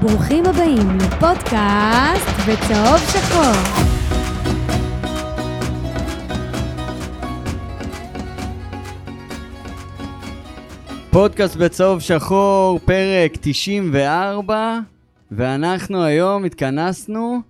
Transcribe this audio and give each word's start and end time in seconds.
ברוכים 0.00 0.46
הבאים 0.46 0.98
לפודקאסט 0.98 2.28
בצהוב 2.48 2.98
שחור. 2.98 3.84
פודקאסט 11.10 11.56
בצהוב 11.56 12.00
שחור, 12.00 12.78
פרק 12.84 13.32
94, 13.40 14.78
ואנחנו 15.30 16.04
היום 16.04 16.44
התכנסנו, 16.44 17.40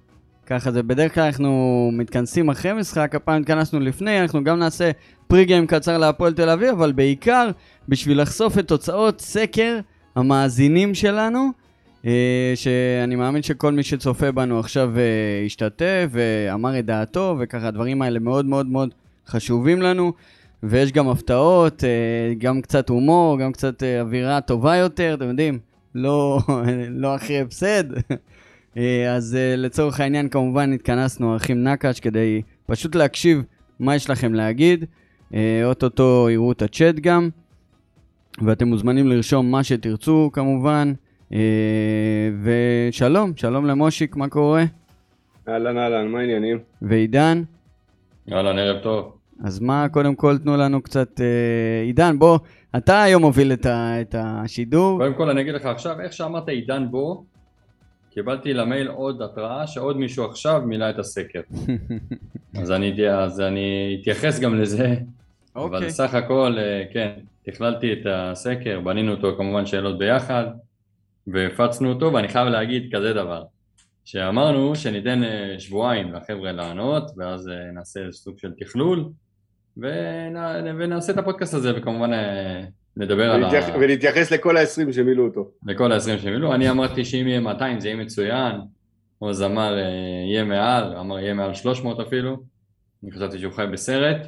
ככה 0.46 0.72
זה 0.72 0.82
בדרך 0.82 1.14
כלל 1.14 1.24
אנחנו 1.24 1.90
מתכנסים 1.92 2.48
אחרי 2.48 2.72
משחק, 2.72 3.14
הפעם 3.14 3.40
התכנסנו 3.40 3.80
לפני, 3.80 4.20
אנחנו 4.20 4.44
גם 4.44 4.58
נעשה 4.58 4.90
פרי-גיים 5.26 5.66
קצר 5.66 5.98
להפועל 5.98 6.32
תל 6.32 6.50
אביב, 6.50 6.68
אבל 6.68 6.92
בעיקר 6.92 7.50
בשביל 7.88 8.22
לחשוף 8.22 8.58
את 8.58 8.68
תוצאות 8.68 9.20
סקר 9.20 9.78
המאזינים 10.16 10.94
שלנו, 10.94 11.67
שאני 12.54 13.14
מאמין 13.16 13.42
שכל 13.42 13.72
מי 13.72 13.82
שצופה 13.82 14.32
בנו 14.32 14.58
עכשיו 14.58 14.98
אה, 14.98 15.42
השתתף 15.46 16.06
ואמר 16.10 16.78
את 16.78 16.86
דעתו, 16.86 17.36
וככה 17.38 17.68
הדברים 17.68 18.02
האלה 18.02 18.18
מאוד 18.18 18.46
מאוד 18.46 18.66
מאוד 18.66 18.94
חשובים 19.26 19.82
לנו. 19.82 20.12
ויש 20.62 20.92
גם 20.92 21.08
הפתעות, 21.08 21.84
אה, 21.84 22.34
גם 22.38 22.60
קצת 22.60 22.88
הומור, 22.88 23.38
גם 23.38 23.52
קצת 23.52 23.82
אה, 23.82 24.00
אווירה 24.00 24.40
טובה 24.40 24.76
יותר, 24.76 25.14
אתם 25.14 25.28
יודעים, 25.28 25.58
לא, 25.94 26.40
לא 27.02 27.16
אחרי 27.16 27.40
הפסד. 27.40 27.84
אה, 28.76 29.14
אז 29.14 29.38
לצורך 29.56 30.00
העניין 30.00 30.28
כמובן 30.28 30.72
התכנסנו, 30.72 31.36
אחים 31.36 31.64
נקש, 31.64 32.00
כדי 32.00 32.42
פשוט 32.66 32.94
להקשיב 32.94 33.42
מה 33.80 33.96
יש 33.96 34.10
לכם 34.10 34.34
להגיד. 34.34 34.84
אוטוטו 35.64 36.28
יראו 36.30 36.52
את 36.52 36.62
הצ'אט 36.62 36.94
גם, 36.94 37.28
ואתם 38.42 38.68
מוזמנים 38.68 39.06
לרשום 39.06 39.50
מה 39.50 39.64
שתרצו 39.64 40.30
כמובן. 40.32 40.92
ושלום, 42.42 43.32
שלום 43.36 43.66
למושיק, 43.66 44.16
מה 44.16 44.28
קורה? 44.28 44.64
אהלן 45.48 45.78
אהלן, 45.78 46.08
מה 46.08 46.18
העניינים? 46.18 46.58
ועידן? 46.82 47.42
אהלן, 48.32 48.58
ערב 48.58 48.82
טוב. 48.82 49.18
אז 49.44 49.60
מה, 49.60 49.86
קודם 49.88 50.14
כל 50.14 50.38
תנו 50.38 50.56
לנו 50.56 50.82
קצת... 50.82 51.20
אה, 51.20 51.82
עידן, 51.84 52.18
בוא, 52.18 52.38
אתה 52.76 53.02
היום 53.02 53.22
מוביל 53.22 53.52
את, 53.52 53.66
ה, 53.66 54.00
את 54.00 54.14
השידור. 54.18 54.98
קודם 54.98 55.14
כל 55.14 55.30
אני 55.30 55.40
אגיד 55.40 55.54
לך 55.54 55.66
עכשיו, 55.66 56.00
איך 56.00 56.12
שאמרת 56.12 56.48
עידן 56.48 56.90
בוא, 56.90 57.22
קיבלתי 58.10 58.54
למייל 58.54 58.88
עוד 58.88 59.22
התראה 59.22 59.66
שעוד 59.66 59.96
מישהו 59.96 60.24
עכשיו 60.24 60.62
מילא 60.66 60.90
את 60.90 60.98
הסקר. 60.98 61.40
אז, 62.60 62.70
אני, 62.70 63.10
אז 63.10 63.40
אני 63.40 63.98
אתייחס 64.00 64.40
גם 64.40 64.54
לזה, 64.54 64.94
okay. 64.94 65.60
אבל 65.60 65.74
אוקיי. 65.74 65.90
סך 65.90 66.14
הכל, 66.14 66.56
אה, 66.58 66.82
כן, 66.92 67.10
תכללתי 67.42 67.92
את 67.92 68.06
הסקר, 68.10 68.80
בנינו 68.80 69.12
אותו 69.12 69.36
כמובן 69.36 69.66
שאלות 69.66 69.98
ביחד, 69.98 70.44
והפצנו 71.32 71.88
אותו, 71.88 72.12
ואני 72.12 72.28
חייב 72.28 72.48
להגיד 72.48 72.94
כזה 72.94 73.12
דבר. 73.12 73.42
שאמרנו 74.08 74.76
שניתן 74.76 75.24
אה, 75.24 75.54
שבועיים 75.58 76.12
לחבר'ה 76.12 76.52
לענות 76.52 77.10
ואז 77.16 77.48
אה, 77.48 77.72
נעשה 77.74 78.00
סוג 78.12 78.38
של 78.38 78.52
תכלול 78.58 79.08
ונעשה 79.76 81.12
את 81.12 81.18
הפודקאסט 81.18 81.54
הזה 81.54 81.72
וכמובן 81.76 82.12
אה, 82.12 82.64
נדבר 82.96 83.30
על 83.30 83.44
ה... 83.44 83.50
ולהתייחס 83.80 84.30
לכל 84.30 84.56
ה-20 84.56 84.92
שמילאו 84.92 85.24
אותו. 85.24 85.50
לכל 85.66 85.92
ה-20 85.92 86.18
שמילאו, 86.22 86.54
אני 86.54 86.70
אמרתי 86.70 87.04
שאם 87.04 87.28
יהיה 87.28 87.40
200 87.40 87.80
זה 87.80 87.88
יהיה 87.88 87.96
מצוין, 87.96 88.56
עוז 89.18 89.42
אמר 89.42 89.76
יהיה 90.28 90.44
מעל, 90.44 90.96
אמר 90.96 91.18
יהיה 91.18 91.34
מעל 91.34 91.54
300 91.54 92.00
אפילו, 92.00 92.36
אני 93.02 93.12
חשבתי 93.12 93.38
שהוא 93.38 93.52
חי 93.52 93.64
בסרט, 93.72 94.26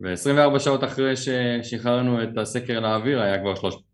ו-24 0.00 0.58
שעות 0.58 0.84
אחרי 0.84 1.14
ששחררנו 1.16 2.22
את 2.22 2.38
הסקר 2.38 2.80
לאוויר 2.80 3.20
היה 3.20 3.38
כבר 3.38 3.54
300. 3.54 3.87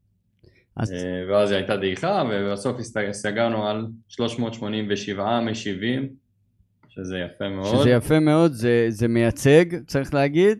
אז... 0.76 0.94
ואז 1.28 1.50
הייתה 1.50 1.76
דעיכה 1.76 2.22
ובסוף 2.30 2.76
סגרנו 3.12 3.68
על 3.68 3.86
387 4.08 5.40
משיבים 5.40 6.08
שזה 6.94 7.18
יפה 7.18 7.48
מאוד. 7.48 7.80
שזה 7.80 7.90
יפה 7.90 8.20
מאוד, 8.20 8.52
זה, 8.52 8.86
זה 8.88 9.08
מייצג, 9.08 9.64
צריך 9.86 10.14
להגיד, 10.14 10.58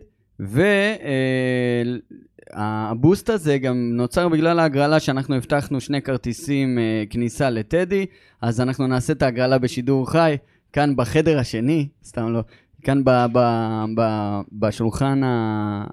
והבוסט 2.53 3.29
אה, 3.29 3.35
הזה 3.35 3.57
גם 3.57 3.91
נוצר 3.93 4.29
בגלל 4.29 4.59
ההגרלה 4.59 4.99
שאנחנו 4.99 5.35
הבטחנו 5.35 5.81
שני 5.81 6.01
כרטיסים 6.01 6.79
אה, 6.79 7.03
כניסה 7.09 7.49
לטדי, 7.49 8.05
אז 8.41 8.61
אנחנו 8.61 8.87
נעשה 8.87 9.13
את 9.13 9.21
ההגרלה 9.21 9.57
בשידור 9.57 10.11
חי, 10.11 10.37
כאן 10.73 10.95
בחדר 10.95 11.39
השני, 11.39 11.87
סתם 12.03 12.33
לא, 12.33 12.41
כאן 12.83 13.03
ב, 13.03 13.09
ב, 13.33 13.39
ב, 13.97 14.01
בשולחן 14.51 15.23
ה... 15.23 15.83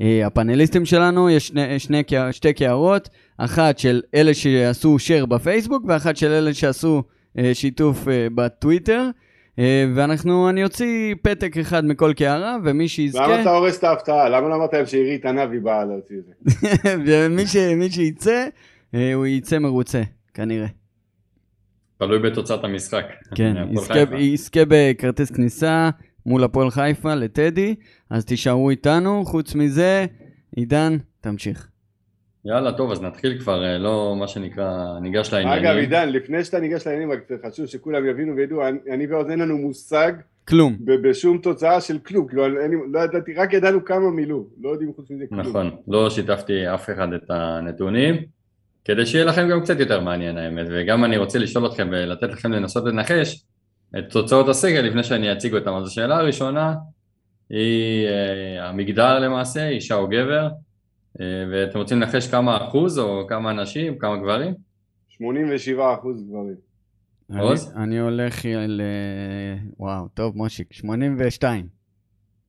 אה, 0.00 0.26
הפאנליסטים 0.26 0.84
שלנו, 0.84 1.30
יש 1.30 1.48
שני, 1.48 1.78
שני, 1.78 2.02
שתי 2.30 2.52
קערות, 2.52 3.08
אחת 3.38 3.78
של 3.78 4.02
אלה 4.14 4.34
שעשו 4.34 4.96
share 4.96 5.26
בפייסבוק 5.26 5.84
ואחת 5.88 6.16
של 6.16 6.30
אלה 6.30 6.54
שעשו 6.54 7.02
שיתוף 7.52 8.04
בטוויטר. 8.34 9.10
אה, 9.58 9.84
ואנחנו, 9.94 10.48
אני 10.48 10.64
אוציא 10.64 11.14
פתק 11.22 11.56
אחד 11.56 11.84
מכל 11.84 12.12
קערה, 12.16 12.56
ומי 12.64 12.88
שיזכה... 12.88 13.26
למה 13.26 13.40
אתה 13.40 13.50
הורס 13.50 13.78
את 13.78 13.84
ההפתעה? 13.84 14.28
למה 14.28 14.48
לא 14.48 14.54
אמרת 14.54 14.72
להם 14.72 14.86
שעירית 14.86 15.26
ענבי 15.26 15.60
באה 15.60 15.84
להוציא 15.84 16.16
את 16.18 16.24
זה? 16.24 16.32
ומי 17.06 17.90
שיצא, 17.90 18.46
אה, 18.94 19.14
הוא 19.14 19.26
יצא 19.26 19.58
מרוצה, 19.58 20.02
כנראה. 20.34 20.66
תלוי 21.98 22.18
בתוצאת 22.18 22.64
המשחק. 22.64 23.04
כן, 23.34 23.54
יזכה 24.18 24.60
בכרטיס 24.68 25.30
כניסה 25.30 25.90
מול 26.26 26.44
הפועל 26.44 26.70
חיפה 26.70 27.14
לטדי, 27.14 27.74
אז 28.10 28.24
תישארו 28.24 28.70
איתנו. 28.70 29.24
חוץ 29.24 29.54
מזה, 29.54 30.06
עידן, 30.56 30.96
תמשיך. 31.20 31.68
יאללה, 32.46 32.72
טוב, 32.72 32.92
אז 32.92 33.02
נתחיל 33.02 33.38
כבר, 33.38 33.64
אה, 33.64 33.78
לא 33.78 34.16
מה 34.18 34.28
שנקרא, 34.28 34.98
ניגש 35.00 35.32
לעניינים. 35.32 35.64
אגב, 35.64 35.76
עידן, 35.76 36.08
לפני 36.08 36.44
שאתה 36.44 36.60
ניגש 36.60 36.86
לעניינים, 36.86 37.10
רק 37.12 37.18
חשוב 37.46 37.66
שכולם 37.66 38.06
יבינו 38.06 38.36
וידעו, 38.36 38.60
אני 38.92 39.06
ועוד 39.06 39.30
אין 39.30 39.38
לנו 39.38 39.58
מושג. 39.58 40.12
כלום. 40.48 40.76
בשום 41.02 41.38
תוצאה 41.38 41.80
של 41.80 41.98
כלום, 41.98 42.28
כאילו, 42.28 42.46
אני 42.46 42.76
לא 42.92 43.00
ידעתי, 43.00 43.34
רק 43.34 43.52
ידענו 43.52 43.84
כמה 43.84 44.10
מילאו, 44.10 44.44
לא 44.60 44.68
יודעים 44.68 44.92
חוץ 44.96 45.10
מזה 45.10 45.24
כלום. 45.28 45.40
נכון, 45.40 45.70
לא 45.88 46.10
שיתפתי 46.10 46.74
אף 46.74 46.90
אחד 46.90 47.12
את 47.12 47.30
הנתונים, 47.30 48.16
כדי 48.84 49.06
שיהיה 49.06 49.24
לכם 49.24 49.48
גם 49.48 49.60
קצת 49.60 49.80
יותר 49.80 50.00
מעניין 50.00 50.38
האמת, 50.38 50.66
וגם 50.70 51.04
אני 51.04 51.16
רוצה 51.16 51.38
לשאול 51.38 51.66
אתכם 51.66 51.88
ולתת 51.92 52.28
לכם 52.28 52.52
לנסות 52.52 52.84
לנחש 52.84 53.44
את 53.98 54.04
תוצאות 54.10 54.48
הסגל 54.48 54.80
לפני 54.80 55.04
שאני 55.04 55.32
אציג 55.32 55.54
אותם. 55.54 55.74
אז 55.74 55.86
השאלה 55.86 56.16
הראשונה 56.16 56.74
היא 57.50 58.06
אה, 58.06 58.68
המגדר 58.68 59.18
למעשה, 59.18 59.68
אישה 59.68 59.94
או 59.94 60.08
גבר. 60.08 60.48
אה, 61.20 61.44
ואתם 61.52 61.78
רוצים 61.78 62.00
לנחש 62.00 62.30
כמה 62.30 62.56
אחוז 62.56 62.98
או 62.98 63.26
כמה 63.28 63.50
אנשים, 63.50 63.98
כמה 63.98 64.16
גברים? 64.16 64.54
87 65.08 65.94
אחוז 65.94 66.22
גברים. 66.28 66.56
עוד? 67.40 67.56
אני 67.76 68.00
הולך 68.00 68.44
ל... 68.68 68.80
וואו, 69.78 70.08
טוב 70.08 70.36
מושיק, 70.36 70.72
82. 70.72 71.66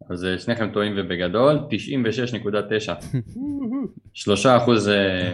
אז 0.09 0.25
אה, 0.25 0.37
שניכם 0.39 0.69
טועים 0.73 0.93
ובגדול, 0.97 1.59
96.9. 1.69 2.93
3 4.13 4.45
אחוז, 4.57 4.89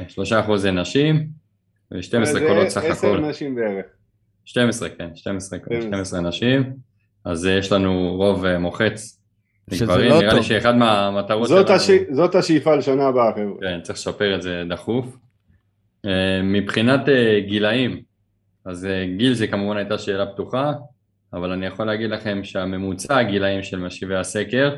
3 0.08 0.34
אה, 0.34 0.40
אחוז 0.40 0.62
זה 0.62 0.72
נשים, 0.72 1.28
ו-12 1.92 2.40
קולות 2.48 2.68
סך 2.68 2.84
הכל. 2.84 2.92
10 2.92 3.20
נשים 3.20 3.56
בערך. 3.56 3.86
12, 4.46 4.90
כן, 4.90 5.16
12, 5.16 5.60
12 5.82 6.22
נשים. 6.22 6.74
אז 7.26 7.46
יש 7.46 7.72
לנו 7.72 8.16
רוב 8.18 8.58
מוחץ 8.58 9.23
שזה 9.72 9.86
לא 9.86 10.10
טוב. 10.10 10.22
נראה 10.22 10.34
לי 10.34 10.44
שאחד 10.44 10.76
מהמטרות 10.76 11.48
זאת, 11.48 11.68
שלנו... 11.68 11.80
הש... 11.80 11.90
זאת 12.12 12.36
השאיפה 12.36 12.76
לשנה 12.76 13.08
הבאה 13.08 13.32
חבר'ה. 13.34 13.62
כן, 13.62 13.82
צריך 13.82 14.00
לשפר 14.00 14.36
את 14.36 14.42
זה 14.42 14.64
דחוף. 14.70 15.18
אה, 16.06 16.42
מבחינת 16.44 17.10
אה, 17.10 17.40
גילאים, 17.48 18.02
אז 18.66 18.86
אה, 18.86 19.06
גיל 19.18 19.34
זה 19.34 19.48
כמובן 19.48 19.78
הייתה 19.78 19.98
שאלה 19.98 20.26
פתוחה, 20.26 20.74
אבל 21.34 21.52
אני 21.52 21.66
יכול 21.66 21.86
להגיד 21.86 22.10
לכם 22.10 22.44
שהממוצע 22.44 23.18
הגילאים 23.18 23.64
של 23.64 23.80
משיבי 23.80 24.16
הסקר 24.16 24.76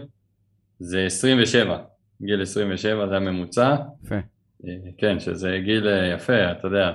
זה 0.80 1.06
27, 1.06 1.78
גיל 2.22 2.42
27 2.42 3.08
זה 3.08 3.16
הממוצע. 3.16 3.76
יפה. 4.04 4.16
כן, 4.98 5.20
שזה 5.20 5.60
גיל 5.64 5.88
יפה, 6.14 6.52
אתה 6.52 6.68
יודע. 6.68 6.92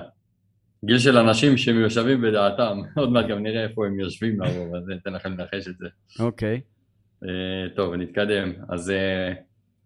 גיל 0.85 0.99
של 0.99 1.17
אנשים 1.17 1.57
שמיושבים 1.57 2.21
בדעתם, 2.21 2.79
עוד 2.97 3.11
מעט 3.11 3.25
גם 3.27 3.43
נראה 3.43 3.63
איפה 3.63 3.85
הם 3.85 3.99
יושבים 3.99 4.41
לרוב, 4.41 4.75
אז 4.75 4.83
אתן 5.01 5.13
לכם 5.13 5.31
לנחש 5.31 5.67
את 5.67 5.77
זה. 5.77 5.87
אוקיי. 6.19 6.61
Okay. 6.63 6.70
אה, 7.23 7.69
טוב, 7.75 7.93
נתקדם. 7.93 8.51
אז 8.69 8.89
אה, 8.89 9.33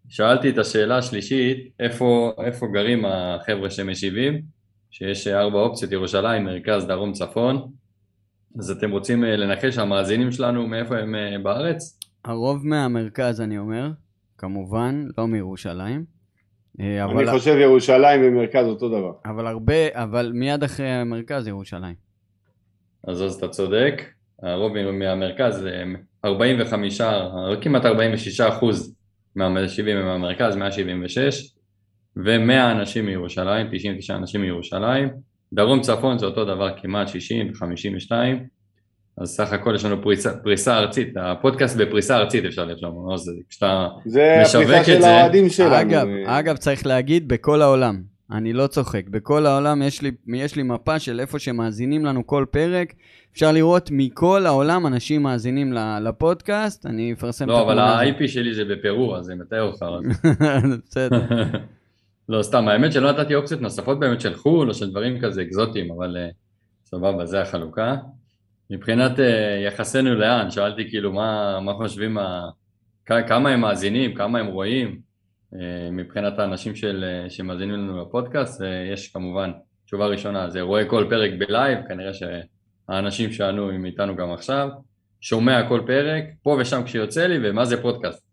שאלתי 0.10 0.50
את 0.50 0.58
השאלה 0.58 0.98
השלישית, 0.98 1.72
איפה, 1.80 2.32
איפה 2.46 2.68
גרים 2.74 3.06
החבר'ה 3.06 3.70
שמשיבים? 3.70 4.42
שיש 4.92 5.28
ארבע 5.28 5.60
אופציות, 5.60 5.92
ירושלים, 5.92 6.44
מרכז, 6.44 6.88
דרום, 6.88 7.14
צפון. 7.14 7.72
אז 8.60 8.72
אתם 8.72 8.92
רוצים 8.92 9.24
אה, 9.24 9.36
לנחש 9.36 9.78
המאזינים 9.78 10.32
שלנו 10.32 10.68
מאיפה 10.68 10.98
הם 10.98 11.16
בארץ? 11.44 12.00
הרוב 12.26 12.68
מהמרכז 12.68 13.42
אני 13.42 13.58
אומר, 13.58 13.90
כמובן, 14.38 15.06
לא 15.18 15.28
מירושלים. 15.28 16.06
אבל... 16.80 17.30
אני 17.30 17.40
חושב 17.40 17.56
ירושלים 17.62 18.22
ומרכז 18.24 18.66
אותו 18.66 18.90
דבר. 18.90 19.12
אבל 19.26 19.48
הרבה, 19.48 19.74
אבל 19.94 20.32
מיד 20.34 20.64
אחרי 20.64 20.88
המרכז 20.88 21.48
ירושלים. 21.48 21.96
אז 23.08 23.24
אז 23.24 23.36
אתה 23.36 23.48
צודק, 23.48 24.02
הרוב 24.44 24.92
מהמרכז 24.92 25.68
45, 26.26 27.02
כמעט 27.62 27.86
46 27.86 28.42
אחוז 28.42 28.96
מהמשיבים 29.36 29.98
הם 29.98 30.06
מהמרכז, 30.06 30.56
176, 30.56 31.54
ו-100 32.18 32.72
אנשים 32.72 33.06
מירושלים, 33.06 33.68
99 33.72 34.16
אנשים 34.16 34.42
מירושלים, 34.42 35.10
דרום 35.54 35.82
צפון 35.82 36.18
זה 36.20 36.26
אותו 36.26 36.46
דבר 36.46 36.70
כמעט 36.82 37.08
60 37.08 37.48
ו-52, 37.52 38.12
אז 39.18 39.30
סך 39.30 39.54
הכל 39.54 39.76
יש 39.76 39.86
לנו 39.86 40.02
פריסה, 40.02 40.38
פריסה 40.44 40.78
ארצית, 40.78 41.14
הפודקאסט 41.18 41.78
בפריסה 41.78 42.18
ארצית 42.18 42.46
אפשר 42.46 42.66
לרשום, 42.66 43.14
אז 43.14 43.32
כשאתה 43.50 43.88
זה 44.06 44.38
משווק 44.42 44.64
הפריסה 44.64 44.82
את 44.82 44.86
של 44.86 45.02
זה- 45.02 45.08
האוהדים 45.08 45.50
שלנו. 45.50 45.76
אגב, 45.82 46.08
אה, 46.28 46.40
אגב, 46.40 46.58
צריך 46.58 46.86
להגיד, 46.88 47.28
בכל 47.28 47.62
העולם. 47.62 48.15
אני 48.32 48.54
לא 48.54 48.68
צוחק. 48.68 49.08
בכל 49.10 49.46
העולם 49.46 49.82
יש 49.82 50.02
לי, 50.02 50.12
יש 50.28 50.56
לי 50.56 50.64
מפה 50.64 51.00
של 51.00 51.20
איפה 51.20 51.40
שמאזינים 51.40 52.06
לנו 52.06 52.28
כל 52.28 52.46
פרק. 52.52 52.94
אפשר 53.34 53.52
לראות 53.52 53.90
מכל 53.92 54.46
העולם 54.46 54.88
אנשים 54.88 55.24
מאזינים 55.24 55.74
לפודקאסט. 56.02 56.86
אני 56.86 57.14
אפרסם 57.14 57.50
לא, 57.50 57.58
את 57.58 57.64
אבל 57.64 57.80
התמונה 57.80 58.02
הזאת. 58.02 58.16
ה-IP 58.22 58.28
שלי 58.28 58.54
זה 58.54 58.66
בפרו, 58.66 59.16
אז 59.16 59.26
זה 59.26 59.36
מתאר 59.36 59.62
אותך. 59.62 59.86
בסדר. 60.88 61.22
לא, 62.30 62.44
סתם, 62.44 62.68
האמת 62.68 62.92
שלא 62.94 63.12
נתתי 63.12 63.36
אופציות 63.36 63.62
נוספות 63.62 64.00
באמת 64.00 64.22
של 64.22 64.36
חו"ל 64.36 64.70
או 64.70 64.74
של 64.74 64.92
דברים 64.92 65.22
כזה 65.22 65.42
אקזוטיים, 65.42 65.92
אבל 65.92 66.18
אה, 66.18 66.30
סבבה, 66.86 67.26
זה 67.26 67.42
החלוקה. 67.42 67.96
מבחינת 68.70 69.20
אה, 69.20 69.64
יחסנו 69.68 70.16
לאן, 70.16 70.52
שאלתי 70.52 70.90
כאילו 70.90 71.14
מה, 71.14 71.60
מה 71.60 71.74
חושבים, 71.74 72.18
ה... 72.18 72.50
כמה 73.06 73.50
הם 73.50 73.62
מאזינים, 73.62 74.14
כמה 74.14 74.40
הם 74.40 74.48
רואים, 74.48 75.00
מבחינת 75.92 76.40
האנשים 76.40 76.76
של, 76.76 77.06
אה, 77.08 77.30
שמאזינים 77.30 77.72
לנו 77.76 78.02
לפודקאסט, 78.02 78.62
אה, 78.62 78.68
יש 78.94 79.14
כמובן, 79.14 79.52
תשובה 79.86 80.06
ראשונה, 80.08 80.50
זה 80.50 80.62
רואה 80.62 80.86
כל 80.86 81.06
פרק 81.10 81.32
בלייב, 81.40 81.80
כנראה 81.88 82.12
שהאנשים 82.14 83.32
שענו 83.32 83.70
הם 83.70 83.86
איתנו 83.86 84.16
גם 84.16 84.32
עכשיו, 84.32 84.70
שומע 85.22 85.70
כל 85.70 85.82
פרק, 85.88 86.24
פה 86.44 86.58
ושם 86.62 86.82
כשיוצא 86.86 87.28
לי, 87.28 87.50
ומה 87.50 87.66
זה 87.66 87.82
פודקאסט. 87.82 88.26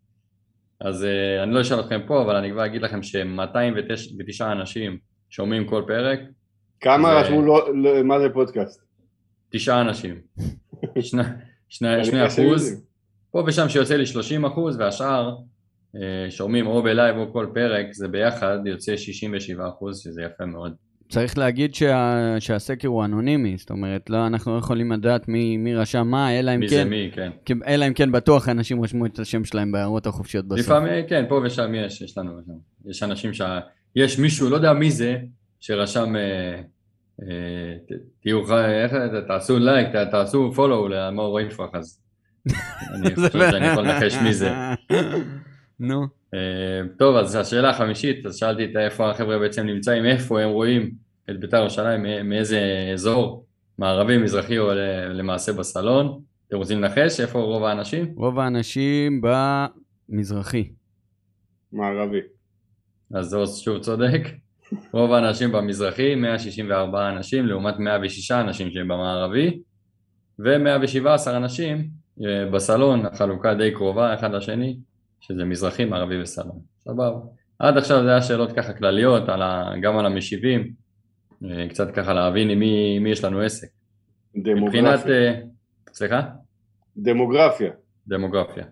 אז 0.81 1.07
אני 1.43 1.53
לא 1.53 1.61
אשאל 1.61 1.79
אתכם 1.79 2.01
פה, 2.07 2.21
אבל 2.21 2.35
אני 2.35 2.51
כבר 2.51 2.65
אגיד 2.65 2.81
לכם 2.81 3.03
ש-209 3.03 4.43
אנשים 4.51 4.97
שומעים 5.29 5.67
כל 5.67 5.83
פרק, 5.87 6.19
כמה 6.79 7.09
זה- 7.13 7.19
רשמו 7.19 7.41
לא, 7.41 7.69
לא, 7.75 8.03
מה 8.03 8.19
זה 8.19 8.29
פודקאסט? 8.33 8.83
תשעה 9.51 9.81
אנשים. 9.81 10.15
שני, 11.01 11.23
שני, 11.69 12.05
שני 12.05 12.27
אחוז. 12.27 12.85
פה 13.31 13.43
ושם 13.47 13.69
שיוצא 13.69 13.95
לי 13.95 14.05
30 14.05 14.45
אחוז, 14.45 14.79
והשאר 14.79 15.35
שומעים 16.29 16.67
או 16.67 16.83
בלייב 16.83 17.17
או 17.17 17.33
כל 17.33 17.47
פרק, 17.53 17.85
זה 17.93 18.07
ביחד 18.07 18.57
יוצא 18.65 18.97
67 18.97 19.67
אחוז, 19.67 19.99
שזה 19.99 20.21
יפה 20.23 20.45
מאוד. 20.45 20.73
צריך 21.09 21.37
להגיד 21.37 21.75
שה, 21.75 22.15
שהסקר 22.39 22.87
הוא 22.87 23.05
אנונימי, 23.05 23.55
זאת 23.57 23.69
אומרת, 23.69 24.09
לא, 24.09 24.27
אנחנו 24.27 24.53
לא 24.53 24.59
יכולים 24.59 24.91
לדעת 24.91 25.27
מי, 25.27 25.57
מי 25.57 25.75
רשם 25.75 26.07
מה, 26.07 26.39
אלא 26.39 26.55
אם 26.55 26.59
מי 26.59 26.67
כן, 26.69 26.75
זה 26.75 26.85
מי, 26.85 27.09
כן. 27.13 27.31
כי- 27.45 27.53
אלא 27.67 27.87
אם 27.87 27.93
כן 27.93 28.11
בטוח 28.11 28.49
אנשים 28.49 28.83
רשמו 28.83 29.05
את 29.05 29.19
השם 29.19 29.45
שלהם 29.45 29.71
בהערות 29.71 30.07
החופשיות 30.07 30.47
בסוף. 30.47 30.59
לפעמים, 30.59 31.07
כן, 31.07 31.25
פה 31.29 31.41
ושם 31.45 31.75
יש, 31.75 32.01
יש 32.01 32.17
לנו, 32.17 32.31
יש 32.85 33.03
אנשים 33.03 33.33
שה... 33.33 33.59
יש 33.95 34.19
מישהו, 34.19 34.49
לא 34.49 34.55
יודע 34.55 34.73
מי 34.73 34.91
זה, 34.91 35.17
שרשם, 35.59 36.15
אה, 36.15 36.21
אה, 37.21 37.95
תהיו, 38.21 38.57
איך, 38.65 38.93
תעשו 39.27 39.59
לייק, 39.59 39.87
ת- 39.87 40.11
תעשו 40.11 40.51
פולו 40.55 40.87
למאור 40.87 41.39
יפרח, 41.39 41.69
אז 41.73 41.99
אני 42.93 43.15
חושב 43.15 43.51
שאני 43.51 43.65
יכול 43.67 43.83
לנחש 43.87 44.15
מי 44.15 44.33
זה. 44.33 44.51
נו, 45.83 46.01
אה, 46.33 46.39
טוב, 46.97 47.15
אז 47.15 47.35
השאלה 47.35 47.69
החמישית, 47.69 48.25
אז 48.25 48.35
שאלתי 48.35 48.65
את 48.65 48.69
איפה 48.75 49.09
החבר'ה 49.09 49.39
בעצם 49.39 49.65
נמצאים, 49.65 50.05
איפה 50.05 50.41
הם 50.41 50.49
רואים 50.49 50.91
את 51.29 51.39
בית"ר 51.39 51.57
ירושלים, 51.57 52.03
מא- 52.03 52.23
מאיזה 52.23 52.61
אזור, 52.93 53.45
מערבי, 53.77 54.17
מזרחי 54.17 54.57
או 54.57 54.71
למעשה 55.09 55.53
בסלון. 55.53 56.19
אתם 56.47 56.57
רוצים 56.57 56.81
לנחש 56.81 57.19
איפה 57.19 57.39
רוב 57.39 57.63
האנשים? 57.63 58.13
רוב 58.15 58.39
האנשים 58.39 59.21
במזרחי. 60.09 60.69
מערבי. 61.73 62.19
אז 63.13 63.33
עוז 63.33 63.59
שוב 63.59 63.79
צודק. 63.79 64.21
רוב 64.93 65.11
האנשים 65.11 65.51
במזרחי, 65.51 66.15
164 66.15 67.09
אנשים 67.09 67.47
לעומת 67.47 67.79
106 67.79 68.31
אנשים 68.31 68.71
שהם 68.71 68.87
במערבי, 68.87 69.59
ו-117 70.39 71.07
אנשים 71.29 71.87
אה, 72.25 72.45
בסלון, 72.51 73.05
החלוקה 73.05 73.53
די 73.53 73.71
קרובה 73.71 74.13
אחד 74.13 74.31
לשני, 74.33 74.77
שזה 75.27 75.45
מזרחי, 75.45 75.85
מערבי 75.85 76.21
וסלון. 76.21 76.59
סבבה. 76.79 77.19
עד 77.59 77.77
עכשיו 77.77 78.03
זה 78.03 78.09
היה 78.09 78.21
שאלות 78.21 78.51
ככה 78.51 78.73
כלליות, 78.73 79.29
על 79.29 79.41
ה... 79.41 79.71
גם 79.81 79.97
על 79.97 80.05
המשיבים, 80.05 80.73
אה, 81.45 81.69
קצת 81.69 81.91
ככה 81.91 82.13
להבין 82.13 82.49
עם 82.49 82.59
מי, 82.59 82.99
מי 82.99 83.09
יש 83.09 83.23
לנו 83.23 83.39
עסק. 83.41 83.67
מבחינת... 84.35 84.55
דמוגרפיה. 84.65 85.31
אה, 85.31 85.41
סליחה? 85.93 86.21
דמוגרפיה. 86.97 87.71
דמוגרפיה. 88.07 88.63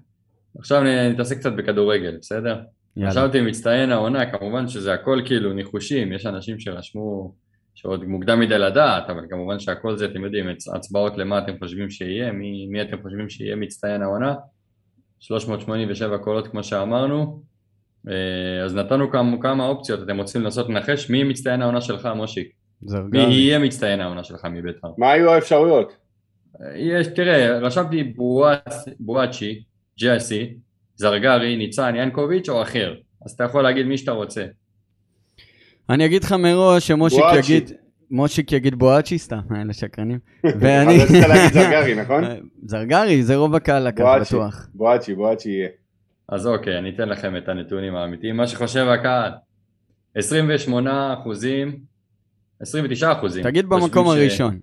עכשיו 0.60 0.84
נתעסק 0.84 1.38
קצת 1.38 1.52
בכדורגל, 1.54 2.18
בסדר? 2.22 2.62
יאללה. 2.98 3.12
חשבתי 3.12 3.42
מצטיין 3.42 3.92
העונה, 3.92 4.32
כמובן 4.32 4.68
שזה 4.68 4.94
הכל 4.94 5.22
כאילו 5.26 5.54
ניחושים, 5.54 6.14
יש 6.14 6.26
אנשים 6.26 6.60
שרשמו 6.60 7.34
שעוד 7.76 8.06
מוקדם 8.06 8.40
מדי 8.40 8.60
לדעת, 8.60 9.10
אבל 9.10 9.26
כמובן 9.30 9.60
שהכל 9.60 9.98
זה, 9.98 10.06
אתם 10.06 10.24
יודעים, 10.24 10.46
הצ- 10.50 10.76
הצבעות 10.76 11.18
למה 11.18 11.40
אתם 11.40 11.54
חושבים 11.60 11.90
שיהיה, 11.90 12.32
מי, 12.32 12.68
מי 12.68 12.82
אתם 12.82 13.02
חושבים 13.02 13.30
שיהיה 13.30 13.56
מצטיין 13.56 14.02
העונה, 14.02 14.36
387 15.22 16.18
קולות 16.18 16.48
כמו 16.48 16.64
שאמרנו, 16.64 17.42
אה, 18.10 18.14
אז 18.66 18.76
נתנו 18.76 19.12
כמה, 19.12 19.38
כמה 19.42 19.68
אופציות, 19.68 20.04
אתם 20.04 20.18
רוצים 20.18 20.42
לנסות 20.42 20.70
לנחש 20.70 21.10
מי 21.10 21.24
מצטיין 21.24 21.62
העונה 21.62 21.82
שלך, 21.82 22.10
מושיק? 22.16 22.52
מי. 23.12 23.20
יהיה 23.20 23.60
מצטיין 23.60 24.02
העונה 24.02 24.24
שלך 24.24 24.46
מבית"ר? 24.46 24.88
מה 24.98 25.12
היו 25.12 25.32
האפשרויות? 25.32 25.94
יש, 26.76 27.08
תראה, 27.08 27.58
רשמתי 27.60 28.04
בואצ- 28.04 28.90
בואצ'י, 29.00 29.64
ג'סי, 30.00 30.54
זרגרי, 30.96 31.56
ניצן, 31.58 31.96
ינקוביץ' 31.96 32.50
או 32.50 32.62
אחר. 32.62 32.96
אז 33.26 33.32
אתה 33.32 33.44
יכול 33.44 33.64
להגיד 33.64 33.86
מי 33.86 33.98
שאתה 33.98 34.12
רוצה. 34.12 34.46
אני 35.90 36.06
אגיד 36.06 36.24
לך 36.24 36.32
מראש 36.32 36.88
שמושיק. 36.88 37.20
יגיד... 37.38 37.72
מושיק 38.12 38.52
יגיד 38.52 38.76
בואצ'י, 38.76 39.18
סתם, 39.18 39.40
אלה 39.56 39.74
שקרנים. 39.74 40.20
אז 40.46 40.52
ואני... 40.60 41.04
רצית 41.04 41.28
להגיד 41.28 41.54
זרגרי, 41.64 41.96
נכון? 41.96 42.24
זרגרי, 42.66 43.24
זה 43.24 43.36
רוב 43.36 43.56
הקהל 43.56 43.88
לקח. 43.88 44.04
בטוח. 44.22 44.68
בואצ'י, 44.74 45.16
בואצ'י 45.16 45.50
יהיה. 45.50 45.68
אז 46.30 46.48
אוקיי, 46.48 46.78
אני 46.78 46.90
אתן 46.90 47.10
לכם 47.10 47.38
את 47.38 47.50
הנתונים 47.50 47.96
האמיתיים. 47.96 48.38
מה 48.38 48.48
שחושב 48.48 48.88
הקהל, 48.88 49.32
28 50.16 51.14
אחוזים, 51.14 51.80
29 52.62 53.12
אחוזים. 53.12 53.44
תגיד 53.44 53.66
במקום 53.66 54.06
ש- 54.08 54.10
הראשון. 54.10 54.60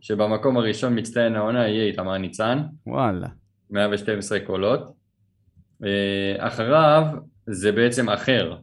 שבמקום 0.00 0.56
הראשון 0.56 0.98
מצטיין 0.98 1.36
העונה 1.36 1.68
יהיה 1.68 1.84
איתמר 1.84 2.18
ניצן, 2.18 2.58
וואלה. 2.86 3.28
112 3.70 4.40
קולות. 4.40 4.92
אה, 5.84 5.88
אחריו 6.38 7.02
זה 7.46 7.72
בעצם 7.72 8.08
אחר, 8.08 8.56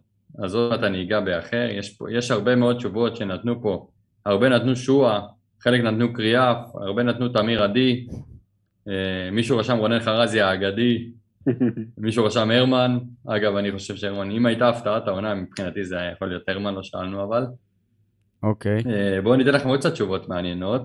אז 0.43 0.55
עוד 0.55 0.69
מעט 0.71 0.79
אני 0.83 1.03
אגע 1.03 1.19
באחר, 1.19 1.67
יש, 1.71 1.89
פה, 1.97 2.12
יש 2.12 2.31
הרבה 2.31 2.55
מאוד 2.55 2.75
תשובות 2.77 3.15
שנתנו 3.15 3.62
פה, 3.62 3.88
הרבה 4.27 4.50
נתנו 4.50 4.75
שועה, 4.75 5.22
חלק 5.62 5.81
נתנו 5.81 6.13
קריאף, 6.13 6.75
הרבה 6.75 7.03
נתנו 7.03 7.29
תמיר 7.29 7.63
עדי, 7.63 8.07
אה, 8.88 9.31
מישהו 9.31 9.57
רשם 9.57 9.77
רונן 9.77 10.00
חרזי 10.00 10.41
האגדי, 10.41 11.10
מישהו 11.98 12.25
רשם 12.25 12.51
הרמן, 12.51 12.98
אגב 13.27 13.55
אני 13.55 13.72
חושב 13.72 13.96
שהרמן, 13.96 14.31
אם 14.31 14.46
הייתה 14.46 14.69
הפתעת 14.69 15.07
העונה 15.07 15.36
מבחינתי 15.36 15.84
זה 15.84 16.00
היה 16.00 16.12
יכול 16.12 16.27
להיות 16.27 16.50
הרמן, 16.50 16.74
לא 16.74 16.84
שאלנו 16.84 17.24
אבל. 17.24 17.46
אוקיי. 18.43 18.84
אה, 18.89 19.22
בואו 19.22 19.36
ניתן 19.36 19.53
לכם 19.53 19.69
עוד 19.69 19.79
קצת 19.79 19.93
תשובות 19.93 20.29
מעניינות. 20.29 20.81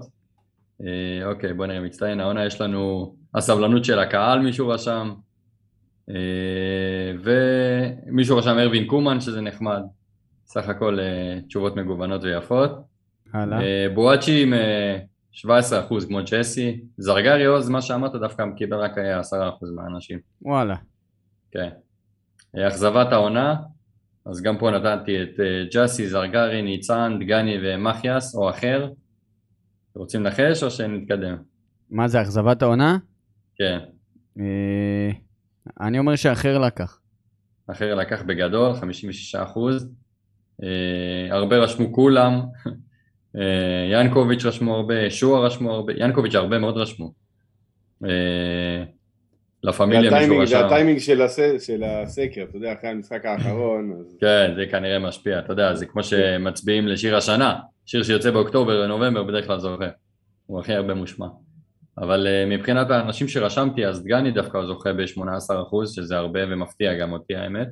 אה, 0.82 1.26
אוקיי, 1.26 1.54
בואו 1.54 1.68
נראה, 1.68 1.80
מצטיין 1.80 2.20
העונה, 2.20 2.46
יש 2.46 2.60
לנו 2.60 3.14
הסבלנות 3.34 3.84
של 3.84 3.98
הקהל, 3.98 4.40
מישהו 4.40 4.68
רשם, 4.68 5.12
ומישהו 7.22 8.36
רשם 8.36 8.58
ארווין 8.58 8.86
קומן, 8.86 9.20
שזה 9.20 9.40
נחמד. 9.40 9.82
סך 10.46 10.68
הכל 10.68 10.98
תשובות 11.48 11.76
מגוונות 11.76 12.24
ויפות. 12.24 12.91
הלאה. 13.32 13.60
אה, 13.62 13.86
בואצ'י 13.94 14.42
עם 14.42 14.54
אה, 14.54 14.98
17% 15.34 15.46
כמו 16.08 16.18
ג'סי. 16.30 16.80
זרגרי 16.98 17.44
עוז, 17.44 17.68
מה 17.68 17.82
שאמרת, 17.82 18.12
דווקא 18.12 18.44
קיבל 18.56 18.76
רק 18.76 18.98
אה, 18.98 19.20
10% 19.20 19.24
מהאנשים. 19.74 20.18
וואלה. 20.42 20.76
כן. 21.50 21.68
אה, 22.56 22.68
אכזבת 22.68 23.12
העונה, 23.12 23.56
אז 24.26 24.42
גם 24.42 24.58
פה 24.58 24.70
נתתי 24.70 25.22
את 25.22 25.40
אה, 25.40 25.64
ג'אסי, 25.72 26.08
זרגרי, 26.08 26.62
ניצן, 26.62 27.16
דגני 27.20 27.56
ומחיאס, 27.62 28.34
או 28.34 28.50
אחר. 28.50 28.90
רוצים 29.94 30.24
לנחש 30.24 30.62
או 30.62 30.70
שנתקדם? 30.70 31.36
מה 31.90 32.08
זה, 32.08 32.22
אכזבת 32.22 32.62
העונה? 32.62 32.98
כן, 33.56 33.78
אה, 34.38 35.10
אני 35.80 35.98
אומר 35.98 36.16
שאחר 36.16 36.58
לקח. 36.58 36.98
אחר 37.66 37.94
לקח 37.94 38.22
בגדול, 38.26 38.74
56 38.74 39.34
אחוז. 39.34 39.88
אה, 40.62 41.28
הרבה 41.30 41.56
רשמו 41.56 41.92
כולם. 41.92 42.40
אה, 43.36 43.42
ינקוביץ' 44.00 44.44
רשמו 44.44 44.74
הרבה, 44.74 45.10
שועה 45.10 45.40
רשמו 45.40 45.72
הרבה, 45.72 45.92
ינקוביץ' 45.96 46.34
הרבה 46.34 46.58
מאוד 46.58 46.76
רשמו. 46.76 47.12
אה, 48.04 48.84
לה 49.62 49.72
פמיליה 49.72 50.18
מישהו 50.18 50.38
רשם. 50.38 50.46
זה 50.58 50.66
הטיימינג 50.66 50.98
של 50.98 51.22
הס- 51.22 51.38
של 51.66 51.82
הסקר, 51.84 52.42
אתה 52.48 52.56
יודע, 52.56 52.72
אחרי 52.72 52.90
המשחק 52.90 53.24
האחרון. 53.26 53.96
אז- 54.00 54.16
כן, 54.20 54.52
זה 54.56 54.66
כנראה 54.70 54.98
משפיע, 54.98 55.38
אתה 55.38 55.52
יודע, 55.52 55.74
זה 55.74 55.86
כמו 55.86 56.02
שמצביעים 56.02 56.88
לשיר 56.88 57.16
השנה, 57.16 57.54
שיר 57.86 58.02
שיוצא 58.02 58.30
באוקטובר 58.30 58.82
ונובמבר 58.84 59.22
בדרך 59.22 59.46
כלל 59.46 59.58
זוכה, 59.58 59.88
הוא 60.46 60.60
הכי 60.60 60.72
הרבה 60.74 60.94
מושמע. 60.94 61.26
אבל 61.98 62.26
uh, 62.26 62.50
מבחינת 62.50 62.90
האנשים 62.90 63.28
שרשמתי, 63.28 63.86
אז 63.86 64.04
דגני 64.04 64.30
דווקא 64.30 64.62
זוכה 64.62 64.92
ב-18%, 64.92 65.22
שזה 65.86 66.16
הרבה 66.16 66.40
ומפתיע 66.48 66.94
גם 66.94 67.12
אותי 67.12 67.36
האמת. 67.36 67.68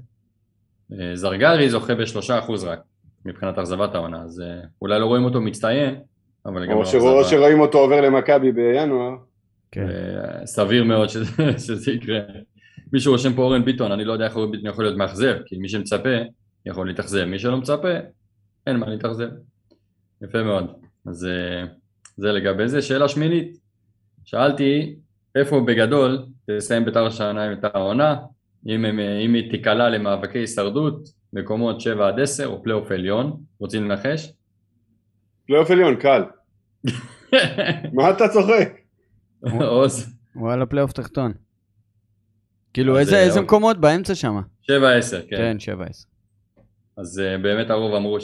זרגרי 1.15 1.71
זוכה 1.71 1.95
ב-3% 1.95 2.31
רק, 2.67 2.81
מבחינת 3.25 3.59
אכזבת 3.59 3.95
העונה, 3.95 4.23
אז 4.23 4.41
אה, 4.41 4.61
אולי 4.83 5.01
לא 5.01 5.07
רואים 5.07 5.25
אותו 5.25 5.41
מצטיין, 5.41 5.95
אבל 6.47 6.67
גם 6.67 6.73
או 6.73 6.79
לא 6.83 6.85
שרוא- 6.85 7.01
או 7.11 7.21
אכזבה. 7.21 7.31
שרואים 7.37 7.61
אותו 7.61 7.79
עובר 7.79 8.01
למכבי 8.01 8.53
בינואר. 8.53 9.11
כן. 9.73 9.89
אה, 9.89 10.47
סביר 10.47 10.85
מאוד 10.85 11.09
שזה, 11.09 11.31
שזה 11.67 11.93
יקרה. 11.93 12.19
מישהו 12.93 13.13
רושם 13.13 13.33
פה 13.35 13.43
אורן 13.43 13.65
ביטון, 13.65 13.93
אני 13.93 14.05
לא 14.05 14.13
יודע 14.13 14.25
איך 14.25 14.37
אורן 14.37 14.51
ביטון 14.51 14.67
יכול 14.71 14.85
להיות 14.85 14.97
מאכזב, 14.97 15.37
כי 15.47 15.57
מי 15.59 15.69
שמצפה 15.69 16.09
יכול 16.67 16.87
להתאכזב, 16.89 17.25
מי 17.25 17.39
שלא 17.39 17.57
מצפה, 17.57 17.89
אין 18.67 18.77
מה 18.77 18.89
להתאכזב. 18.89 19.29
יפה 20.23 20.43
מאוד. 20.43 20.67
אז 21.07 21.27
אה, 21.27 21.65
זה 22.17 22.33
לגבי 22.33 22.69
זה. 22.69 22.83
שאלה 22.83 23.09
שמינית, 23.09 23.57
שאלתי 24.25 24.97
איפה 25.35 25.61
בגדול 25.61 26.19
תסיים 26.51 26.85
בית"ר 26.85 27.07
השנה 27.07 27.53
את 27.53 27.65
העונה, 27.65 28.17
אם, 28.67 28.85
אם 29.25 29.35
היא 29.35 29.51
תיקלע 29.51 29.91
למאבקי 29.91 30.39
הישרדות, 30.39 31.09
מקומות 31.33 31.81
7 31.81 32.09
עד 32.09 32.21
10 32.21 32.47
או 32.47 32.63
פלייאוף 32.63 32.91
עליון, 32.91 33.43
רוצים 33.59 33.85
לנחש? 33.85 34.33
פלייאוף 35.47 35.71
עליון, 35.71 35.97
קל. 35.97 36.23
מה 37.95 38.11
אתה 38.11 38.29
צוחק? 38.29 38.73
עוז, 39.61 40.17
וואלה, 40.37 40.67
פלייאוף 40.67 40.93
תחתון. 40.93 41.33
כאילו, 42.73 42.99
איזה 42.99 43.17
אה. 43.37 43.43
מקומות 43.43 43.81
באמצע 43.81 44.15
שם? 44.15 44.37
7-10, 44.63 44.71
כן. 45.31 45.37
כן, 45.37 45.57
7-10. 45.79 46.11
אז 46.97 47.19
uh, 47.19 47.43
באמת 47.43 47.71
הרוב 47.71 47.95
אמרו 47.95 48.19
7-10, 48.19 48.21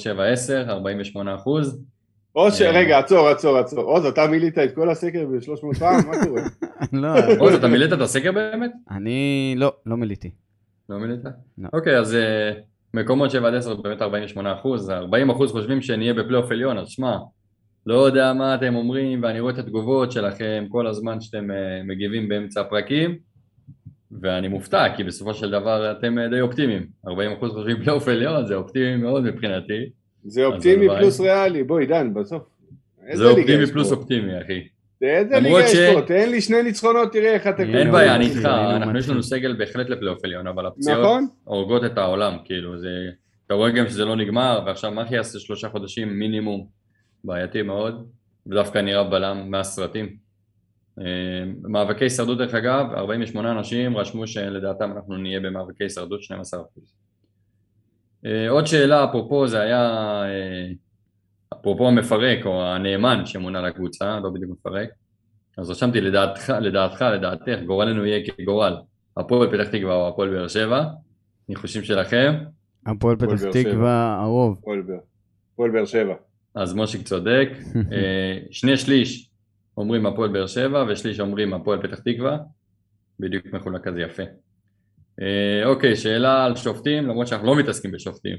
48 0.68 1.34
אחוז. 1.34 1.82
ש... 2.50 2.62
אה. 2.62 2.70
רגע, 2.70 2.98
עצור, 2.98 3.28
עצור, 3.28 3.58
עצור. 3.58 3.80
עוז, 3.84 4.04
אתה 4.04 4.26
מילאת 4.26 4.58
את 4.58 4.74
כל 4.74 4.90
הסקר 4.90 5.26
ב-300 5.26 5.78
פעם? 5.78 6.06
מה 6.06 6.24
קורה? 6.24 6.42
לא, 7.02 7.08
עוז, 7.38 7.54
אתה 7.54 7.68
מילאת 7.68 7.92
את 7.92 8.00
הסקר 8.00 8.32
באמת? 8.32 8.72
אני 8.90 9.54
לא, 9.56 9.72
לא 9.86 9.96
מילאתי. 9.96 10.30
לא 10.88 10.98
מילאת? 10.98 11.24
לא. 11.58 11.68
אוקיי, 11.72 11.98
אז 11.98 12.16
מקומות 12.94 13.30
7 13.30 13.48
עד 13.48 13.54
10 13.54 13.74
באמת 13.74 14.02
48 14.02 14.52
אחוז, 14.52 14.90
40 14.90 15.30
אחוז 15.30 15.52
חושבים 15.52 15.82
שנהיה 15.82 16.14
בפלייאוף 16.14 16.50
עליון, 16.50 16.78
אז 16.78 16.88
שמע, 16.88 17.16
לא 17.86 18.06
יודע 18.06 18.32
מה 18.32 18.54
אתם 18.54 18.74
אומרים, 18.74 19.22
ואני 19.22 19.40
רואה 19.40 19.52
את 19.52 19.58
התגובות 19.58 20.12
שלכם 20.12 20.64
כל 20.68 20.86
הזמן 20.86 21.20
שאתם 21.20 21.50
uh, 21.50 21.54
מגיבים 21.84 22.28
באמצע 22.28 22.60
הפרקים, 22.60 23.18
ואני 24.20 24.48
מופתע, 24.48 24.96
כי 24.96 25.04
בסופו 25.04 25.34
של 25.34 25.50
דבר 25.50 25.92
אתם 25.98 26.18
uh, 26.18 26.30
די 26.30 26.40
אופטימיים. 26.40 26.86
40 27.08 27.32
אחוז 27.32 27.52
חושבים 27.52 27.76
פלייאוף 27.82 28.08
עליון, 28.08 28.46
זה 28.46 28.54
אופטימי 28.54 28.96
מאוד 28.96 29.24
מבחינתי. 29.24 29.90
זה 30.24 30.44
אופטימי. 30.44 30.86
פלוס 30.98 31.20
ריאלי. 31.20 31.64
בואי, 31.64 31.82
עידן, 31.82 32.14
בסוף. 32.14 32.42
זה 33.12 33.24
אופטימי 33.24 33.66
פלוס? 33.66 33.92
אופטימי, 33.92 34.40
אחי. 34.42 34.75
איזה 35.02 35.36
למרות 35.36 35.60
ליגה 35.60 35.70
יש 35.70 35.76
ש- 35.76 35.94
פה? 35.94 36.02
תן 36.02 36.30
לי 36.30 36.40
שני 36.40 36.62
ניצחונות, 36.62 37.12
תראה 37.12 37.34
איך 37.34 37.46
אתה... 37.46 37.62
אין 37.62 37.76
אין 37.76 37.92
בעיה, 37.92 38.14
אני 38.14 38.24
איתך, 38.26 38.44
אנחנו 38.44 38.98
יש. 38.98 39.08
לנו 39.08 39.22
סגל 39.22 39.52
בהחלט 39.52 39.88
לפלייאוף 39.88 40.24
עליון, 40.24 40.46
אבל 40.46 40.66
הפציעות 40.66 41.00
נכון? 41.00 41.26
הורגות 41.44 41.84
את 41.84 41.98
העולם, 41.98 42.36
כאילו, 42.44 42.78
זה... 42.78 42.88
אתה 43.46 43.54
רואה 43.54 43.70
גם 43.70 43.88
שזה 43.88 44.04
לא 44.04 44.16
נגמר, 44.16 44.62
ועכשיו 44.66 44.90
מחי 44.90 45.14
יעשה 45.14 45.38
שלושה 45.38 45.68
חודשים 45.68 46.18
מינימום, 46.18 46.66
בעייתי 47.24 47.62
מאוד, 47.62 48.06
ודווקא 48.46 48.78
נראה 48.78 49.04
בלם 49.04 49.50
מהסרטים. 49.50 50.16
אה, 51.00 51.04
מאבקי 51.62 52.04
הישרדות 52.04 52.38
דרך 52.38 52.54
אגב, 52.54 52.86
48 52.94 53.52
אנשים 53.52 53.96
רשמו 53.96 54.26
שלדעתם 54.26 54.92
אנחנו 54.96 55.16
נהיה 55.16 55.40
במאבקי 55.40 55.84
הישרדות 55.84 56.20
12%. 56.20 56.24
אה, 58.26 58.50
עוד 58.50 58.66
שאלה, 58.66 59.04
אפרופו 59.04 59.46
זה 59.48 59.60
היה, 59.60 59.82
אה, 60.24 60.66
אפרופו 61.60 61.88
המפרק 61.88 62.46
או 62.46 62.62
הנאמן 62.64 63.26
שמונה 63.26 63.60
לקבוצה, 63.62 64.20
לא 64.20 64.30
בדיוק 64.30 64.50
מפרק, 64.50 64.88
אז 65.58 65.70
רשמתי 65.70 66.00
לדעתך, 66.00 66.52
לדעתך, 66.60 67.02
לדעתך, 67.14 67.58
גורלנו 67.66 68.06
יהיה 68.06 68.20
כגורל 68.26 68.76
הפועל 69.16 69.50
פתח 69.50 69.68
תקווה 69.68 69.94
או 69.94 70.08
הפועל 70.08 70.30
באר 70.30 70.48
שבע, 70.48 70.84
ניחושים 71.48 71.82
שלכם, 71.84 72.34
הפועל 72.86 73.16
פתח. 73.16 73.34
תקווה, 73.52 74.18
הרוב. 74.22 74.58
הפועל 74.58 74.80
באר- 74.82 74.98
הפועל 75.52 75.70
באר 75.70 75.84
שבע. 75.84 76.14
אז 76.54 76.74
מושיק 76.74 77.02
צודק, 77.02 77.48
אה, 77.92 78.38
שני 78.50 78.76
שליש 78.76 79.30
אומרים 79.76 80.06
הפועל 80.06 80.30
באר 80.32 80.46
שבע 80.46 80.84
ושליש 80.88 81.20
אומרים 81.20 81.54
הפועל 81.54 81.82
פתח 81.82 81.98
תקווה, 81.98 82.38
בדיוק 83.20 83.46
מחולק 83.52 83.84
כזה 83.84 84.00
יפה. 84.00 84.22
אה, 85.22 85.62
אוקיי, 85.64 85.96
שאלה 85.96 86.44
על 86.44 86.56
שופטים, 86.56 87.06
למרות 87.06 87.26
שאנחנו 87.26 87.46
לא 87.46 87.56
מתעסקים 87.56 87.92
בשופטים. 87.92 88.36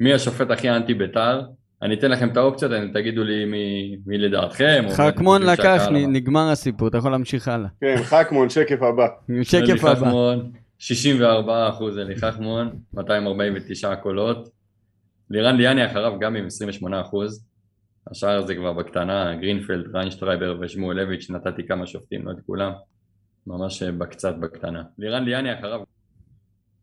מי 0.00 0.12
השופט 0.14 0.50
הכי 0.50 0.70
אנטי 0.70 0.94
בית"ר? 0.94 1.40
אני 1.82 1.94
אתן 1.94 2.10
לכם 2.10 2.28
את 2.28 2.36
האופציות, 2.36 2.72
אני 2.72 2.92
תגידו 2.92 3.24
לי 3.24 3.44
מי, 3.44 3.96
מי 4.06 4.18
לדעתכם. 4.18 4.84
חכמון 4.96 5.42
לקח, 5.42 5.82
נגמר 6.08 6.50
הסיפור, 6.50 6.88
אתה 6.88 6.98
יכול 6.98 7.10
להמשיך 7.10 7.48
הלאה. 7.48 7.68
כן, 7.80 7.96
חכמון, 8.02 8.50
שקף 8.50 8.82
הבא. 8.82 9.06
שקף 9.42 9.84
הבא. 9.84 9.94
חכמון, 9.94 10.52
64 10.78 11.68
אחוז 11.68 11.98
אלי 11.98 12.16
חכמון, 12.16 12.70
249 12.94 13.94
קולות. 13.94 14.48
לירן 15.30 15.56
ליאני 15.56 15.86
אחריו 15.86 16.18
גם 16.20 16.36
עם 16.36 16.46
28 16.46 17.00
אחוז. 17.00 17.46
השאר 18.10 18.46
זה 18.46 18.54
כבר 18.54 18.72
בקטנה, 18.72 19.34
גרינפלד, 19.36 19.96
ריינשרייבר 19.96 20.58
ושמואלביץ', 20.60 21.30
נתתי 21.30 21.66
כמה 21.66 21.86
שופטים, 21.86 22.26
לא 22.26 22.30
את 22.30 22.36
כולם. 22.46 22.72
ממש 23.46 23.82
אה, 23.82 23.92
בקצת 23.92 24.34
בקטנה. 24.40 24.82
לירן 24.98 25.24
ליאני 25.24 25.54
אחריו. 25.54 25.80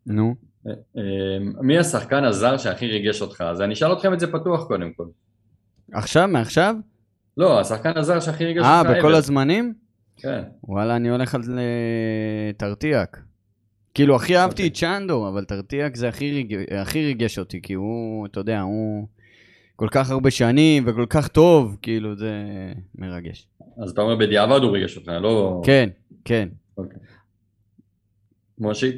נו. 0.05 0.48
אה, 0.67 0.71
אה, 0.97 1.03
מי 1.61 1.77
השחקן 1.77 2.23
הזר 2.23 2.57
שהכי 2.57 2.87
ריגש 2.87 3.21
אותך? 3.21 3.41
אז 3.41 3.61
אני 3.61 3.73
אשאל 3.73 3.93
אתכם 3.93 4.13
את 4.13 4.19
זה 4.19 4.31
פתוח 4.31 4.67
קודם 4.67 4.93
כל. 4.93 5.05
עכשיו, 5.91 6.27
מעכשיו? 6.27 6.75
לא, 7.37 7.59
השחקן 7.59 7.97
הזר 7.97 8.19
שהכי 8.19 8.45
ריגש 8.45 8.63
אה, 8.63 8.79
אותך. 8.79 8.89
בכל 8.97 9.13
ever. 9.13 9.17
הזמנים? 9.17 9.73
כן. 10.17 10.41
וואלה, 10.63 10.95
אני 10.95 11.09
הולך 11.09 11.35
על 11.35 11.41
אה, 11.59 12.51
טרטיאק. 12.57 13.19
כאילו, 13.93 14.15
הכי 14.15 14.37
אהבתי 14.37 14.67
את 14.67 14.73
צ'אנדו, 14.73 15.27
אבל 15.29 15.43
טרטיאק 15.45 15.95
זה 15.95 16.07
הכי 16.09 16.31
ריג- 16.31 16.73
הכי 16.81 17.05
ריגש 17.05 17.39
אותי, 17.39 17.61
כי 17.61 17.73
הוא, 17.73 18.25
אתה 18.25 18.39
יודע, 18.39 18.61
הוא 18.61 19.07
כל 19.75 19.87
כך 19.91 20.11
הרבה 20.11 20.31
שנים 20.31 20.83
וכל 20.87 21.05
כך 21.09 21.27
טוב, 21.27 21.77
כאילו, 21.81 22.15
זה 22.15 22.31
מרגש. 22.95 23.47
אז 23.83 23.91
אתה 23.91 24.01
אומר 24.01 24.15
בדיעבד 24.15 24.59
הוא 24.63 24.71
ריגש 24.71 24.97
אותך, 24.97 25.07
לא... 25.21 25.61
כן, 25.65 25.89
כן. 26.25 26.49
מושיק? 28.59 28.95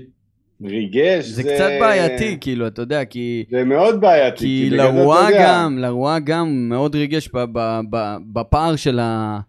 ריגש, 0.63 1.25
זה 1.25 1.43
קצת 1.43 1.69
בעייתי, 1.79 2.37
כאילו, 2.41 2.67
אתה 2.67 2.81
יודע, 2.81 3.05
כי... 3.05 3.45
זה 3.51 3.63
מאוד 3.63 4.01
בעייתי. 4.01 4.37
כי 4.37 4.67
אתה 4.67 4.75
לרואה 4.75 5.27
גם, 5.39 5.77
לרואה 5.77 6.19
גם 6.19 6.69
מאוד 6.69 6.95
ריגש 6.95 7.29
ב- 7.33 7.45
ב- 7.53 7.79
ב- 7.89 8.17
בפער 8.33 8.75
של, 8.75 8.99
ה, 8.99 9.39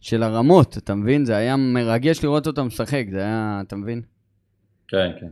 של 0.00 0.22
הרמות, 0.22 0.78
אתה 0.78 0.94
מבין? 0.94 1.24
זה 1.24 1.36
היה 1.36 1.56
מרגש 1.56 2.24
לראות 2.24 2.46
אותם 2.46 2.66
משחק, 2.66 3.04
זה 3.10 3.18
היה, 3.20 3.62
אתה 3.66 3.76
מבין? 3.76 4.02
כן, 4.88 5.10
כן. 5.20 5.26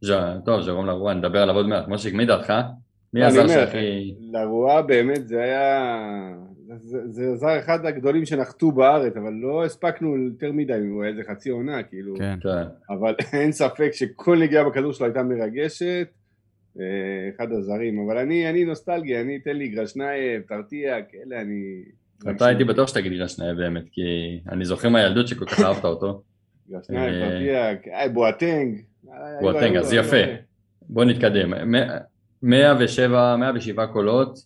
ז'ה, 0.00 0.34
טוב, 0.44 0.60
ז'רום 0.60 0.86
לרוע, 0.86 1.14
נדבר 1.14 1.42
עליו 1.42 1.54
עוד 1.54 1.66
מעט. 1.68 1.88
מושיק, 1.88 2.14
מי 2.14 2.26
דעתך? 2.26 2.52
מי 3.14 3.24
הזר 3.24 3.48
שהכי... 3.48 4.14
לרואה 4.32 4.82
באמת 4.82 5.28
זה 5.28 5.42
היה... 5.42 5.94
זה- 6.82 7.08
זה 7.10 7.36
זר 7.36 7.58
אחד 7.58 7.86
הגדולים 7.86 8.24
שנחתו 8.26 8.72
בארץ, 8.72 9.16
אבל 9.16 9.32
לא 9.32 9.64
הספקנו 9.64 10.16
יותר 10.16 10.52
מדי, 10.52 10.72
הוא 10.90 11.02
היה 11.02 11.10
איזה 11.12 11.22
חצי 11.30 11.50
עונה, 11.50 11.82
כאילו. 11.82 12.14
כן. 12.18 12.38
כן. 12.42 12.94
אבל 12.94 13.14
אין 13.40 13.52
ספק 13.52 13.90
שכל 13.92 14.38
נגיעה 14.38 14.64
בכדור 14.64 14.92
שלו 14.92 15.06
הייתה 15.06 15.22
מרגשת. 15.22 16.08
אה, 16.80 16.84
אחד 17.36 17.52
הזרים, 17.52 17.98
אבל 18.06 18.18
אני, 18.18 18.50
אני 18.50 18.64
נוסטלגי, 18.64 19.20
אני 19.20 19.36
אתן 19.42 19.56
לי 19.56 19.68
גרשנייב, 19.68 20.42
טרטיאק, 20.48 21.04
אלה 21.26 21.40
אני... 21.40 21.82
אתה 22.36 22.46
הייתי 22.46 22.64
בטוח 22.64 22.88
שתגיד 22.88 23.12
גרשניה 23.12 23.54
באמת, 23.54 23.84
כי 23.92 24.02
אני 24.52 24.64
זוכר 24.64 24.88
מהילדות 24.88 25.28
שכל 25.28 25.44
כך 25.46 25.60
אהבת 25.60 25.84
אותו. 25.84 26.22
גרשנייב, 26.70 27.14
אה, 27.14 27.30
טרטיאק, 27.30 27.88
אה, 27.88 28.08
בואטנג. 28.08 28.80
בואטנג, 29.40 29.76
אז 29.76 29.92
יפה. 29.92 30.16
בוא 30.82 31.04
נתקדם. 31.04 31.50
מ- 31.74 31.88
107, 32.42 33.36
107 33.36 33.86
קולות, 33.86 34.38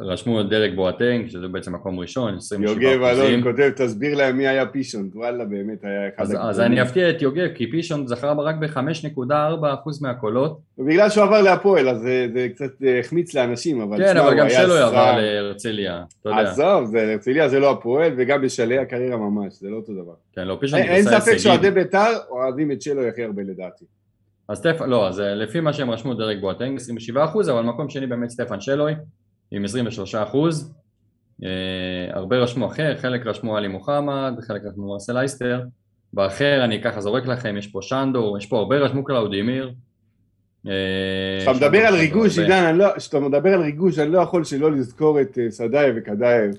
רשמו 0.00 0.40
את 0.40 0.48
דרק 0.48 0.70
בואטנג, 0.74 1.28
שזה 1.28 1.48
בעצם 1.48 1.74
מקום 1.74 2.00
ראשון, 2.00 2.36
27 2.36 2.82
יוגב 2.82 3.02
אלון 3.02 3.20
אחוזים. 3.20 3.42
כותב, 3.42 3.70
תסביר 3.76 4.14
להם 4.14 4.36
מי 4.36 4.48
היה 4.48 4.66
פישון, 4.66 5.10
וואלה 5.14 5.44
באמת 5.44 5.84
היה 5.84 6.08
אחד 6.08 6.22
אז, 6.22 6.36
אז. 6.40 6.60
אני 6.60 6.82
אפתיע 6.82 7.10
את 7.10 7.22
יוגב, 7.22 7.48
כי 7.54 7.70
פישון 7.70 8.06
זכר 8.06 8.32
רק 8.40 8.54
ב-5.4% 8.56 9.90
מהקולות. 10.00 10.60
ובגלל 10.78 11.10
שהוא 11.10 11.24
עבר 11.24 11.42
להפועל, 11.42 11.88
אז 11.88 11.98
זה, 11.98 12.26
זה 12.34 12.48
קצת 12.54 12.82
אה, 12.84 13.00
החמיץ 13.00 13.34
לאנשים, 13.34 13.80
אבל 13.80 13.98
כן, 13.98 14.16
אבל 14.16 14.38
גם 14.38 14.50
שלו. 14.50 14.74
עבר 14.74 15.16
להרצליה, 15.16 16.02
אתה 16.20 16.28
יודע. 16.28 16.40
עזוב, 16.40 16.96
הרצליה 16.96 17.48
זה 17.48 17.60
לא 17.60 17.70
הפועל, 17.70 18.12
וגם 18.16 18.42
בשלהי 18.42 18.78
הקריירה 18.78 19.16
ממש, 19.16 19.52
זה 19.60 19.68
לא 19.70 19.76
אותו 19.76 19.92
דבר. 19.92 20.14
כן, 20.36 20.46
לא, 20.46 20.56
פישונט 20.60 20.78
אין 20.78 21.02
ספק. 21.02 21.36
שאוהדי 21.36 21.70
בית"ר 21.70 22.12
אוהבים 22.30 22.72
את 22.72 22.82
שלוי 22.82 23.08
הכי 23.08 23.24
הרבה 23.24 23.42
לדעתי. 23.42 23.84
אז 24.48 24.58
סטפן, 24.58 24.88
לא, 24.88 25.08
אז 25.08 25.20
אה, 25.20 25.34
לפי 25.34 25.60
מה 25.60 25.72
שהם 25.72 25.90
רשמו 25.90 26.14
דרק 26.14 26.40
בואטנג 26.40 26.76
27 26.76 27.24
אחוז, 27.24 27.50
אבל 27.50 27.62
מקום 27.62 27.88
שני 27.88 28.06
באמת 28.06 28.30
סטפן 28.30 28.60
שלוי 28.60 28.94
עם 29.50 29.64
23 29.64 30.14
אחוז. 30.14 30.72
אה, 31.44 31.48
הרבה 32.12 32.36
רשמו 32.36 32.66
אחר, 32.66 32.96
חלק 32.96 33.26
רשמו 33.26 33.56
עלי 33.56 33.68
מוחמד, 33.68 34.32
חלק 34.46 34.62
רשמו 34.64 34.88
מרסל 34.92 35.16
הייסטר. 35.18 35.60
באחר 36.12 36.64
אני 36.64 36.82
ככה 36.82 37.00
זורק 37.00 37.26
לכם, 37.26 37.54
יש 37.58 37.66
פה 37.66 37.78
שנדור, 37.82 38.34
יש 38.38 38.46
פה 38.46 38.58
הרבה 38.58 38.76
רשמו 38.76 39.04
קלאודימיר. 39.04 39.72
אה, 40.68 40.72
כשאתה 41.40 41.52
מדבר 41.66 41.78
על 41.78 41.94
ריגוש. 41.94 42.38
עידן, 42.38 42.64
אני 42.64 42.78
לא- 42.78 42.92
כשאתה 42.96 43.20
מדבר 43.20 43.54
על 43.54 43.60
ריגוש, 43.60 43.98
אני 43.98 44.12
לא 44.12 44.18
יכול 44.18 44.44
שלא 44.44 44.72
לזכור 44.72 45.20
את 45.20 45.38
אה, 45.38 45.50
סדאייב 45.50 45.94
וקדייב, 45.98 46.50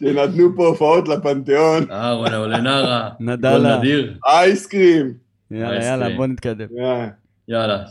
שנתנו 0.00 0.56
פה 0.56 0.66
הופעות 0.66 1.08
לפנתיאון, 1.08 1.90
אהרון 1.90 2.34
אולנרה, 2.34 3.08
גול 3.18 3.32
נדלה. 3.32 3.78
נדיר. 3.78 4.14
אייסקרים. 4.26 5.25
יאללה. 5.50 5.84
יאללה, 5.84 6.16
בוא 6.16 6.26
נתקדם. 6.26 6.66
יאללה, 7.48 7.84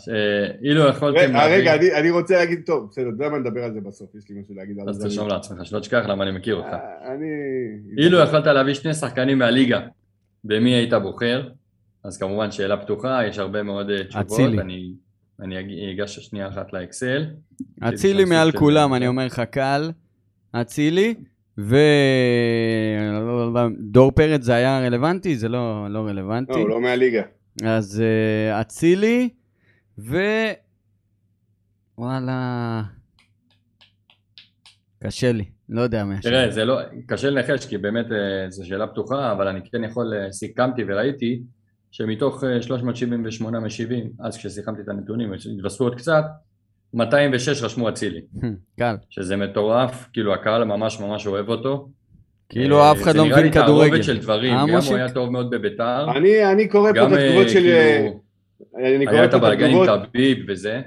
אילו 0.64 0.88
יכולתם... 0.88 1.38
רגע, 1.38 1.76
אני 2.00 2.10
רוצה 2.10 2.36
להגיד, 2.36 2.62
טוב, 2.66 2.88
בסדר, 2.92 3.04
אתה 3.04 3.14
יודע 3.16 3.30
מה 3.30 3.38
נדבר 3.38 3.64
על 3.64 3.74
זה 3.74 3.82
בסוף, 3.82 4.16
יש 4.16 4.30
לי 4.30 4.42
משהו 4.42 4.56
להגיד 4.56 4.80
על 4.80 4.86
זה. 4.86 4.92
אז 4.92 5.00
תרשום 5.00 5.28
לעצמך, 5.28 5.66
שלא 5.66 5.80
תשכח 5.80 6.06
למה 6.08 6.24
אני 6.24 6.32
מכיר 6.32 6.56
אותך. 6.56 6.68
אה, 6.68 7.14
אני... 7.14 7.26
אילו 7.98 8.20
יכולת 8.20 8.48
להביא 8.48 8.74
שני 8.74 8.94
שחקנים 8.94 9.38
מהליגה, 9.38 9.80
במי 10.44 10.70
היית 10.70 10.94
בוחר? 10.94 11.50
אז 12.04 12.18
כמובן 12.18 12.52
שאלה 12.52 12.78
פתוחה, 12.78 13.20
יש 13.28 13.40
הרבה 13.40 13.64
מאוד 13.64 13.90
אה, 13.90 14.04
תשובות. 14.04 14.32
אצילי. 14.32 14.94
אני 15.40 15.94
אגש 15.94 16.20
שנייה 16.20 16.48
אחת 16.48 16.74
לאקסל. 16.74 17.26
אצילי 17.84 18.26
מעל 18.26 18.52
כולם, 18.52 18.94
אני 18.94 19.08
אומר 19.08 19.26
לך 19.26 19.40
קל. 19.40 19.92
אצילי, 20.52 21.14
ודור 23.88 24.12
פרץ 24.12 24.44
זה 24.44 24.56
היה 24.56 24.80
רלוונטי? 24.80 25.36
זה 25.36 25.50
לא, 25.50 25.88
לא 25.90 26.00
רלוונטי. 26.00 26.54
לא, 26.54 26.70
לא 26.70 26.82
מהליגה. 26.82 27.22
אז 27.64 28.02
אה, 28.02 28.62
אצילי, 28.62 29.30
ו... 29.98 30.18
וואלה... 31.98 32.82
קשה 35.04 35.32
לי, 35.32 35.46
לא 35.70 35.82
יודע 35.82 36.04
מה. 36.06 36.22
תראה, 36.22 36.52
זה 36.52 36.66
לא, 36.66 36.80
קשה 37.08 37.30
לנחש 37.30 37.66
כי 37.66 37.78
באמת 37.78 38.06
אה, 38.12 38.50
זו 38.50 38.66
שאלה 38.68 38.88
פתוחה, 38.88 39.32
אבל 39.32 39.48
אני 39.48 39.60
כן 39.72 39.84
יכול, 39.84 40.14
אה, 40.14 40.32
סיכמתי 40.32 40.84
וראיתי 40.88 41.42
שמתוך 41.92 42.44
378 42.62 43.60
משיבים, 43.60 44.10
אז 44.20 44.38
כשסיכמתי 44.38 44.82
את 44.82 44.90
הנתונים, 44.90 45.34
התווספו 45.34 45.84
עוד 45.84 45.96
קצת, 45.96 46.24
206 46.94 47.64
רשמו 47.64 47.90
אצילי. 47.90 48.22
קל. 48.80 48.96
שזה 49.10 49.36
מטורף, 49.36 50.10
כאילו 50.14 50.34
הקהל 50.34 50.64
ממש 50.64 51.00
ממש 51.00 51.28
אוהב 51.28 51.50
אותו. 51.50 51.90
כאילו 52.50 52.92
אף 52.92 53.02
אחד 53.02 53.16
לא 53.16 53.26
מבין 53.26 53.52
כדורגל. 53.52 53.52
זה 53.52 53.62
נראה 53.62 53.82
לי 53.82 53.90
תערובת 53.90 54.04
של 54.04 54.18
דברים, 54.18 54.54
גם 54.54 54.70
הוא 54.70 54.96
היה 54.96 55.10
טוב 55.10 55.30
מאוד 55.30 55.50
בביתר. 55.50 56.08
אני 56.52 56.68
קורא 56.68 56.94
פה 56.94 57.08
את 57.08 57.12
התגובות 57.12 57.50
של... 57.50 57.62
כאילו, 57.62 59.12
היה 59.12 59.26
את 59.26 59.34
הבלגן 59.34 59.70
עם 59.70 60.06
טביב 60.06 60.38
וזה. 60.48 60.82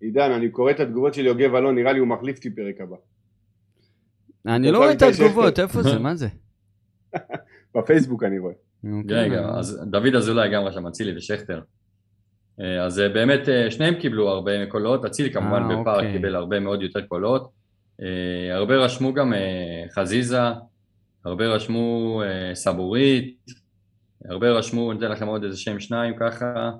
עידן, 0.00 0.30
אני 0.32 0.48
קורא 0.48 0.70
את 0.70 0.80
התגובות 0.80 1.14
של 1.14 1.26
יוגב 1.26 1.54
אלון, 1.54 1.74
נראה 1.74 1.92
לי 1.92 1.98
הוא 1.98 2.08
מחליף 2.08 2.36
אותי 2.36 2.50
פרק 2.50 2.80
הבא. 2.80 2.96
אני 4.46 4.72
לא 4.72 4.78
רואה 4.78 4.92
את 4.92 5.02
התגובות, 5.02 5.58
איפה 5.58 5.82
זה? 5.82 5.98
מה 5.98 6.14
זה? 6.14 6.28
בפייסבוק 7.74 8.22
אני 8.22 8.38
רואה. 8.38 8.54
רגע, 9.08 9.48
אז 9.48 9.80
דוד 9.86 10.14
אזולאי 10.14 10.50
גם 10.50 10.62
רשם 10.62 10.86
אצילי 10.86 11.16
ושכטר. 11.16 11.60
אה, 12.60 12.84
אז 12.84 13.00
אה, 13.00 13.08
באמת 13.08 13.48
אה, 13.48 13.70
שניהם 13.70 13.94
קיבלו 13.94 14.28
הרבה 14.28 14.66
קולות, 14.66 15.04
אצילי 15.04 15.32
כמובן 15.32 15.68
בפער 15.68 15.96
אוקיי. 15.96 16.12
קיבל 16.12 16.36
הרבה 16.36 16.60
מאוד 16.60 16.82
יותר 16.82 17.00
קולות. 17.00 17.64
הרבה 18.52 18.76
רשמו 18.76 19.12
גם 19.12 19.32
חזיזה, 19.94 20.40
הרבה 21.24 21.46
רשמו 21.46 22.22
סבורית, 22.54 23.50
הרבה 24.28 24.50
רשמו, 24.50 24.92
אני 24.92 24.98
אתן 24.98 25.10
לכם 25.10 25.26
עוד 25.26 25.44
איזה 25.44 25.56
שם 25.56 25.80
שניים 25.80 26.14
ככה. 26.20 26.70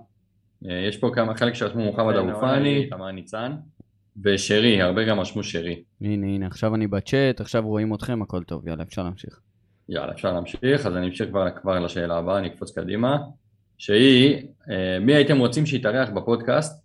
יש 0.62 0.96
פה 0.96 1.10
כמה, 1.14 1.34
חלק 1.34 1.54
שרשמו 1.54 1.84
מוחמד 1.84 2.14
אבו 2.14 2.40
פאני, 2.40 2.86
תמר 2.90 3.10
ניצן, 3.10 3.52
ושרי, 4.24 4.82
הרבה 4.82 5.04
גם 5.04 5.20
רשמו 5.20 5.42
שרי. 5.42 5.82
הנה 6.00 6.26
הנה, 6.26 6.46
עכשיו 6.46 6.74
אני 6.74 6.86
בצ'אט, 6.86 7.40
עכשיו 7.40 7.62
רואים 7.62 7.94
אתכם, 7.94 8.22
הכל 8.22 8.42
טוב, 8.44 8.68
יאללה 8.68 8.82
אפשר 8.82 9.02
להמשיך. 9.02 9.40
יאללה, 9.88 10.12
אפשר 10.12 10.32
להמשיך, 10.32 10.86
אז 10.86 10.96
אני 10.96 11.06
אמשיך 11.06 11.28
כבר, 11.28 11.50
כבר 11.50 11.78
לשאלה 11.78 12.16
הבאה, 12.16 12.38
אני 12.38 12.48
אקפוץ 12.48 12.78
קדימה, 12.78 13.18
שהיא, 13.78 14.46
אה, 14.70 14.98
מי 15.00 15.14
הייתם 15.14 15.38
רוצים 15.38 15.66
שיתארח 15.66 16.08
בפודקאסט? 16.08 16.84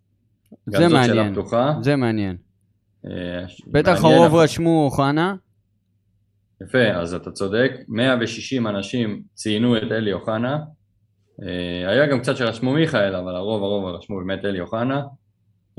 זה 0.65 0.87
מעניין, 0.87 1.35
זה 1.81 1.95
מעניין. 1.95 2.37
אה, 3.05 3.45
בטח 3.67 4.03
הרוב 4.03 4.35
רשמו 4.35 4.85
אוחנה. 4.85 5.35
יפה, 6.63 6.87
אז 6.87 7.13
אתה 7.13 7.31
צודק, 7.31 7.71
160 7.87 8.67
אנשים 8.67 9.21
ציינו 9.33 9.77
את 9.77 9.91
אלי 9.91 10.13
אוחנה, 10.13 10.59
אה, 11.43 11.91
היה 11.91 12.05
גם 12.05 12.19
קצת 12.19 12.37
שרשמו 12.37 12.73
מיכאל, 12.73 13.15
אבל 13.15 13.35
הרוב 13.35 13.63
הרוב 13.63 13.95
רשמו 13.95 14.17
באמת 14.17 14.45
אלי 14.45 14.59
אוחנה, 14.59 15.01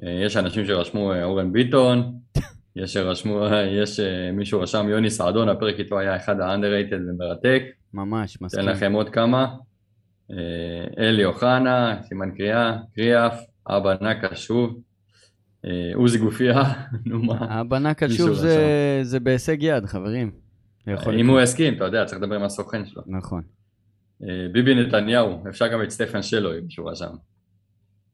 יש 0.03 0.37
אנשים 0.37 0.67
שרשמו 0.67 1.15
אורן 1.23 1.53
ביטון, 1.53 2.13
יש 2.77 2.93
שרשמו, 2.93 3.47
יש 3.83 4.01
אה, 4.01 4.33
מישהו 4.33 4.61
רשם 4.61 4.89
יוני 4.89 5.11
סעדון, 5.11 5.49
הפרק 5.49 5.79
איתו 5.79 5.99
היה 5.99 6.17
אחד 6.17 6.41
ה-underrated 6.41 7.01
ומרתק. 7.09 7.63
ממש, 7.95 8.43
מסכים. 8.43 8.61
אתן 8.61 8.69
לכם 8.69 8.93
עוד 8.93 9.09
כמה. 9.09 9.47
אה, 10.31 11.05
אלי 11.05 11.25
אוחנה, 11.25 11.97
סימן 12.03 12.31
קריאה, 12.37 12.77
קריאף, 12.95 13.41
אבא 13.69 13.95
נקה 14.01 14.37
שוב, 14.37 14.81
אה, 15.65 15.71
עוזי 15.95 16.19
גופיה, 16.19 16.63
נו 17.07 17.23
מה. 17.23 17.61
אבא 17.61 17.79
נקה 17.79 18.09
שוב 18.11 18.33
זה, 18.33 19.01
זה 19.03 19.21
בהישג 19.21 19.63
יד, 19.63 19.87
חברים. 19.87 20.31
אם 20.89 21.29
הוא 21.29 21.41
יסכים, 21.41 21.75
אתה 21.75 21.85
יודע, 21.85 22.05
צריך 22.05 22.23
לדבר 22.23 22.35
עם 22.35 22.43
הסוכן 22.43 22.87
שלו. 22.87 23.03
נכון. 23.07 23.43
ביבי 24.53 24.75
נתניהו, 24.75 25.45
אפשר 25.49 25.69
גם 25.69 25.83
את 25.83 25.91
סטפן 25.91 26.23
שלו, 26.23 26.59
אם 26.59 26.65
מישהו 26.65 26.87
רשם. 26.87 27.13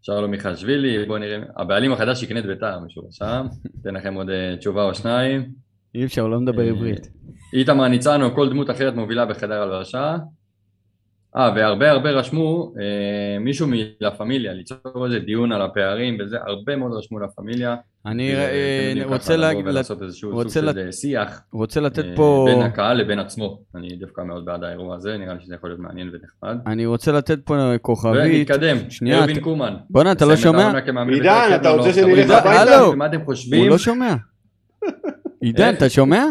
שלום 0.02 0.30
מיכאשווילי, 0.30 1.06
בואו 1.06 1.18
נראה, 1.18 1.38
הבעלים 1.56 1.92
החדש 1.92 2.22
יקנה 2.22 2.40
את 2.40 2.46
ביתר, 2.46 2.78
מישהו 2.78 3.02
שם, 3.10 3.46
אתן 3.80 3.94
לכם 3.94 4.14
עוד 4.14 4.30
אה, 4.30 4.56
תשובה 4.58 4.84
או 4.84 4.94
שניים. 4.94 5.52
אי 5.94 6.04
אפשר, 6.04 6.22
הוא 6.22 6.30
לא 6.30 6.40
מדבר 6.40 6.62
אה, 6.62 6.68
עברית. 6.68 7.10
איתמר 7.52 7.88
ניצן 7.88 8.22
או 8.22 8.34
כל 8.34 8.48
דמות 8.48 8.70
אחרת 8.70 8.94
מובילה 8.94 9.26
בחדר 9.26 9.62
הלבשה. 9.62 10.16
אה, 11.36 11.52
והרבה 11.56 11.90
הרבה 11.90 12.10
רשמו 12.10 12.74
אה, 12.80 13.38
מישהו 13.38 13.66
מלה 13.66 14.10
פמיליה, 14.18 14.54
ליצור 14.54 15.04
איזה 15.04 15.18
דיון 15.18 15.52
על 15.52 15.62
הפערים 15.62 16.18
וזה, 16.20 16.36
הרבה 16.46 16.76
מאוד 16.76 16.92
רשמו 16.92 17.18
לה 17.18 17.28
פמיליה. 17.28 17.76
אני 18.06 18.36
אה, 18.36 18.92
רוצה 19.04 19.36
להגיד, 19.36 19.66
לעשות 19.66 20.02
איזשהו 20.02 20.42
סוג 20.42 20.52
של 20.52 20.78
אה, 20.78 20.92
שיח. 20.92 21.42
רוצה 21.52 21.80
לתת 21.80 22.04
פה... 22.16 22.46
בין 22.48 22.62
הקהל 22.62 22.96
לבין 22.96 23.18
עצמו. 23.18 23.60
אני 23.74 23.96
דווקא 23.96 24.20
מאוד 24.20 24.44
בעד 24.44 24.64
האירוע 24.64 24.96
הזה, 24.96 25.16
נראה 25.18 25.34
לי 25.34 25.40
שזה 25.40 25.54
יכול 25.54 25.70
להיות 25.70 25.80
מעניין 25.80 26.10
ונחמד. 26.12 26.58
אני 26.66 26.86
רוצה 26.86 27.12
לתת 27.12 27.38
פה 27.44 27.72
כוכבית. 27.82 28.20
ונתקדם, 28.24 28.90
שנייה. 28.90 29.18
ארווין 29.18 29.40
קומן. 29.40 29.74
בואנה, 29.90 30.12
אתה 30.12 30.24
לא 30.24 30.36
שומע? 30.36 30.72
עידן, 31.12 31.54
אתה 31.54 31.70
רוצה 31.70 31.92
שנלך 31.92 32.30
הביתה? 32.30 32.96
מה 32.96 33.06
אתם 33.06 33.24
חושבים? 33.24 33.60
הוא 33.60 33.68
לא 33.70 33.78
שומע. 33.78 34.14
עידן, 35.40 35.74
אתה 35.74 35.88
שומע? 35.88 36.24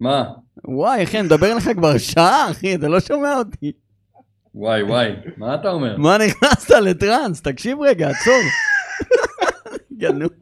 מה? 0.00 0.24
וואי, 0.64 1.02
אחי, 1.04 1.18
אני 1.18 1.26
מדבר 1.26 1.52
אליך 1.52 1.68
כבר 1.76 1.98
שעה, 1.98 2.50
אחי, 2.50 2.74
אתה 2.74 2.88
לא 2.88 3.00
שומע 3.00 3.36
אותי. 3.36 3.72
וואי 4.54 4.82
וואי, 4.82 5.12
מה 5.36 5.54
אתה 5.54 5.70
אומר? 5.70 5.96
מה 5.96 6.18
נכנסת 6.18 6.70
לטראנס? 6.70 7.42
תקשיב 7.42 7.78
רגע, 7.80 8.08
עצור. 8.08 8.42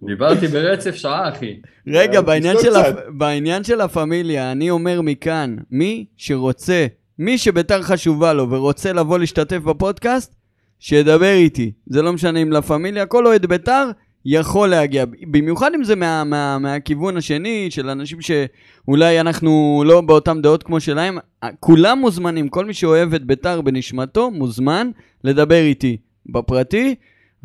דיברתי 0.03 0.47
ברצף 0.47 0.95
שעה, 0.95 1.29
אחי. 1.29 1.57
רגע, 1.87 2.21
בעניין 2.21 2.57
של, 2.63 2.73
בעניין 3.09 3.65
של 3.65 3.81
הפמיליה, 3.81 4.53
אני 4.53 4.71
אומר 4.71 5.01
מכאן, 5.01 5.57
מי 5.71 6.05
שרוצה, 6.17 6.87
מי 7.19 7.39
שביתר 7.39 7.83
חשובה 7.83 8.33
לו 8.33 8.51
ורוצה 8.51 8.93
לבוא 8.93 9.19
להשתתף 9.19 9.59
בפודקאסט, 9.59 10.35
שידבר 10.79 11.33
איתי. 11.33 11.73
זה 11.87 12.03
לא 12.03 12.13
משנה 12.13 12.43
אם 12.43 12.53
לה 12.53 12.63
פמיליה, 12.63 13.07
כל 13.07 13.27
אוהד 13.27 13.47
ביתר 13.47 13.91
יכול 14.25 14.69
להגיע. 14.69 15.05
במיוחד 15.31 15.71
אם 15.75 15.85
זה 15.85 15.97
מה, 15.97 16.25
מה, 16.25 16.59
מהכיוון 16.59 17.17
השני, 17.17 17.71
של 17.71 17.91
אנשים 17.91 18.19
שאולי 18.21 19.21
אנחנו 19.21 19.83
לא 19.87 20.01
באותן 20.01 20.43
דעות 20.43 20.63
כמו 20.63 20.81
שלהם. 20.81 21.19
כולם 21.61 21.99
מוזמנים, 21.99 22.49
כל 22.49 22.65
מי 22.65 22.75
שאוהב 22.75 23.15
את 23.15 23.25
ביתר 23.25 23.61
בנשמתו, 23.61 24.31
מוזמן 24.31 24.91
לדבר 25.25 25.61
איתי 25.61 25.97
בפרטי. 26.27 26.95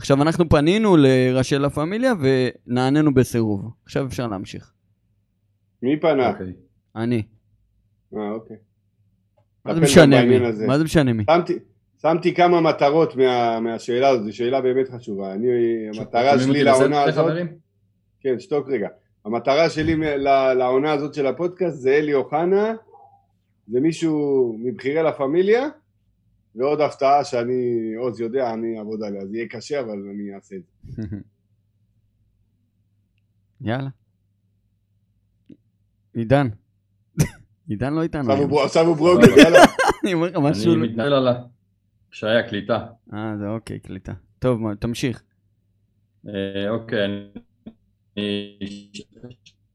עכשיו, 0.02 0.22
אנחנו 0.22 0.50
פנינו 0.50 0.98
לראשי 0.98 1.58
לה 1.58 1.70
פמיליה 1.70 2.14
ונענינו 2.22 3.14
בסירוב. 3.14 3.62
עכשיו 3.86 4.06
אפשר 4.06 4.28
להמשיך. 4.28 4.72
מי 5.84 6.00
פנה? 6.00 6.30
Okay. 6.30 6.34
אוקיי. 6.34 6.54
אני. 6.96 7.24
אה, 8.18 8.32
אוקיי. 8.32 8.58
מה 9.66 9.76
זה 9.76 9.82
משנה 9.82 10.26
מי? 10.26 10.40
מה 10.68 10.78
זה 10.78 10.84
משנה 10.84 11.14
מי? 11.14 11.24
שמתי, 11.32 11.54
שמתי 12.02 12.36
כמה 12.36 12.62
מטרות 12.62 13.16
מה, 13.16 13.60
מהשאלה 13.60 14.10
הזאת, 14.10 14.26
זו 14.26 14.36
שאלה 14.36 14.62
באמת 14.62 14.90
חשובה. 14.90 15.34
אני, 15.34 15.48
המטרה 15.96 16.40
שלי 16.40 16.64
לעונה 16.64 17.04
הזאת... 17.04 17.34
כן, 18.22 18.40
שתוק 18.40 18.70
רגע. 18.70 18.88
המטרה 19.26 19.70
שלי 19.70 19.96
לעונה 20.56 20.92
הזאת 20.92 21.14
של 21.14 21.28
הפודקאסט 21.28 21.78
זה 21.78 21.94
אלי 21.94 22.14
אוחנה, 22.14 22.74
זה 23.68 23.80
מישהו 23.80 24.56
מבכירי 24.60 25.04
לה 25.04 25.12
פמיליה, 25.12 25.68
ועוד 26.56 26.82
הפתעה 26.82 27.24
שאני, 27.24 27.94
עוז 27.98 28.20
יודע, 28.20 28.54
אני 28.54 28.80
אעבוד 28.80 29.04
עליה. 29.04 29.26
זה 29.26 29.38
יהיה 29.38 29.48
קשה, 29.48 29.80
אבל 29.80 30.10
אני 30.14 30.36
אעשה 30.36 30.56
את 30.56 30.62
זה. 30.66 31.02
יאללה. 33.62 33.90
עידן. 36.14 36.48
עידן 37.70 37.94
לא 37.94 38.04
איתנו. 38.04 38.60
עכשיו 38.64 38.86
הוא 38.86 38.96
ברוגל, 38.96 39.30
יאללה. 39.38 39.60
אני 40.04 40.14
אומר 40.14 40.28
לך 40.28 40.36
משהו... 40.42 40.74
אני 40.74 40.88
מתנהל 40.88 41.14
על 41.14 41.28
שהיה 42.12 42.50
קליטה. 42.50 42.88
אה, 43.14 43.38
זה 43.38 43.48
אוקיי, 43.48 43.80
קליטה. 43.80 44.14
טוב, 44.40 44.74
תמשיך. 44.74 45.24
אה, 46.28 46.70
אוקיי, 46.70 47.06
אני 47.06 47.32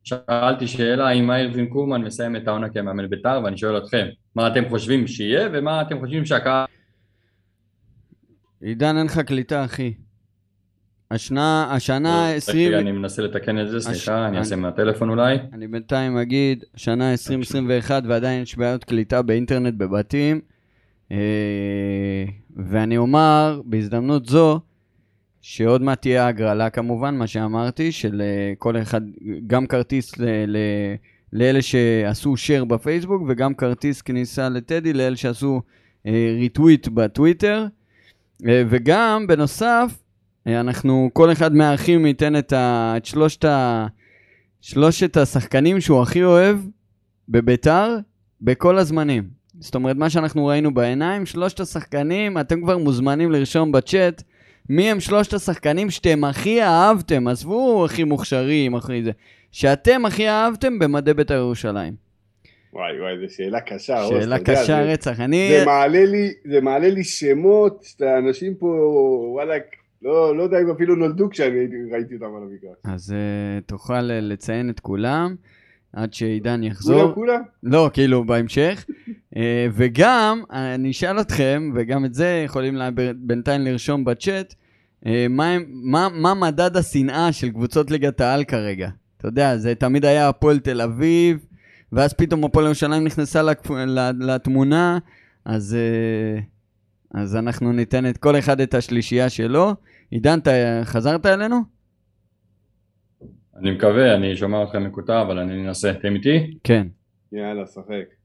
שאלתי 0.07 0.67
שאלה 0.67 1.11
אם 1.11 1.31
איירווין 1.31 1.67
קומן 1.67 2.03
מסיים 2.03 2.37
את 2.37 2.49
העונה 2.49 2.69
כמאמן 2.69 3.11
בית"ר 3.11 3.41
ואני 3.45 3.57
שואל 3.57 3.79
אתכם 3.79 4.07
מה 4.35 4.47
אתם 4.49 4.69
חושבים 4.69 5.07
שיהיה 5.07 5.49
ומה 5.53 5.83
אתם 5.83 6.01
חושבים 6.01 6.25
שהקהל... 6.25 6.67
עידן 8.61 8.97
אין 8.97 9.07
לך 9.07 9.19
קליטה 9.19 9.65
אחי. 9.65 9.95
השנה, 11.11 11.75
השנה 11.75 12.31
20... 12.33 12.69
רגע, 12.69 12.79
אני 12.79 12.93
מנסה 12.93 13.23
לתקן 13.23 13.61
את 13.61 13.69
זה, 13.69 13.81
סליחה, 13.81 14.29
אני 14.29 14.39
אעשה 14.39 14.57
מהטלפון 14.57 15.09
אולי. 15.09 15.39
אני 15.53 15.69
בינתיים 15.69 16.17
אגיד, 16.17 16.65
שנה 16.77 17.13
2021 17.13 18.03
ועדיין 18.07 18.43
יש 18.43 18.57
בעיות 18.57 18.85
קליטה 18.85 19.23
באינטרנט 19.23 19.75
בבתים. 19.75 20.41
אה, 21.13 22.25
ואני 22.57 22.97
אומר 22.97 23.61
בהזדמנות 23.65 24.27
זו, 24.27 24.61
שעוד 25.49 25.83
מעט 25.83 26.01
תהיה 26.01 26.27
הגרלה 26.27 26.71
כמובן, 26.71 27.15
מה 27.15 27.27
שאמרתי, 27.27 27.93
של 27.93 28.23
כל 28.59 28.83
אחד, 28.83 29.01
גם 29.47 29.67
כרטיס 29.67 30.19
ל... 30.19 30.25
ל 30.47 30.57
לאלה 31.33 31.63
שעשו 31.63 32.35
share 32.35 32.65
בפייסבוק, 32.65 33.23
וגם 33.29 33.55
כרטיס 33.55 34.03
כניסה 34.03 34.49
לטדי 34.49 34.93
לאלה 34.93 35.17
שעשו 35.17 35.63
ריטוויט 36.39 36.89
בטוויטר. 36.89 37.67
וגם, 38.43 39.27
בנוסף, 39.27 40.03
אנחנו, 40.47 41.11
כל 41.13 41.33
אחד 41.33 41.55
מהאחים 41.55 42.07
ייתן 42.07 42.37
את, 42.37 42.53
ה, 42.53 42.95
את 42.97 43.05
שלושת, 43.05 43.45
ה, 43.45 43.87
שלושת 44.61 45.17
השחקנים 45.17 45.81
שהוא 45.81 46.03
הכי 46.03 46.25
אוהב 46.25 46.59
בביתר 47.29 47.97
בכל 48.41 48.79
הזמנים. 48.79 49.29
זאת 49.61 49.75
אומרת, 49.75 49.97
מה 49.97 50.11
שאנחנו 50.11 50.47
ראינו 50.47 50.75
בעיניים, 50.75 51.27
שלושת 51.27 51.61
השחקנים, 51.61 52.39
אתם 52.39 52.61
כבר 52.61 52.79
מוזמנים 52.79 53.33
לרשום 53.33 53.73
בצ'אט 53.73 54.23
מי 54.69 54.91
הם 54.91 55.01
שלושת 55.01 55.35
השחקנים 55.35 55.91
שאתם 55.91 56.25
הכי 56.25 56.63
אהבתם, 56.63 57.29
עזבו 57.29 57.85
הכי 57.85 58.05
מוכשרים, 58.05 58.75
אחרי 58.75 59.03
זה, 59.03 59.11
שאתם 59.53 60.05
הכי 60.07 60.29
אהבתם 60.29 60.79
במדי 60.79 61.15
בית"ר 61.15 61.35
ירושלים. 61.35 61.95
וואי 62.73 63.01
וואי, 63.01 63.29
זו 63.29 63.35
שאלה 63.35 63.61
קשה, 63.61 64.07
שאלה 64.09 64.39
קשה 64.39 64.61
יודע, 64.61 64.93
רצח, 64.93 65.17
זה, 65.17 65.25
אני... 65.25 65.49
זה 65.59 65.67
מעלה, 65.67 66.05
לי, 66.05 66.33
זה 66.45 66.61
מעלה 66.61 66.89
לי 66.89 67.05
שמות, 67.05 67.85
שאנשים 67.99 68.55
פה, 68.55 68.67
וואלכ, 69.33 69.63
לא, 70.03 70.37
לא 70.37 70.43
יודע 70.43 70.61
אם 70.61 70.71
אפילו 70.71 70.95
נולדו 70.95 71.31
כשאני 71.31 71.67
ראיתי 71.93 72.15
אותם 72.15 72.37
על 72.37 72.43
המגרש. 72.43 72.77
אז 72.85 73.15
uh, 73.15 73.65
תוכל 73.67 74.03
לציין 74.03 74.71
את 74.71 74.81
כולם. 74.81 75.35
עד 75.93 76.15
שעידן 76.15 76.63
יחזור. 76.63 77.01
כולם, 77.03 77.15
כולם? 77.15 77.41
לא, 77.63 77.91
כאילו, 77.93 78.25
בהמשך. 78.25 78.85
uh, 79.35 79.39
וגם, 79.73 80.43
אני 80.51 80.91
אשאל 80.91 81.21
אתכם, 81.21 81.73
וגם 81.75 82.05
את 82.05 82.15
זה 82.15 82.43
יכולים 82.45 82.77
לה, 82.77 82.89
בינתיים 83.17 83.65
לרשום 83.65 84.05
בצ'אט, 84.05 84.55
uh, 85.05 85.09
מה, 85.31 85.57
מה, 85.69 86.09
מה 86.13 86.35
מדד 86.35 86.77
השנאה 86.77 87.33
של 87.33 87.51
קבוצות 87.51 87.91
ליגת 87.91 88.21
העל 88.21 88.45
כרגע? 88.45 88.89
אתה 89.17 89.29
יודע, 89.29 89.57
זה 89.57 89.75
תמיד 89.75 90.05
היה 90.05 90.29
הפועל 90.29 90.59
תל 90.59 90.81
אביב, 90.81 91.47
ואז 91.93 92.13
פתאום 92.13 92.45
הפועל 92.45 92.65
ירושלים 92.65 93.05
נכנסה 93.05 93.43
לתמונה, 94.21 94.99
אז, 95.45 95.77
uh, 95.77 96.43
אז 97.15 97.37
אנחנו 97.37 97.73
ניתן 97.73 98.07
את 98.07 98.17
כל 98.17 98.39
אחד 98.39 98.61
את 98.61 98.75
השלישייה 98.75 99.29
שלו. 99.29 99.75
עידן, 100.11 100.39
אתה 100.39 100.51
חזרת 100.85 101.27
אלינו? 101.27 101.76
אני 103.61 103.71
מקווה, 103.71 104.15
אני 104.15 104.37
שומע 104.37 104.63
אתכם 104.63 104.85
מקוטע, 104.85 105.23
אבל 105.23 105.39
אני 105.39 105.67
אנסה. 105.67 105.91
אתם 105.91 106.15
איתי? 106.15 106.57
כן. 106.65 106.87
יאללה, 107.33 107.67
שחק. 107.67 108.17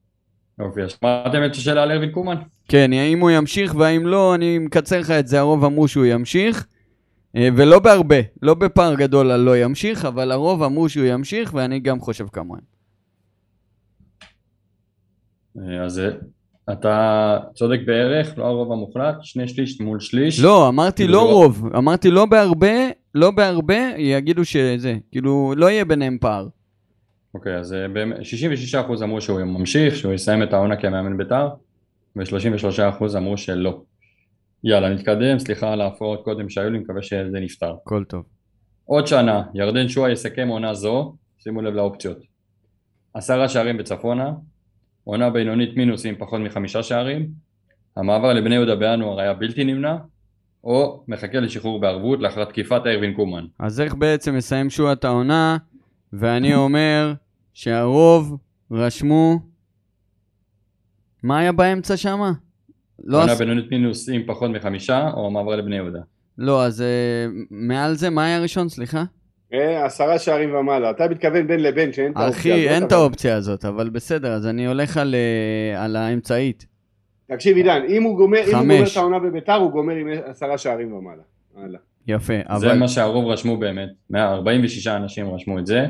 יופי, 0.59 0.81
אז 0.81 0.91
שמעתם 0.91 1.45
את 1.45 1.51
השאלה 1.51 1.83
על 1.83 1.91
ארווין 1.91 2.11
קומן? 2.11 2.35
כן, 2.67 2.93
האם 2.93 3.19
הוא 3.19 3.29
ימשיך 3.31 3.75
והאם 3.75 4.07
לא, 4.07 4.35
אני 4.35 4.57
מקצר 4.57 4.99
לך 4.99 5.11
את 5.11 5.27
זה, 5.27 5.39
הרוב 5.39 5.63
אמרו 5.63 5.87
שהוא 5.87 6.05
ימשיך. 6.05 6.67
אה, 7.35 7.49
ולא 7.57 7.79
בהרבה, 7.79 8.15
לא 8.41 8.53
בפער 8.53 8.95
גדול 8.95 9.31
על 9.31 9.39
לא 9.39 9.57
ימשיך, 9.57 10.05
אבל 10.05 10.31
הרוב 10.31 10.63
אמרו 10.63 10.89
שהוא 10.89 11.05
ימשיך, 11.05 11.53
ואני 11.53 11.79
גם 11.79 11.99
חושב 11.99 12.27
כמוהם. 12.27 12.61
אה, 15.57 15.83
אז 15.83 16.01
אתה 16.71 17.37
צודק 17.55 17.79
בערך, 17.85 18.37
לא 18.37 18.45
הרוב 18.45 18.71
המוחלט, 18.71 19.15
שני 19.21 19.47
שליש 19.47 19.81
מול 19.81 19.99
שליש. 19.99 20.39
לא, 20.39 20.67
אמרתי 20.67 21.07
לא 21.07 21.31
רוב, 21.31 21.75
אמרתי 21.75 22.11
לא 22.11 22.25
בהרבה, 22.25 23.00
לא 23.15 23.31
בהרבה, 23.31 23.97
יגידו 23.97 24.45
שזה, 24.45 24.97
כאילו, 25.11 25.53
לא 25.57 25.69
יהיה 25.69 25.85
ביניהם 25.85 26.17
פער. 26.21 26.47
אוקיי, 27.33 27.57
אז 27.57 27.75
66% 28.73 28.75
אה, 28.75 29.03
אמרו 29.03 29.21
שהוא 29.21 29.43
ממשיך, 29.43 29.95
שהוא 29.95 30.13
יסיים 30.13 30.43
את 30.43 30.53
העונה 30.53 30.75
כמאמן 30.75 31.17
בית"ר, 31.17 31.49
ו-33% 32.15 33.17
אמרו 33.17 33.37
שלא. 33.37 33.81
יאללה, 34.63 34.89
נתקדם, 34.89 35.39
סליחה 35.39 35.73
על 35.73 35.81
ההפרעות 35.81 36.23
קודם 36.23 36.49
שהיו 36.49 36.69
לי, 36.69 36.79
מקווה 36.79 37.01
שזה 37.01 37.39
נפתר. 37.41 37.73
הכל 37.83 38.03
טוב. 38.03 38.23
עוד 38.85 39.07
שנה, 39.07 39.43
ירדן 39.53 39.87
שואה 39.87 40.11
יסכם 40.11 40.47
עונה 40.47 40.73
זו, 40.73 41.15
שימו 41.39 41.61
לב 41.61 41.73
לאופציות. 41.73 42.17
עשרה 43.13 43.49
שערים 43.49 43.77
בצפונה, 43.77 44.31
עונה 45.03 45.29
בינונית 45.29 45.77
מינוס 45.77 46.05
עם 46.05 46.15
פחות 46.19 46.41
מחמישה 46.41 46.83
שערים, 46.83 47.29
המעבר 47.97 48.33
לבני 48.33 48.55
יהודה 48.55 48.75
בינואר 48.75 49.19
היה 49.19 49.33
בלתי 49.33 49.63
נמנע, 49.63 49.95
או 50.63 51.03
מחכה 51.07 51.39
לשחרור 51.39 51.79
בערבות 51.79 52.19
לאחר 52.19 52.45
תקיפת 52.45 52.81
ארווין 52.85 53.13
קומן. 53.13 53.45
אז 53.59 53.81
איך 53.81 53.95
בעצם 53.95 54.35
מסיים 54.35 54.69
שועה 54.69 54.93
את 54.93 55.05
העונה, 55.05 55.57
ואני 56.13 56.55
אומר 56.55 57.13
שהרוב 57.53 58.37
רשמו... 58.71 59.39
מה 61.23 61.39
היה 61.39 61.51
באמצע 61.51 61.97
שמה? 61.97 62.31
לא 63.03 63.21
עונה 63.21 63.35
בינונית 63.35 63.71
מינוס 63.71 64.09
עם 64.09 64.21
פחות 64.25 64.51
מחמישה, 64.51 65.09
או 65.13 65.27
המעבר 65.27 65.55
לבני 65.55 65.75
יהודה. 65.75 65.99
לא, 66.37 66.65
אז 66.65 66.81
uh, 66.81 67.31
מעל 67.51 67.93
זה, 67.93 68.09
מה 68.09 68.25
היה 68.25 68.39
ראשון? 68.39 68.69
סליחה? 68.69 69.03
אה, 69.53 69.85
עשרה 69.85 70.19
שערים 70.19 70.55
ומעלה. 70.55 70.89
אתה 70.89 71.07
מתכוון 71.09 71.47
בין 71.47 71.59
לבין 71.59 71.93
שאין 71.93 72.11
את 72.11 72.17
האופציה 72.17 72.53
הזאת. 72.53 72.65
אחי, 72.65 72.69
אין 72.69 72.83
את 72.83 72.91
האופציה 72.91 73.35
הזאת, 73.35 73.65
אבל 73.65 73.89
בסדר, 73.89 74.33
אז 74.33 74.47
אני 74.47 74.67
הולך 74.67 74.97
על, 74.97 75.15
אה, 75.15 75.83
על 75.83 75.95
האמצעית. 75.95 76.65
תקשיב 77.33 77.57
עידן, 77.57 77.81
אם 77.89 78.03
הוא 78.03 78.17
גומר, 78.17 78.39
אם 78.47 78.55
הוא 78.55 78.61
גומר 78.61 78.83
את 78.91 78.97
העונה 78.97 79.19
בבית"ר, 79.19 79.53
הוא 79.53 79.71
גומר 79.71 79.95
עם 79.95 80.07
עשרה 80.25 80.57
שערים 80.57 80.93
ומעלה. 80.93 81.23
יפה, 82.07 82.33
אבל... 82.47 82.59
זה 82.59 82.73
מה 82.73 82.87
שהרוב 82.87 83.25
רשמו 83.25 83.57
באמת. 83.57 83.89
146 84.09 84.87
אנשים 84.87 85.33
רשמו 85.33 85.59
את 85.59 85.65
זה. 85.65 85.85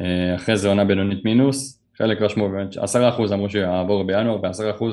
אה, 0.00 0.34
אחרי 0.34 0.56
זה 0.56 0.68
עונה 0.68 0.84
בינונית 0.84 1.24
מינוס. 1.24 1.80
חלק 1.96 2.22
רשמו 2.22 2.48
באמת, 2.48 2.76
10% 2.76 2.78
אמרו 3.32 3.50
שיעבור 3.50 4.04
בינואר, 4.04 4.42
ו-10% 4.42 4.84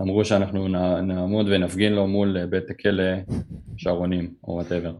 אמרו 0.00 0.24
שאנחנו 0.24 0.68
נעמוד 1.02 1.46
ונפגין 1.50 1.92
לו 1.92 2.06
מול 2.06 2.46
בית 2.46 2.70
הכלא 2.70 3.04
שרונים, 3.76 4.30
או 4.44 4.52
whatever. 4.52 4.92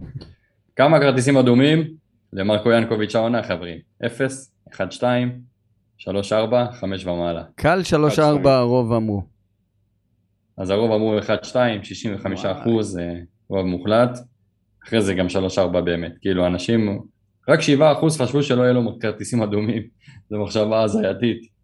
כמה 0.77 1.01
כרטיסים 1.01 1.37
אדומים 1.37 1.85
למרקו 2.33 2.71
ינקוביץ' 2.73 3.14
העונה 3.14 3.43
חברים? 3.43 3.79
0, 4.07 4.51
1, 4.73 4.93
2, 4.93 5.40
3, 5.99 6.33
4, 6.33 6.73
5 6.73 7.07
ומעלה. 7.07 7.43
קל 7.55 7.83
3, 7.83 8.19
4 8.19 8.57
הרוב 8.57 8.93
אמרו. 8.93 9.30
אז 10.61 10.70
הרוב 10.70 10.92
אמרו 10.92 11.18
1, 11.18 11.44
2, 11.44 11.85
65 11.85 12.44
אחוז, 12.44 12.99
אה, 12.99 13.14
רוב 13.49 13.66
מוחלט. 13.66 14.18
אחרי 14.87 15.03
זה 15.03 15.14
גם 15.14 15.29
3, 15.29 15.59
4 15.59 15.81
באמת. 15.81 16.12
כאילו 16.20 16.46
אנשים, 16.46 17.01
רק 17.49 17.61
7 17.61 17.92
אחוז 17.92 18.20
חשבו 18.20 18.42
שלא 18.42 18.62
יהיה 18.62 18.73
לו 18.73 18.99
כרטיסים 19.01 19.42
אדומים. 19.42 19.83
זו 20.31 20.38
מחשבה 20.38 20.83
הזייתית. 20.83 21.61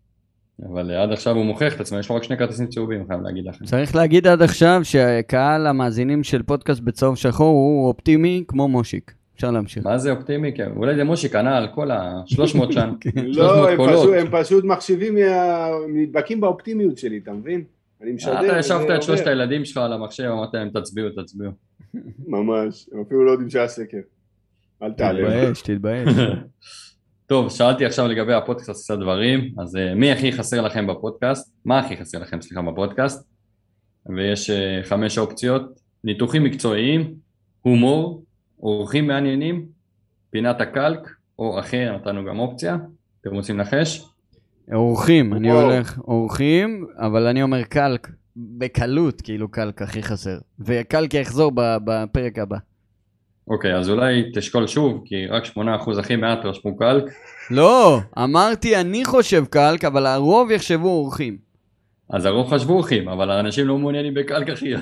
אבל 0.69 0.91
עד 0.91 1.13
עכשיו 1.13 1.37
הוא 1.37 1.45
מוכיח 1.45 1.75
את 1.75 1.81
עצמו, 1.81 1.99
יש 1.99 2.09
לו 2.09 2.17
רק 2.17 2.23
שני 2.23 2.37
כרטיסים 2.37 2.67
צהובים, 2.67 3.07
חייב 3.09 3.21
להגיד 3.21 3.45
לכם. 3.45 3.65
צריך 3.65 3.97
להגיד 3.97 4.27
עד 4.27 4.43
עכשיו 4.43 4.81
שקהל 4.83 5.67
המאזינים 5.67 6.25
של 6.25 6.43
פודקאסט 6.43 6.81
בצהוב 6.81 7.17
שחור 7.17 7.57
הוא 7.57 7.89
אופטימי 7.89 8.45
כמו 8.49 8.69
מושיק. 8.69 9.13
אפשר 9.37 9.51
להמשיך. 9.51 9.87
מה 9.87 9.99
זה 9.99 10.11
אופטימי? 10.11 10.53
כן, 10.53 10.71
אולי 10.77 10.97
זה 10.97 11.05
מושיק 11.05 11.37
ענה 11.37 11.57
על 11.57 11.69
כל 11.75 11.91
ה-300 11.91 12.37
שם, 12.37 12.37
300 12.37 12.75
לא, 13.37 13.71
הם 13.71 13.79
פשוט, 13.89 14.15
הם 14.19 14.27
פשוט 14.31 14.65
מחשיבים, 14.65 15.15
נדבקים 15.95 16.41
באופטימיות 16.41 16.99
שלי, 16.99 17.19
אתה 17.19 17.33
מבין? 17.33 17.65
אני 18.07 18.15
משדר. 18.15 18.47
אתה 18.47 18.59
ישבת 18.59 18.91
את 18.97 19.03
שלושת 19.03 19.27
הילדים 19.27 19.65
שלך 19.65 19.77
על 19.77 19.93
המחשב, 19.93 20.25
אמרת 20.25 20.55
להם 20.55 20.71
תצביעו, 20.71 21.09
תצביעו. 21.23 21.53
ממש, 22.27 22.89
הם 22.93 23.01
אפילו 23.01 23.25
לא 23.25 23.31
יודעים 23.31 23.51
שהיה 23.51 23.69
סקר. 23.69 23.99
אל 24.83 24.93
תעלה. 24.93 25.23
תתבייש, 25.23 25.63
תתבייש. 25.63 26.09
טוב, 27.27 27.51
שאלתי 27.51 27.85
עכשיו 27.85 28.09
לגבי 28.09 28.35
הפודקאסט 28.35 28.85
קצת 28.85 28.99
דברים, 28.99 29.55
אז 29.59 29.77
uh, 29.77 29.95
מי 29.95 30.13
הכי 30.13 30.33
חסר 30.33 30.61
לכם 30.61 30.87
בפודקאסט? 30.87 31.55
מה 31.65 31.79
הכי 31.79 31.97
חסר 31.97 32.19
לכם, 32.19 32.41
סליחה, 32.41 32.63
בפודקאסט? 32.63 33.29
ויש 34.17 34.51
uh, 34.51 34.87
חמש 34.87 35.19
אופציות, 35.19 35.81
ניתוחים 36.05 36.45
מקצועיים, 36.45 37.15
הומור, 37.63 38.25
אורחים 38.63 39.07
מעניינים, 39.07 39.67
פינת 40.31 40.61
הקלק, 40.61 41.01
או 41.39 41.61
אחר, 41.61 41.97
נתנו 41.97 42.25
גם 42.25 42.39
אופציה, 42.39 42.77
אתם 43.21 43.35
רוצים 43.35 43.59
לנחש? 43.59 44.05
אורחים, 44.73 45.35
אני 45.35 45.51
הולך 45.51 45.99
אורחים, 45.99 46.87
אבל 46.99 47.27
אני 47.27 47.43
אומר 47.43 47.63
קלק, 47.63 48.09
בקלות, 48.37 49.21
כאילו 49.21 49.49
קלק 49.49 49.83
הכי 49.83 50.03
חסר. 50.03 50.39
וקלק 50.61 51.15
יחזור 51.15 51.53
בפרק 51.55 52.39
הבא. 52.39 52.57
אוקיי, 53.49 53.77
אז 53.77 53.91
אולי 53.91 54.23
תשקול 54.35 54.67
שוב, 54.67 55.03
כי 55.05 55.27
רק 55.27 55.45
8% 55.45 55.59
הכי 55.99 56.17
מעט 56.17 56.45
רשמו 56.45 56.77
קלק. 56.77 57.05
לא, 57.51 57.99
אמרתי 58.19 58.77
אני 58.77 59.05
חושב 59.05 59.45
קלק, 59.51 59.85
אבל 59.85 60.07
הרוב 60.07 60.51
יחשבו 60.51 60.89
אורחים. 60.89 61.37
אז 62.11 62.27
הרוב 62.27 62.51
חשבו 62.51 62.73
אורחים, 62.73 63.09
אבל 63.09 63.31
האנשים 63.31 63.67
לא 63.67 63.79
מעוניינים 63.79 64.15
בקלק 64.15 64.49
אחי. 64.49 64.73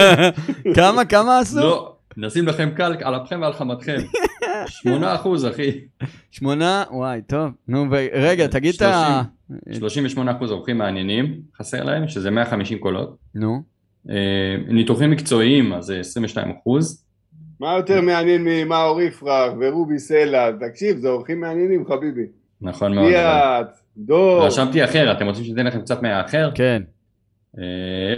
כמה, 0.76 1.04
כמה 1.04 1.38
עשו? 1.38 1.60
לא, 1.60 1.95
נשים 2.16 2.46
לכם 2.46 2.70
קלק 2.76 3.02
על 3.02 3.16
אפכם 3.16 3.40
ועל 3.42 3.52
חמתכם. 3.52 3.96
8% 4.88 4.88
אחי. 5.50 5.70
8, 6.30 6.84
וואי, 6.90 7.20
טוב. 7.26 7.50
נו, 7.68 7.86
רגע, 8.12 8.46
תגיד 8.46 8.74
את 8.74 8.82
ה... 8.82 9.22
38% 9.70 10.20
אורחים 10.50 10.78
מעניינים, 10.78 11.40
חסר 11.58 11.84
להם, 11.84 12.08
שזה 12.08 12.30
150 12.30 12.78
קולות. 12.78 13.16
נו. 13.34 13.62
אה, 14.10 14.56
ניתוחים 14.68 15.10
מקצועיים, 15.10 15.72
אז 15.72 15.84
זה 15.84 16.00
22 16.00 16.54
אחוז. 16.60 17.04
מה 17.60 17.76
יותר 17.76 18.00
מעניין 18.00 18.44
ממאור 18.44 19.02
יפרח 19.02 19.52
ורובי 19.60 19.98
סלע? 19.98 20.50
תקשיב, 20.52 20.96
זה 20.96 21.08
אורחים 21.08 21.40
מעניינים 21.40 21.86
חביבי. 21.86 22.26
נכון 22.60 22.94
מאוד. 22.94 23.06
ליאת, 23.08 23.66
דור. 23.96 24.46
רשמתי 24.46 24.84
אחר, 24.84 25.12
אתם 25.12 25.26
רוצים 25.26 25.44
שניתן 25.44 25.66
לכם 25.66 25.80
קצת 25.80 26.02
מהאחר? 26.02 26.50
כן. 26.54 26.82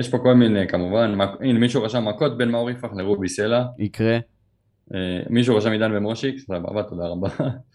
יש 0.01 0.09
פה 0.11 0.19
כל 0.19 0.35
מיני 0.35 0.69
כמובן, 0.69 1.19
הנה 1.41 1.59
מישהו 1.59 1.83
רשם 1.83 2.09
מכות 2.09 2.39
בין 2.39 2.51
מאור 2.51 2.71
יפרח 2.71 2.91
לרובי 2.97 3.29
סלע. 3.29 3.65
יקרה. 3.79 4.19
מישהו 5.31 5.57
רשם 5.57 5.71
עידן 5.71 5.97
ומושיק, 5.97 6.39
סבבה, 6.39 6.83
תודה 6.83 7.07
רבה. 7.07 7.29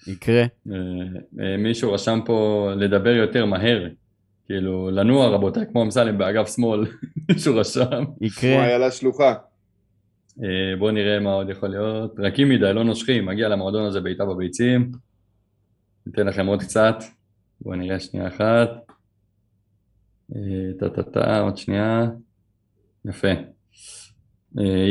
יקרה. 0.07 0.45
מישהו 1.57 1.93
רשם 1.93 2.19
פה 2.25 2.69
לדבר 2.75 3.09
יותר 3.09 3.45
מהר, 3.45 3.87
כאילו 4.45 4.91
לנוע 4.91 5.27
רבותיי, 5.27 5.63
כמו 5.71 5.83
אמסלם 5.83 6.17
באגף 6.17 6.55
שמאל, 6.55 6.85
מישהו 7.29 7.55
רשם. 7.55 8.03
יקרה. 8.21 8.53
כמו 8.53 8.61
איילה 8.63 8.91
שלוחה. 8.91 9.33
בואו 10.79 10.91
נראה 10.91 11.19
מה 11.19 11.33
עוד 11.33 11.49
יכול 11.49 11.69
להיות. 11.69 12.15
רכים 12.19 12.49
מדי, 12.49 12.73
לא 12.73 12.83
נושכים, 12.83 13.25
מגיע 13.25 13.49
למועדון 13.49 13.85
הזה 13.85 14.01
בעיטה 14.01 14.25
בביצים. 14.25 14.91
ניתן 16.05 16.27
לכם 16.27 16.47
עוד 16.47 16.59
קצת. 16.59 16.95
בואו 17.61 17.75
נראה 17.75 17.99
שנייה 17.99 18.27
אחת. 18.27 18.69
טה-טה-טה, 20.79 21.39
עוד 21.39 21.57
שנייה. 21.57 22.07
יפה. 23.05 23.27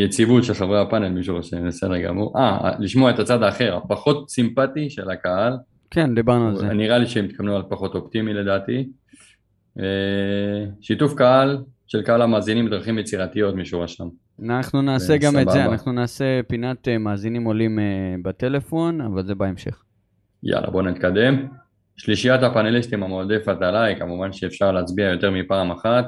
יציבות 0.04 0.44
של 0.44 0.54
חברי 0.54 0.80
הפאנל, 0.80 1.08
מישהו 1.08 1.36
רושם, 1.36 1.66
בסדר 1.66 1.98
גמור. 1.98 2.38
אה, 2.38 2.70
לשמוע 2.78 3.10
את 3.10 3.18
הצד 3.18 3.42
האחר, 3.42 3.76
הפחות 3.76 4.30
סימפטי 4.30 4.90
של 4.90 5.10
הקהל. 5.10 5.52
כן, 5.90 6.14
דיברנו 6.14 6.48
על 6.48 6.56
זה. 6.56 6.66
נראה 6.66 6.98
לי 6.98 7.06
שהם 7.06 7.24
התכוונו 7.24 7.56
על 7.56 7.62
פחות 7.68 7.94
אופטימי 7.94 8.34
לדעתי. 8.34 8.88
שיתוף 10.80 11.14
קהל 11.14 11.58
של 11.86 12.02
קהל 12.02 12.22
המאזינים 12.22 12.66
בדרכים 12.66 12.98
יצירתיות, 12.98 13.54
מישהו 13.54 13.80
רשם. 13.80 14.08
אנחנו 14.42 14.82
נעשה 14.82 15.16
גם 15.16 15.38
את 15.38 15.50
זה, 15.50 15.64
אנחנו 15.64 15.92
נעשה 15.92 16.40
פינת 16.48 16.88
מאזינים 16.88 17.44
עולים 17.44 17.78
בטלפון, 18.22 19.00
אבל 19.00 19.26
זה 19.26 19.34
בהמשך. 19.34 19.82
יאללה, 20.42 20.70
בואו 20.70 20.84
נתקדם. 20.84 21.46
שלישיית 22.02 22.42
הפאנליסטים 22.42 23.02
המועדפת 23.02 23.62
עליי, 23.62 23.96
כמובן 23.98 24.32
שאפשר 24.32 24.72
להצביע 24.72 25.10
יותר 25.10 25.30
מפעם 25.30 25.70
אחת, 25.70 26.04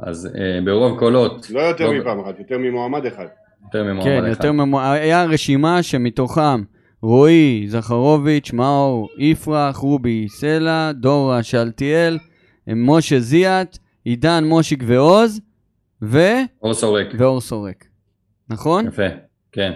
אז 0.00 0.26
אה, 0.26 0.60
ברוב 0.64 0.98
קולות... 0.98 1.50
לא 1.50 1.60
יותר 1.60 1.86
לא... 1.86 2.00
מפעם 2.00 2.20
אחת, 2.20 2.38
יותר 2.38 2.58
ממועמד 2.58 3.06
אחד. 3.06 3.26
יותר 3.64 3.84
ממועמד 3.84 4.04
כן, 4.04 4.18
אחד. 4.18 4.28
יותר 4.28 4.52
ממועמד, 4.52 4.98
היה 5.00 5.24
רשימה 5.24 5.82
שמתוכם 5.82 6.62
רועי, 7.02 7.64
זכרוביץ', 7.68 8.52
מאור, 8.52 9.08
יפרח, 9.18 9.76
רובי 9.76 10.26
סלע, 10.28 10.92
דורה 10.92 11.42
שאלתיאל, 11.42 12.18
משה 12.66 13.20
זיאת, 13.20 13.78
עידן, 14.04 14.44
מושיק 14.44 14.82
ועוז, 14.86 15.40
ו... 16.02 16.18
אור 16.62 16.74
סורק. 16.74 17.06
ואור 17.18 17.40
סורק. 17.40 17.84
נכון? 18.50 18.86
יפה, 18.86 19.08
כן. 19.52 19.72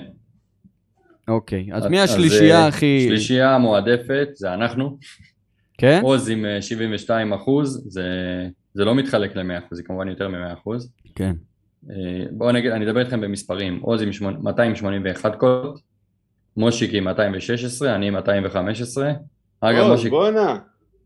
אוקיי, 1.28 1.68
אז 1.72 1.86
מי 1.86 2.00
השלישייה 2.00 2.60
אה, 2.60 2.66
הכי... 2.66 3.06
שלישייה 3.08 3.54
המועדפת 3.54 4.28
זה 4.34 4.54
אנחנו. 4.54 4.98
כן? 5.78 6.00
עוז 6.02 6.28
עם 6.28 6.44
72 6.60 7.32
אה, 7.32 7.38
אחוז, 7.38 7.84
זה, 7.88 8.02
זה 8.74 8.84
לא 8.84 8.94
מתחלק 8.94 9.36
ל-100 9.36 9.58
אחוז, 9.66 9.78
זה 9.78 9.82
כמובן 9.84 10.08
יותר 10.08 10.28
מ-100 10.28 10.52
אחוז. 10.52 10.92
כן. 11.14 11.32
אה, 11.90 12.24
בואו 12.30 12.52
נגיד, 12.52 12.70
אני 12.70 12.84
אדבר 12.84 13.00
איתכם 13.00 13.20
במספרים. 13.20 13.80
עוז 13.82 14.02
עם 14.02 14.10
281 14.40 15.36
קולות, 15.36 15.80
מושיק 16.56 16.94
עם 16.94 17.04
216, 17.04 17.94
אני 17.94 18.08
עם 18.08 18.14
215. 18.14 19.12
אגב, 19.60 19.86
מושיק... 19.86 20.10
בואנה. 20.10 20.58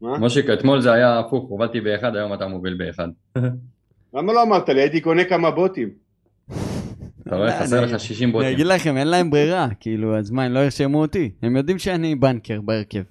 מושיק, 0.03 0.51
אתמול 0.51 0.81
זה 0.81 0.93
היה 0.93 1.19
הפוך, 1.19 1.51
הובלתי 1.51 1.81
באחד, 1.81 2.17
היום 2.17 2.35
אתה 2.35 2.47
מוביל 2.47 2.75
באחד. 2.75 3.09
למה 4.15 4.33
לא 4.33 4.43
אמרת 4.43 4.69
לי? 4.69 4.81
הייתי 4.81 5.01
קונה 5.01 5.25
כמה 5.25 5.51
בוטים. 5.51 5.89
אתה 7.33 7.41
רואה, 7.41 7.61
חסר 7.63 7.81
לך 7.81 8.01
60 8.01 8.33
בוטים. 8.33 8.47
אני 8.47 8.55
אגיד 8.55 8.67
לכם, 8.67 8.97
אין 8.97 9.09
להם 9.09 9.31
ברירה, 9.31 9.69
כאילו, 9.81 10.19
אז 10.19 10.31
מה, 10.31 10.45
הם 10.45 10.53
לא 10.53 10.59
ירשמו 10.59 11.01
אותי? 11.01 11.31
הם 11.43 11.57
יודעים 11.57 11.79
שאני 11.79 12.15
בנקר 12.15 12.61
בהרכב. 12.61 13.03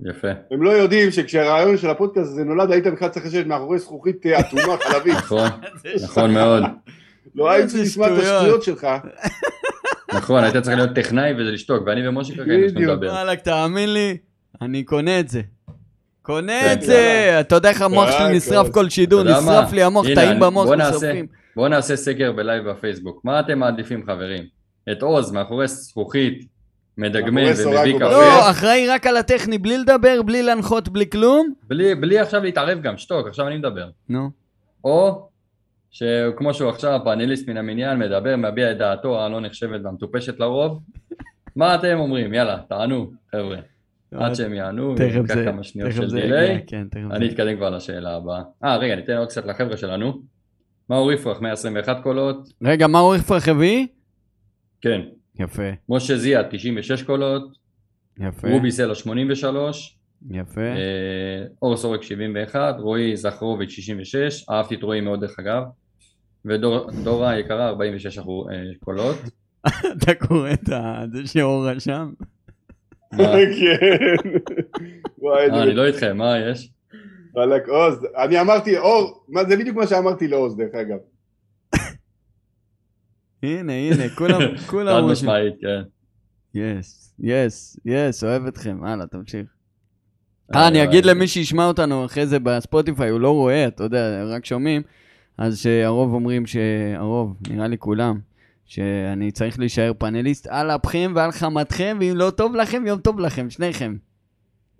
יפה. 0.00 0.28
הם 0.50 0.62
לא 0.62 0.70
יודעים 0.70 1.10
שכשהרעיון 1.10 1.76
של 1.76 1.90
הפודקאסט 1.90 2.30
הזה 2.30 2.44
נולד, 2.44 2.70
היית 2.70 2.86
בכלל 2.86 3.08
צריך 3.08 3.26
לשבת 3.26 3.46
מאחורי 3.46 3.78
זכוכית 3.78 4.26
אה, 4.26 4.40
אטומה 4.40 4.76
חלבית. 4.88 5.14
נכון, 5.16 5.48
נכון 6.04 6.34
מאוד. 6.34 6.62
לא 7.34 7.50
הייתי 7.50 7.68
צריך 7.68 7.82
לשמוע 7.82 8.06
את 8.06 8.18
השטויות 8.18 8.62
שלך. 8.62 8.86
נכון, 10.14 10.44
היית 10.44 10.56
צריך 10.56 10.76
להיות 10.76 10.90
טכנאי 10.94 11.32
וזה 11.32 11.50
לשתוק, 11.50 11.82
ואני 11.86 12.08
ומשה 12.08 12.34
ככה 12.34 12.42
היינו 12.50 12.66
צריכים 12.68 12.88
לדבר. 12.88 13.06
וואלכ, 13.06 13.40
תאמין 13.40 13.92
לי, 13.92 14.16
אני 14.62 14.84
קונה 14.84 15.20
את 15.20 15.28
זה. 15.28 15.40
קונה 16.22 16.72
את 16.72 16.82
זה! 16.82 17.36
אתה 17.40 17.54
יודע 17.54 17.68
איך 17.68 17.82
המוח 17.82 18.10
שלי 18.10 18.36
נשרף 18.36 18.70
כל 18.70 18.88
שידור, 18.88 19.22
נשרף 19.22 19.72
לי 19.72 19.82
המוח, 19.82 20.06
טעים 20.14 20.40
במוח, 20.40 20.70
נשרפים. 20.70 21.43
בואו 21.56 21.68
נעשה 21.68 21.96
סקר 21.96 22.32
בלייב 22.32 22.68
בפייסבוק. 22.70 23.24
מה 23.24 23.40
אתם 23.40 23.58
מעדיפים 23.58 24.06
חברים? 24.06 24.44
את 24.92 25.02
עוז 25.02 25.32
מאחורי 25.32 25.68
זכוכית, 25.68 26.46
מדגמן 26.98 27.42
ומביא 27.42 27.96
קפה? 27.96 28.10
לא, 28.10 28.50
אחראי 28.50 28.88
רק 28.88 29.06
על 29.06 29.16
הטכני, 29.16 29.58
בלי 29.58 29.78
לדבר, 29.78 30.22
בלי 30.22 30.42
להנחות, 30.42 30.88
בלי 30.88 31.10
כלום? 31.10 31.52
בלי, 31.68 31.94
בלי 31.94 32.18
עכשיו 32.18 32.42
להתערב 32.42 32.82
גם, 32.82 32.96
שתוק, 32.96 33.26
עכשיו 33.26 33.48
אני 33.48 33.56
מדבר. 33.56 33.88
נו. 34.08 34.30
או 34.84 35.28
שכמו 35.90 36.54
שהוא 36.54 36.68
עכשיו 36.68 37.00
פאנליסט 37.04 37.48
מן 37.48 37.56
המניין, 37.56 37.98
מדבר, 37.98 38.36
מביע 38.36 38.72
את 38.72 38.78
דעתו 38.78 39.20
הלא 39.20 39.40
נחשבת 39.40 39.80
והמטופשת 39.84 40.40
לרוב. 40.40 40.82
מה 41.56 41.74
אתם 41.74 41.98
אומרים? 41.98 42.34
יאללה, 42.34 42.58
תענו, 42.68 43.10
חבר'ה. 43.32 43.56
עד 44.14 44.34
שהם 44.34 44.54
יענו, 44.54 44.94
ניקח 44.94 45.34
כמה 45.44 45.62
שניות 45.62 45.92
של 45.92 46.10
דיליי, 46.10 46.64
כן, 46.66 46.86
אני 47.10 47.28
אתקדם 47.28 47.56
כבר 47.56 47.70
לשאלה 47.70 48.16
הבאה. 48.16 48.42
אה, 48.64 48.76
רגע, 48.76 48.96
ניתן 48.96 49.16
עוד 49.16 49.28
קצת 49.28 49.46
לחבר'ה 49.46 49.76
שלנו. 49.76 50.33
מאור 50.90 51.12
יפרח 51.12 51.40
121 51.40 52.02
קולות. 52.02 52.48
רגע, 52.62 52.86
מאור 52.86 53.16
יפרח 53.16 53.48
הביא? 53.48 53.86
כן. 54.80 55.00
יפה. 55.38 55.70
משה 55.88 56.16
זיה 56.16 56.42
96 56.50 57.02
קולות. 57.02 57.42
יפה. 58.18 58.48
רובי 58.50 58.70
סלע 58.70 58.94
83. 58.94 59.98
יפה. 60.30 60.60
אה, 60.60 61.44
אור 61.62 61.76
סורק 61.76 62.02
71, 62.02 62.74
רועי 62.78 63.16
זכרוביץ' 63.16 63.70
66, 63.70 64.44
אהבתי 64.50 64.74
את 64.74 64.82
רועי 64.82 65.00
מאוד 65.00 65.20
דרך 65.20 65.38
אגב. 65.38 65.62
ודורה 66.44 67.30
היקרה 67.30 67.68
46 67.68 68.18
אה, 68.18 68.24
קולות. 68.80 69.16
אתה 69.96 70.14
קורא 70.14 70.50
את 70.50 71.12
זה 71.12 71.26
שאור 71.26 71.68
רשם? 71.68 72.12
כן. 73.10 73.26
אה, 75.24 75.62
אני 75.62 75.74
לא 75.74 75.86
איתכם, 75.86 76.16
מה 76.16 76.38
יש? 76.38 76.70
וואלכ, 77.34 77.68
עוז, 77.68 78.06
אני 78.16 78.40
אמרתי 78.40 78.78
אור, 78.78 79.24
מה 79.28 79.44
זה 79.44 79.56
בדיוק 79.56 79.76
מה 79.76 79.86
שאמרתי 79.86 80.28
לעוז 80.28 80.56
דרך 80.56 80.74
אגב. 80.74 80.98
הנה, 83.42 83.72
הנה, 83.72 84.08
כולם, 84.14 84.40
כולם... 84.70 85.02
חד 85.02 85.12
משמעית, 85.12 85.54
כן. 85.60 85.82
יס, 86.54 87.14
יס, 87.20 87.80
יס, 87.84 88.24
אוהב 88.24 88.46
אתכם, 88.46 88.84
הלאה, 88.84 89.06
תמשיך. 89.06 89.46
אה, 90.54 90.68
אני 90.68 90.84
אגיד 90.84 91.04
למי 91.04 91.28
שישמע 91.28 91.66
אותנו 91.66 92.04
אחרי 92.04 92.26
זה 92.26 92.38
בספוטיפיי, 92.38 93.10
הוא 93.10 93.20
לא 93.20 93.30
רואה, 93.30 93.66
אתה 93.66 93.84
יודע, 93.84 94.24
רק 94.24 94.44
שומעים, 94.44 94.82
אז 95.38 95.58
שהרוב 95.58 96.14
אומרים 96.14 96.46
שהרוב, 96.46 97.36
נראה 97.50 97.68
לי 97.68 97.78
כולם, 97.78 98.18
שאני 98.66 99.30
צריך 99.30 99.58
להישאר 99.58 99.92
פאנליסט 99.98 100.46
על 100.46 100.70
אפכם 100.70 101.12
ועל 101.14 101.32
חמתכם, 101.32 101.96
ואם 102.00 102.12
לא 102.16 102.30
טוב 102.30 102.54
לכם, 102.54 102.86
יום 102.86 102.98
טוב 102.98 103.20
לכם, 103.20 103.50
שניכם. 103.50 103.96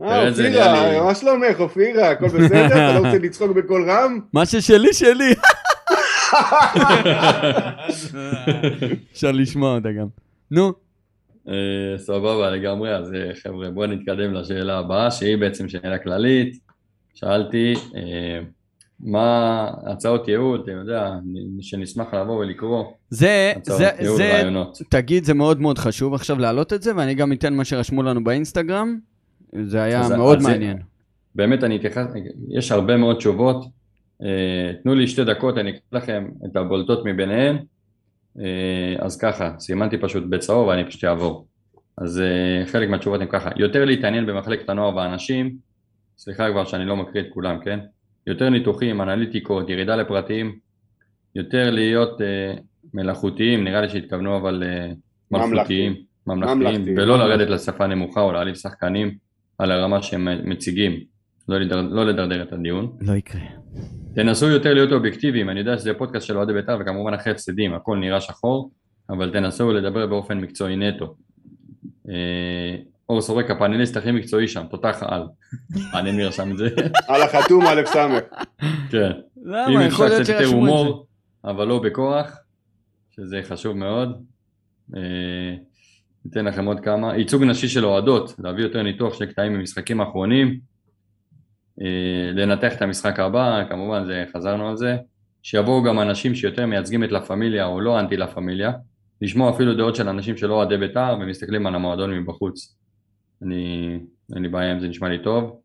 אה, 0.02 0.28
אופירה, 0.28 1.04
מה 1.04 1.14
שלומך, 1.14 1.61
אופירה? 1.61 2.11
הכל 2.11 2.28
בסדר? 2.28 2.66
אתה 2.66 2.92
לא 2.92 2.98
רוצה 2.98 3.18
לצחוק 3.18 3.57
בקול 3.57 3.90
רם? 3.90 4.20
מה 4.33 4.46
ששלי, 4.46 4.92
שלי. 4.92 5.35
אפשר 9.12 9.33
לשמוע 9.33 9.74
אותה 9.74 9.92
גם. 9.92 10.07
נו. 10.50 10.72
אה, 11.48 11.98
סבבה 11.98 12.50
לגמרי, 12.50 12.96
אז 12.96 13.14
אה, 13.14 13.30
חבר'ה, 13.42 13.70
בואו 13.70 13.87
נתקדם 13.87 14.35
לשאלה 14.35 14.78
הבאה, 14.78 15.11
שהיא 15.11 15.37
בעצם 15.37 15.68
שאלה 15.68 15.98
כללית. 15.98 16.59
שאלתי, 17.14 17.74
אה, 17.96 18.40
מה 19.00 19.68
הצעות 19.87 20.28
ייעוד, 20.28 20.61
אתה 20.61 20.72
יודע, 20.72 21.11
שנשמח 21.61 22.14
לבוא 22.14 22.38
ולקרוא. 22.38 22.85
זה, 23.11 23.52
זה, 23.62 23.88
זה, 24.16 24.42
תגיד, 24.88 25.24
זה 25.24 25.35
מאוד 25.35 25.61
מאוד 25.61 25.78
חשוב 25.78 26.14
עכשיו 26.14 26.38
להעלות 26.38 26.72
את 26.72 26.83
זה, 26.83 26.96
ואני 26.96 27.14
גם 27.14 27.33
אתן 27.33 27.54
מה 27.54 27.64
שרשמו 27.64 28.02
לנו 28.02 28.24
באינסטגרם. 28.24 28.98
זה 29.62 29.83
היה 29.83 30.01
אז, 30.01 30.12
מאוד 30.12 30.38
אז 30.38 30.47
מעניין. 30.47 30.77
זה, 30.77 30.83
באמת 31.35 31.64
אני 31.64 31.77
אתייחס, 31.77 32.07
יש 32.49 32.73
הרבה 32.73 32.97
מאוד 32.97 33.17
תשובות. 33.17 33.64
Uh, 34.23 34.27
תנו 34.83 34.95
לי 34.95 35.07
שתי 35.07 35.25
דקות, 35.25 35.59
אני 35.59 35.71
אקרא 35.71 36.01
לכם 36.01 36.29
את 36.47 36.57
הבולטות 36.57 37.05
מביניהן. 37.05 37.57
Uh, 38.37 38.40
אז 38.99 39.19
ככה, 39.19 39.53
סימנתי 39.59 39.99
פשוט 39.99 40.25
בצהוב 40.29 40.69
ואני 40.69 40.85
פשוט 40.85 41.05
אעבור. 41.05 41.47
אז 41.99 42.23
uh, 42.23 42.69
חלק 42.69 42.88
מהתשובות 42.88 43.21
הן 43.21 43.27
ככה, 43.31 43.51
יותר 43.57 43.85
להתעניין 43.85 44.27
במחלקת 44.27 44.69
הנוער 44.69 44.97
והאנשים, 44.97 45.57
סליחה 46.19 46.51
כבר 46.51 46.64
שאני 46.64 46.85
לא 46.85 46.97
מקריא 46.97 47.23
את 47.23 47.27
כולם, 47.31 47.59
כן? 47.64 47.81
יותר 48.27 48.51
ניתוחים, 48.51 49.01
אנליטיקות, 49.01 49.71
ירידה 49.71 49.97
לפרטים, 49.97 50.59
יותר 51.35 51.71
להיות 51.71 52.21
uh, 52.21 52.61
מלאכותיים, 52.95 53.64
נראה 53.64 53.81
לי 53.81 53.88
שהתכוונו 53.88 54.37
אבל 54.37 54.62
uh, 54.62 54.95
מלכותיים, 55.31 55.95
ממלכתיים, 56.27 56.85
ולא 56.97 57.19
לרדת 57.19 57.49
לשפה 57.49 57.87
נמוכה 57.87 58.21
או 58.21 58.33
להעליב 58.33 58.55
שחקנים. 58.55 59.24
על 59.59 59.71
הרמה 59.71 60.03
שהם 60.03 60.29
מציגים, 60.51 61.01
לא, 61.49 61.61
לדר, 61.61 61.81
לא 61.83 62.07
לדרדר 62.07 62.43
את 62.43 62.53
הדיון. 62.53 62.97
לא 63.01 63.12
יקרה. 63.12 63.40
תנסו 64.14 64.49
יותר 64.49 64.75
להיות 64.75 64.93
אובייקטיביים, 64.93 65.51
אני 65.51 65.61
יודע 65.61 65.79
שזה 65.79 65.95
פודקאסט 65.95 66.27
של 66.27 66.37
אוהדי 66.37 66.53
בית"ר 66.53 66.79
וכמובן 66.81 67.14
אחרי 67.14 67.33
הפסדים, 67.33 67.75
הכל 67.75 67.97
נראה 67.97 68.21
שחור, 68.21 68.71
אבל 69.11 69.31
תנסו 69.33 69.73
לדבר 69.73 70.07
באופן 70.07 70.38
מקצועי 70.38 70.77
נטו. 70.77 71.14
אה, 72.09 72.77
אור 73.09 73.21
סורק, 73.21 73.51
הפאנליסט 73.51 73.97
הכי 73.97 74.11
מקצועי 74.11 74.49
שם, 74.49 74.64
תותח 74.71 75.03
על. 75.03 75.23
מעניין 75.93 76.17
מי 76.17 76.25
רשם 76.25 76.53
את 76.53 76.57
זה. 76.57 76.69
על 77.09 77.23
החתום 77.23 77.67
א' 77.67 77.83
ס'. 77.87 77.97
כן. 78.90 79.11
למה? 79.45 79.85
יכול 79.85 80.07
להיות 80.07 80.27
שרשמו 80.27 80.43
את 80.43 80.49
זה. 80.49 80.55
הומור, 80.55 81.07
אבל 81.45 81.67
לא 81.67 81.79
בכוח, 81.79 82.37
שזה 83.11 83.40
חשוב 83.45 83.77
מאוד. 83.77 84.25
ניתן 86.25 86.45
לכם 86.45 86.65
עוד 86.65 86.81
כמה. 86.81 87.17
ייצוג 87.17 87.43
נשי 87.43 87.69
של 87.69 87.85
אוהדות, 87.85 88.35
להביא 88.39 88.65
יותר 88.65 88.83
ניתוח 88.83 89.15
של 89.15 89.27
קטעים 89.27 89.53
ממשחקים 89.53 90.01
האחרונים. 90.01 90.61
אה, 91.81 92.33
לנתח 92.35 92.73
את 92.77 92.83
המשחק 92.83 93.21
הבא, 93.21 93.65
כמובן 93.69 94.05
זה, 94.05 94.25
חזרנו 94.33 94.69
על 94.69 94.77
זה. 94.77 94.97
שיבואו 95.43 95.83
גם 95.83 96.01
אנשים 96.01 96.35
שיותר 96.35 96.67
מייצגים 96.67 97.05
את 97.05 97.13
לה 97.13 97.21
פמיליה 97.21 97.67
או 97.67 97.81
לא 97.81 98.01
אנטי 98.01 98.17
לה 98.17 98.27
פמיליה. 98.27 98.73
לשמוע 99.21 99.51
אפילו 99.51 99.75
דעות 99.75 99.97
של 99.97 100.09
אנשים 100.09 100.37
שלא 100.37 100.55
אוהדי 100.55 100.77
בית"ר 100.77 101.17
ומסתכלים 101.21 101.67
על 101.67 101.75
המועדון 101.75 102.19
מבחוץ. 102.19 102.77
אני, 103.43 103.99
אין 104.35 104.43
לי 104.43 104.49
בעיה 104.49 104.73
אם 104.73 104.81
זה 104.81 104.89
נשמע 104.89 105.09
לי 105.09 105.23
טוב. 105.23 105.61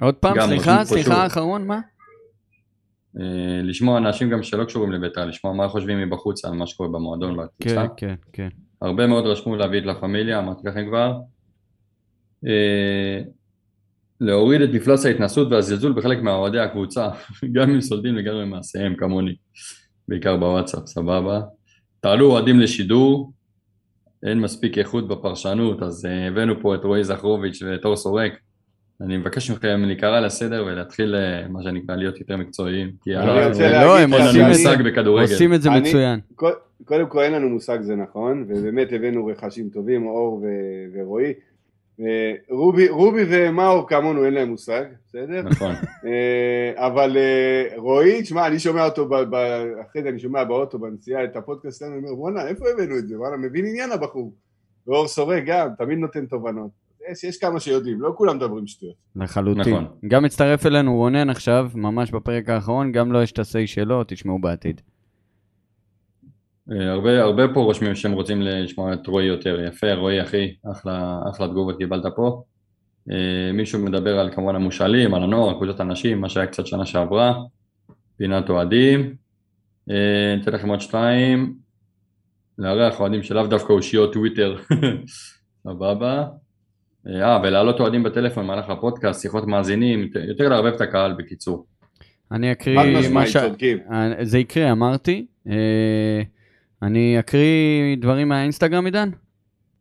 עוד 0.00 0.14
פעם, 0.14 0.40
סליחה, 0.40 0.84
סליחה, 0.84 1.22
האחרון, 1.22 1.66
מה? 1.66 1.80
אה, 3.20 3.62
לשמוע 3.62 3.98
אנשים 3.98 4.30
גם 4.30 4.42
שלא 4.42 4.64
קשורים 4.64 4.92
לבית"ר, 4.92 5.24
לשמוע 5.24 5.52
מה 5.52 5.68
חושבים 5.68 5.98
מבחוץ 5.98 6.44
על 6.44 6.52
מה 6.52 6.66
שקורה 6.66 6.88
במועדון 6.88 7.36
כן, 7.60 7.86
כן, 7.96 8.14
כן. 8.32 8.48
הרבה 8.82 9.06
מאוד 9.06 9.26
רשמו 9.26 9.56
להביא 9.56 9.78
את 9.78 9.84
לה 9.84 9.94
פמיליה, 9.94 10.38
אמרתי 10.38 10.68
לכם 10.68 10.86
כבר. 10.88 11.18
אה, 12.46 13.20
להוריד 14.20 14.60
את 14.60 14.68
מפלס 14.72 15.06
ההתנסות 15.06 15.48
והזלזול 15.52 15.92
בחלק 15.92 16.18
מהאוהדי 16.22 16.58
הקבוצה, 16.58 17.08
גם 17.54 17.70
אם 17.70 17.80
סולדים 17.80 18.14
לגמרי 18.14 18.44
מעשיהם 18.44 18.96
כמוני, 18.96 19.34
בעיקר 20.08 20.36
בוואטסאפ, 20.36 20.86
סבבה. 20.86 21.40
תעלו 22.00 22.30
אוהדים 22.30 22.60
לשידור, 22.60 23.32
אין 24.22 24.40
מספיק 24.40 24.78
איכות 24.78 25.08
בפרשנות, 25.08 25.82
אז 25.82 26.04
uh, 26.04 26.08
הבאנו 26.08 26.60
פה 26.62 26.74
את 26.74 26.84
רועי 26.84 27.04
זכרוביץ' 27.04 27.62
ואת 27.62 27.84
אור 27.84 27.96
סורק. 27.96 28.32
אני 29.00 29.16
מבקש 29.16 29.50
מכם 29.50 29.82
להיקרא 29.84 30.20
לסדר 30.20 30.64
ולהתחיל 30.66 31.14
uh, 31.14 31.48
מה 31.48 31.62
שנקרא 31.62 31.96
להיות 31.96 32.20
יותר 32.20 32.36
מקצועיים. 32.36 32.92
כי 33.02 33.10
לא, 33.12 33.98
הם 33.98 34.12
עושים 35.20 35.54
את 35.54 35.62
זה 35.62 35.70
מצוין. 35.70 36.20
קודם 36.84 37.08
כל 37.08 37.22
אין 37.22 37.32
לנו 37.32 37.48
מושג 37.48 37.82
זה 37.82 37.96
נכון, 37.96 38.44
ובאמת 38.48 38.88
הבאנו 38.92 39.26
רכשים 39.26 39.68
טובים, 39.68 40.06
אור 40.06 40.44
ורועי. 40.94 41.32
רובי, 42.50 42.88
רובי 42.88 43.24
ומאור 43.28 43.88
כמונו 43.88 44.24
אין 44.24 44.34
להם 44.34 44.48
מושג, 44.48 44.84
בסדר? 45.06 45.42
נכון. 45.42 45.74
אה, 46.06 46.86
אבל 46.86 47.16
אה, 47.16 47.76
רועי, 47.76 48.22
תשמע, 48.22 48.46
אני 48.46 48.58
שומע 48.58 48.84
אותו, 48.84 49.08
אחרי 49.80 50.02
זה 50.02 50.08
אני 50.08 50.18
שומע 50.18 50.44
באוטו 50.44 50.78
בנסיעה 50.78 51.24
את 51.24 51.36
הפודקאסט 51.36 51.78
שלנו, 51.78 51.92
אני 51.92 52.02
אומר, 52.02 52.14
בואנה, 52.14 52.48
איפה 52.48 52.64
הבאנו 52.68 52.98
את 52.98 53.08
זה? 53.08 53.18
וואלה, 53.18 53.36
מבין 53.36 53.66
עניין 53.66 53.92
הבחור. 53.92 54.32
ואור 54.86 55.08
סורק 55.08 55.42
גם, 55.46 55.68
תמיד 55.78 55.98
נותן 55.98 56.26
תובנות. 56.26 56.85
יש, 57.12 57.24
יש 57.24 57.38
כמה 57.38 57.60
שיודעים, 57.60 58.00
לא 58.00 58.12
כולם 58.16 58.36
מדברים 58.36 58.66
שטויות. 58.66 58.94
לחלוטין. 59.16 59.74
נכון. 59.74 59.86
גם 60.08 60.24
מצטרף 60.24 60.66
אלינו 60.66 60.96
רונן 60.96 61.30
עכשיו, 61.30 61.70
ממש 61.74 62.10
בפרק 62.10 62.48
האחרון, 62.48 62.92
גם 62.92 63.12
לו 63.12 63.18
לא 63.18 63.22
יש 63.22 63.32
את 63.32 63.38
ה-say 63.38 63.66
שלו, 63.66 64.04
תשמעו 64.06 64.38
בעתיד. 64.38 64.80
אה, 66.72 66.92
הרבה, 66.92 67.22
הרבה 67.22 67.54
פה 67.54 67.60
רושמים 67.60 67.94
שהם 67.94 68.12
רוצים 68.12 68.42
לשמוע 68.42 68.92
את 68.92 69.06
רועי 69.06 69.26
יותר, 69.26 69.60
יפה 69.60 69.94
רועי 69.94 70.22
אחי, 70.22 70.54
אחלה, 70.72 71.20
אחלה 71.30 71.48
תגובות 71.48 71.78
קיבלת 71.78 72.04
פה. 72.16 72.42
אה, 73.10 73.52
מישהו 73.52 73.80
מדבר 73.80 74.18
על 74.18 74.30
כמובן 74.34 74.54
המושאלים, 74.54 75.14
על 75.14 75.22
הנוער, 75.22 75.48
על 75.48 75.54
קבוצות 75.54 75.80
הנשים, 75.80 76.20
מה 76.20 76.28
שהיה 76.28 76.46
קצת 76.46 76.66
שנה 76.66 76.86
שעברה, 76.86 77.34
פינת 78.16 78.50
אוהדים. 78.50 79.14
אה, 79.90 80.36
אתן 80.42 80.52
לכם 80.52 80.68
עוד 80.68 80.80
שתיים, 80.80 81.56
לארח 82.58 83.00
אוהדים 83.00 83.22
שלאו 83.22 83.46
דווקא 83.46 83.72
אושיות 83.72 84.12
טוויטר, 84.12 84.56
סבבה. 85.64 86.26
אה, 87.08 87.40
ולהעלות 87.42 87.80
אוהדים 87.80 88.02
בטלפון 88.02 88.44
במהלך 88.44 88.70
הפודקאסט, 88.70 89.22
שיחות 89.22 89.46
מאזינים, 89.46 90.08
יותר 90.28 90.48
לערבב 90.48 90.74
את 90.74 90.80
הקהל 90.80 91.12
בקיצור. 91.18 91.66
אני 92.32 92.52
אקריא 92.52 93.08
מה 93.10 93.26
ש... 93.26 93.36
זה 94.22 94.38
יקרה, 94.38 94.72
אמרתי. 94.72 95.26
אני 96.82 97.18
אקריא 97.18 97.96
דברים 97.96 98.28
מהאינסטגרם, 98.28 98.84
עידן? 98.84 99.10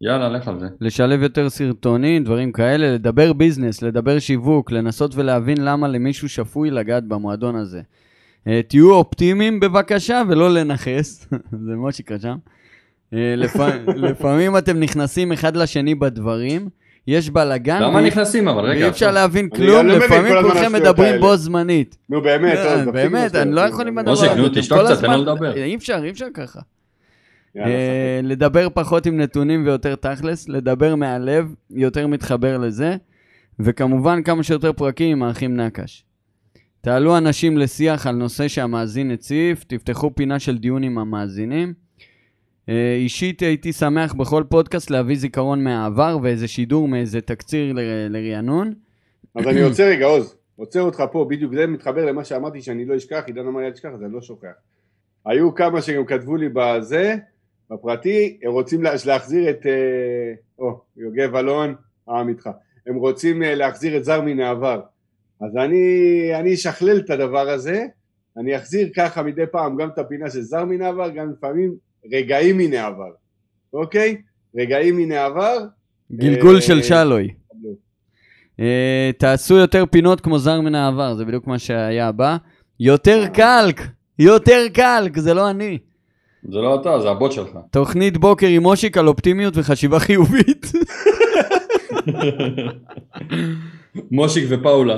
יאללה, 0.02 0.30
לך 0.30 0.48
על 0.48 0.60
זה. 0.60 0.68
לשלב 0.82 1.22
יותר 1.22 1.50
סרטונים, 1.50 2.24
דברים 2.24 2.52
כאלה, 2.52 2.94
לדבר 2.94 3.34
ביזנס, 3.34 3.82
לדבר 3.82 4.20
שיווק, 4.20 4.72
לנסות 4.72 5.16
ולהבין 5.16 5.58
למה 5.62 5.88
למישהו 5.88 6.30
שפוי 6.30 6.72
לגעת 6.72 7.04
במועדון 7.04 7.56
הזה. 7.56 7.82
Uh, 7.82 8.50
תהיו 8.68 8.94
אופטימיים 8.94 9.60
בבקשה 9.60 10.22
ולא 10.30 10.54
לנכס, 10.54 11.28
זה 11.66 11.76
מושיק 11.76 12.12
רשם. 12.12 12.36
Uh, 13.12 13.16
לפ... 13.38 13.56
לפעמים 13.96 14.58
אתם 14.58 14.80
נכנסים 14.80 15.32
אחד 15.32 15.56
לשני 15.56 15.96
בדברים, 15.96 16.70
יש 17.08 17.30
בלאגן. 17.30 17.82
למה 17.82 18.02
נכנסים 18.02 18.48
אבל? 18.48 18.66
רגע. 18.66 18.80
ואי 18.80 18.90
אפשר 18.90 19.12
להבין 19.12 19.50
כלום, 19.50 19.88
לא 19.88 19.98
לפעמים 19.98 20.34
כולכם 20.42 20.74
מדברים 20.74 21.22
בו 21.22 21.38
זמנית. 21.38 21.98
נו 22.10 22.22
באמת, 22.22 22.58
אה, 22.58 22.92
באמת, 22.92 23.36
אני 23.36 23.52
לא 23.52 23.62
יכול 23.62 23.88
עם 23.88 23.98
הדבר 23.98 24.12
הזה. 24.12 24.28
מושיק, 24.28 24.40
נו 24.40 24.50
תשתוק 24.62 24.80
קצת, 24.86 25.02
תן 25.02 25.12
לו 25.12 25.22
לדבר. 25.22 25.54
אי 25.54 25.76
אפשר, 25.76 26.02
אי 26.04 26.10
אפשר 26.10 26.28
ככה. 26.34 26.60
אה, 27.58 28.20
לדבר 28.24 28.68
פחות 28.74 29.06
עם 29.06 29.18
נתונים 29.18 29.66
ויותר 29.66 29.96
תכלס, 29.96 30.50
לדבר 30.50 30.96
מהלב, 30.96 31.54
יותר 31.72 32.08
מתחבר 32.08 32.58
לזה, 32.58 32.96
וכמובן 33.60 34.24
כמה 34.24 34.44
שיותר 34.44 34.74
פרקים 34.74 35.12
עם 35.12 35.24
האחים 35.24 35.56
נקש. 35.56 36.04
תעלו 36.82 37.18
אנשים 37.18 37.58
לשיח 37.58 38.08
על 38.08 38.16
נושא 38.16 38.48
שהמאזין 38.48 39.12
הציף, 39.12 39.64
תפתחו 39.64 40.16
פינה 40.16 40.40
של 40.40 40.58
דיון 40.58 40.84
עם 40.84 40.98
המאזינים. 40.98 41.85
אה, 42.70 42.96
אישית 42.96 43.42
הייתי 43.42 43.74
שמח 43.74 44.14
בכל 44.14 44.44
פודקאסט 44.50 44.90
להביא 44.90 45.16
זיכרון 45.16 45.64
מהעבר 45.64 46.18
ואיזה 46.24 46.48
שידור 46.48 46.88
מאיזה 46.88 47.22
תקציר 47.22 47.74
לרענון. 48.10 48.74
אז 49.36 49.48
אני 49.48 49.62
עוצר 49.62 49.84
רגע, 49.84 50.06
עוז, 50.06 50.36
עוצר 50.56 50.82
אותך 50.82 51.04
פה, 51.12 51.26
בדיוק 51.30 51.54
זה 51.54 51.68
מתחבר 51.68 52.06
למה 52.06 52.24
שאמרתי 52.24 52.62
שאני 52.62 52.86
לא 52.86 52.98
אשכח, 52.98 53.24
עידן 53.26 53.48
אמר 53.48 53.60
לי 53.60 53.66
אל 53.66 53.72
תשכח, 53.72 53.90
אז 53.94 54.04
אני 54.04 54.14
לא 54.14 54.22
שוכח. 54.22 54.54
היו 55.26 55.56
כמה 55.56 55.82
שגם 55.82 56.06
כתבו 56.06 56.36
לי 56.36 56.50
בזה, 56.54 57.16
בפרטי, 57.72 58.38
הם 58.44 58.52
רוצים 58.52 58.84
להחזיר 58.84 59.50
את, 59.50 59.66
אה, 59.66 60.34
או, 60.60 60.80
יוגב 60.98 61.36
אלון, 61.36 61.76
העם 62.08 62.30
איתך, 62.30 62.50
הם 62.88 62.96
רוצים 62.96 63.44
אה, 63.44 63.56
להחזיר 63.56 63.98
את 63.98 64.04
זר 64.04 64.22
מן 64.22 64.40
העבר. 64.40 64.82
אז 65.42 65.58
אני, 65.58 66.30
אני 66.40 66.54
אשכלל 66.54 66.98
את 66.98 67.10
הדבר 67.10 67.50
הזה, 67.50 67.86
אני 68.38 68.58
אחזיר 68.58 68.90
ככה 68.96 69.24
מדי 69.24 69.48
פעם 69.52 69.78
גם 69.78 69.90
את 69.90 69.98
הפינה 69.98 70.30
של 70.30 70.42
זר 70.42 70.66
מן 70.66 70.82
העבר, 70.82 71.10
גם 71.10 71.32
לפעמים 71.32 71.76
רגעים 72.14 72.58
מן 72.58 72.74
העבר, 72.74 73.12
אוקיי? 73.74 74.18
רגעים 74.58 74.98
מן 74.98 75.12
העבר. 75.12 75.58
גלגול 76.12 76.62
של 76.62 76.78
אה, 76.78 76.84
שלוי. 76.84 77.34
תעשו 79.18 79.56
יותר 79.56 79.86
פינות 79.86 80.22
כמו 80.22 80.40
זר 80.40 80.62
מן 80.62 80.76
העבר, 80.76 81.16
זה 81.16 81.26
בדיוק 81.26 81.48
מה 81.48 81.60
שהיה 81.60 82.08
הבא. 82.08 82.38
יותר 82.80 83.28
קלק, 83.34 83.82
יותר 84.20 84.66
קלק, 84.74 85.18
זה 85.18 85.34
לא 85.34 85.50
אני. 85.50 85.78
זה 86.44 86.58
לא 86.58 86.82
אתה, 86.82 87.00
זה 87.00 87.10
הבוט 87.10 87.32
שלך. 87.32 87.50
תוכנית 87.72 88.18
בוקר 88.18 88.48
עם 88.48 88.64
מושיק 88.64 88.98
על 88.98 89.08
אופטימיות 89.08 89.54
וחשיבה 89.58 90.00
חיובית. 90.00 90.72
מושיק 94.12 94.44
ופאולה. 94.50 94.98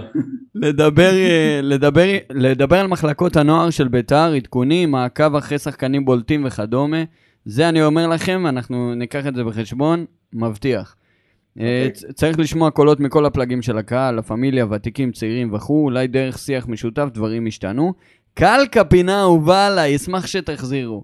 לדבר, 0.56 1.12
אה, 1.14 1.60
לדבר, 1.64 2.08
לדבר 2.30 2.80
על 2.80 2.88
מחלקות 2.88 3.36
הנוער 3.36 3.70
של 3.70 3.88
ביתר, 3.88 4.34
עדכונים, 4.36 4.92
מעקב 4.92 5.36
אחרי 5.36 5.60
שחקנים 5.60 6.06
בולטים 6.06 6.46
וכדומה. 6.46 7.04
זה 7.46 7.70
אני 7.70 7.84
אומר 7.84 8.08
לכם, 8.08 8.48
אנחנו 8.48 8.96
ניקח 8.96 9.28
את 9.28 9.36
זה 9.36 9.44
בחשבון, 9.44 10.06
מבטיח. 10.34 10.96
Okay. 10.96 11.62
אה, 11.62 11.88
אוקיי. 11.88 12.14
צריך 12.14 12.40
לשמוע 12.40 12.72
קולות 12.72 13.00
מכל 13.00 13.26
הפלגים 13.26 13.62
של 13.62 13.78
הקהל, 13.78 14.16
לה 14.16 14.22
פמיליה, 14.22 14.66
ותיקים, 14.72 15.12
צעירים 15.12 15.54
וכו', 15.54 15.84
אולי 15.84 16.08
דרך 16.08 16.38
שיח 16.38 16.68
משותף 16.68 17.08
דברים 17.14 17.48
השתנו. 17.48 17.94
קלקה 18.34 18.84
פינה 18.84 19.22
אהובה 19.22 19.68
עליי, 19.68 19.96
אשמח 19.96 20.28
שתחזירו. 20.28 21.04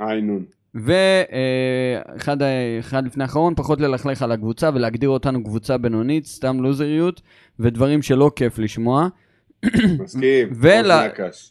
איינון. 0.00 0.44
ואחד 0.74 2.42
אה, 2.42 3.00
לפני 3.04 3.24
האחרון, 3.24 3.54
פחות 3.56 3.80
ללכלך 3.80 4.22
על 4.22 4.32
הקבוצה 4.32 4.70
ולהגדיר 4.74 5.08
אותנו 5.08 5.44
קבוצה 5.44 5.78
בינונית, 5.78 6.26
סתם 6.26 6.60
לוזריות, 6.60 7.20
ודברים 7.58 8.02
שלא 8.02 8.30
כיף 8.36 8.58
לשמוע. 8.58 9.08
מסכים, 9.98 10.48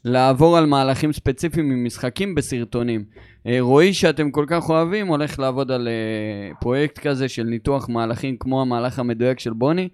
ולעבור 0.06 0.58
על 0.58 0.66
מהלכים 0.66 1.14
ספציפיים 1.14 1.70
ממשחקים 1.70 2.36
בסרטונים. 2.36 3.04
אה, 3.48 3.58
רועי 3.60 3.94
שאתם 3.94 4.32
כל 4.32 4.46
כך 4.48 4.70
אוהבים 4.70 5.08
הולך 5.08 5.40
לעבוד 5.40 5.72
על 5.72 5.88
אה, 5.88 6.56
פרויקט 6.60 7.00
כזה 7.00 7.30
של 7.30 7.44
ניתוח 7.44 7.90
מהלכים 7.90 8.38
כמו 8.38 8.62
המהלך 8.62 9.00
המדויק 9.00 9.40
של 9.40 9.54
בוני, 9.54 9.90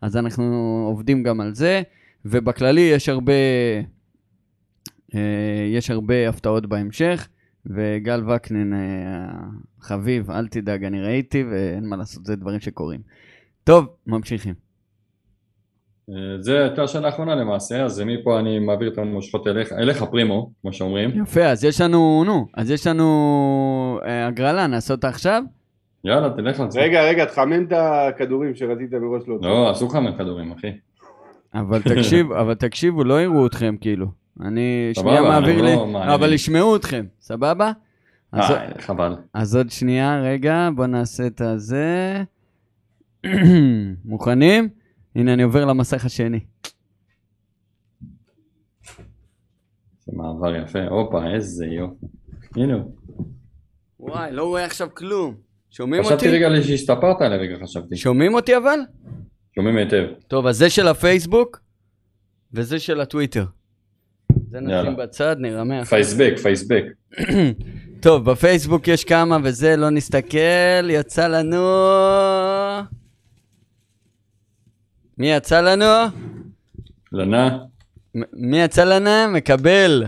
אז 0.00 0.16
אנחנו 0.16 0.84
עובדים 0.88 1.22
גם 1.22 1.40
על 1.40 1.54
זה, 1.54 1.82
ובכללי 2.24 2.80
יש 2.80 3.08
הרבה, 3.08 3.32
יש 5.72 5.90
הרבה 5.90 6.28
הפתעות 6.28 6.66
בהמשך. 6.66 7.28
וגל 7.66 8.30
וקנין 8.30 8.72
החביב, 9.80 10.30
אל 10.30 10.48
תדאג, 10.48 10.84
אני 10.84 11.02
ראיתי 11.02 11.44
ואין 11.50 11.88
מה 11.88 11.96
לעשות, 11.96 12.24
זה 12.24 12.36
דברים 12.36 12.60
שקורים. 12.60 13.00
טוב, 13.64 13.86
ממשיכים. 14.06 14.54
אה, 16.10 16.14
זה 16.40 16.64
הייתה 16.64 16.82
השאלה 16.82 17.06
האחרונה 17.06 17.34
למעשה, 17.34 17.84
אז 17.84 18.02
מפה 18.06 18.38
אני 18.38 18.58
מעביר 18.58 18.92
את 18.92 18.98
המושכות 18.98 19.46
אליך, 19.46 19.72
אליך 19.72 20.02
פרימו, 20.02 20.50
כמו 20.62 20.72
שאומרים. 20.72 21.22
יפה, 21.22 21.44
אז 21.44 21.64
יש 21.64 21.80
לנו, 21.80 22.22
נו, 22.26 22.46
אז 22.54 22.70
יש 22.70 22.86
לנו 22.86 24.00
אה, 24.04 24.26
הגרלה, 24.26 24.66
נעשה 24.66 24.94
אותה 24.94 25.08
עכשיו? 25.08 25.42
יאללה, 26.04 26.30
תלך 26.30 26.60
על 26.60 26.70
זה. 26.70 26.80
רגע, 26.80 27.02
רגע, 27.02 27.24
תחמם 27.24 27.64
את 27.64 27.72
הכדורים 27.72 28.54
שרצית 28.54 28.92
מראש 28.92 29.22
לא... 29.28 29.38
לא, 29.42 29.72
אסור 29.72 29.88
לחמם 29.88 30.12
כדורים, 30.18 30.52
אחי. 30.52 30.72
אבל 31.54 31.82
תקשיב, 31.82 32.32
אבל 32.32 32.54
תקשיבו, 32.54 33.04
לא 33.04 33.22
יראו 33.22 33.46
אתכם 33.46 33.76
כאילו. 33.80 34.21
אני 34.40 34.90
שנייה 34.94 35.22
מעביר 35.22 35.62
לי, 35.62 35.76
לא 35.76 36.14
אבל 36.14 36.32
ישמעו 36.32 36.76
אתכם, 36.76 37.06
סבבה? 37.20 37.72
אה, 38.34 38.80
חבל. 38.80 39.16
אז 39.34 39.56
עוד 39.56 39.70
שנייה, 39.70 40.20
רגע, 40.20 40.68
בוא 40.76 40.86
נעשה 40.86 41.26
את 41.26 41.40
הזה. 41.40 42.22
מוכנים? 44.04 44.68
הנה, 45.16 45.32
אני 45.34 45.42
עובר 45.42 45.64
למסך 45.64 46.04
השני. 46.04 46.40
זה 50.06 50.12
מעבר 50.12 50.56
יפה, 50.56 50.86
הופה, 50.88 51.26
איזה 51.34 51.66
יופי. 51.66 52.06
הנה 52.56 52.74
הוא. 52.74 52.92
וואי, 54.00 54.32
לא 54.32 54.44
רואה 54.44 54.64
עכשיו 54.64 54.88
כלום. 54.94 55.34
שומעים 55.70 56.04
אותי? 56.04 56.14
חשבתי 56.14 56.28
רגע 56.30 56.62
שהסתפרת 56.62 57.20
לרגע, 57.20 57.56
חשבתי. 57.62 57.96
שומעים 57.96 58.34
אותי 58.34 58.56
אבל? 58.56 58.78
שומעים 59.54 59.76
היטב. 59.76 60.04
טוב, 60.28 60.46
אז 60.46 60.56
זה 60.56 60.70
של 60.70 60.88
הפייסבוק, 60.88 61.60
וזה 62.52 62.78
של 62.78 63.00
הטוויטר. 63.00 63.44
זה 64.52 64.60
נשים 64.60 64.96
בצד, 64.96 65.36
נרמה. 65.38 65.84
פייסבק, 65.84 66.34
פייסבק. 66.42 66.84
טוב, 68.02 68.30
בפייסבוק 68.30 68.88
יש 68.88 69.04
כמה 69.04 69.38
וזה, 69.42 69.76
לא 69.76 69.90
נסתכל, 69.90 70.90
יצא 70.90 71.28
לנו... 71.28 71.62
מי 75.18 75.32
יצא 75.32 75.60
לנו? 75.60 75.84
לנה. 77.12 77.58
מי 78.32 78.62
יצא 78.62 78.84
לנה? 78.84 79.26
מקבל 79.26 80.04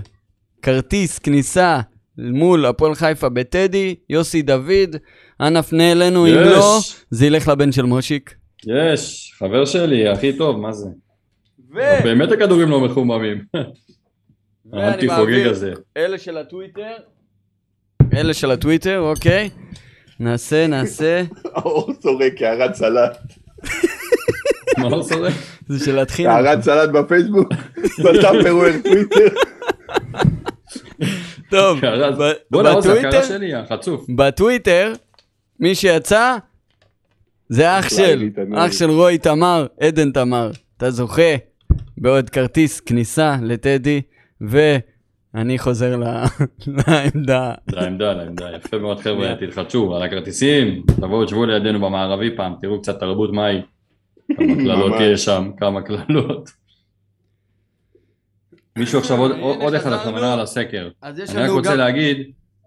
כרטיס 0.62 1.18
כניסה 1.18 1.80
מול 2.18 2.66
הפועל 2.66 2.94
חיפה 2.94 3.28
בטדי, 3.28 3.94
יוסי 4.10 4.42
דוד, 4.42 4.96
אנא 5.40 5.62
פנה 5.62 5.92
אלינו, 5.92 6.26
אם 6.26 6.34
לא, 6.34 6.78
זה 7.10 7.26
ילך 7.26 7.48
לבן 7.48 7.72
של 7.72 7.82
מושיק. 7.82 8.34
יש, 8.66 9.32
חבר 9.38 9.64
שלי, 9.64 10.08
הכי 10.08 10.36
טוב, 10.36 10.60
מה 10.60 10.72
זה? 10.72 10.88
ו... 11.74 11.78
באמת 12.04 12.32
הכדורים 12.32 12.68
לא 12.68 12.80
מחוממים. 12.80 13.44
האנטי 14.74 15.08
חוגג 15.08 15.46
הזה. 15.46 15.72
אלה 15.96 16.18
של 16.18 16.36
הטוויטר, 16.36 16.94
אלה 18.14 18.34
של 18.34 18.50
הטוויטר, 18.50 19.00
אוקיי. 19.00 19.50
נעשה, 20.20 20.66
נעשה. 20.66 21.22
האור 21.54 21.92
סורק, 22.02 22.42
הערת 22.42 22.74
סלט. 22.74 23.18
מה 24.78 24.86
האור 24.86 25.02
סורק? 25.02 25.32
זה 25.68 25.84
של 25.84 25.94
להתחיל. 25.94 26.26
הערת 26.26 26.62
סלט 26.62 26.90
בפייסבוק, 26.90 27.48
בטאפרוור 28.04 28.68
טוויטר. 28.84 29.34
טוב, 31.50 31.80
בטוויטר, 32.50 33.20
בטוויטר, 34.16 34.92
מי 35.60 35.74
שיצא, 35.74 36.36
זה 37.48 37.78
אח 37.78 37.88
של, 37.88 38.28
אח 38.54 38.72
של 38.72 38.90
רועי 38.90 39.18
תמר, 39.18 39.66
עדן 39.80 40.10
תמר. 40.10 40.50
אתה 40.76 40.90
זוכה 40.90 41.34
בעוד 41.98 42.30
כרטיס 42.30 42.80
כניסה 42.80 43.36
לטדי, 43.42 44.02
ואני 44.48 45.58
חוזר 45.58 45.96
לעמדה. 46.66 47.54
לעמדה, 47.72 48.12
לעמדה, 48.12 48.56
יפה 48.56 48.78
מאוד 48.78 49.00
חבר'ה, 49.00 49.34
תלחצו 49.36 49.96
על 49.96 50.02
הכרטיסים, 50.02 50.82
תבואו 50.86 51.24
תשבו 51.24 51.46
לידינו 51.46 51.80
במערבי 51.80 52.36
פעם, 52.36 52.54
תראו 52.60 52.80
קצת 52.82 53.00
תרבות 53.00 53.32
מהי. 53.32 53.60
כמה 54.36 54.54
קללות 54.54 54.92
יש 55.00 55.24
שם, 55.24 55.50
כמה 55.56 55.82
קללות. 55.82 56.50
מישהו 58.78 58.98
עכשיו 58.98 59.18
עוד 59.60 59.74
אחד 59.74 59.92
הכוונה 59.92 60.32
על 60.32 60.40
הסקר. 60.40 60.88
אני 61.02 61.18
רק 61.42 61.50
רוצה 61.50 61.74
להגיד 61.74 62.16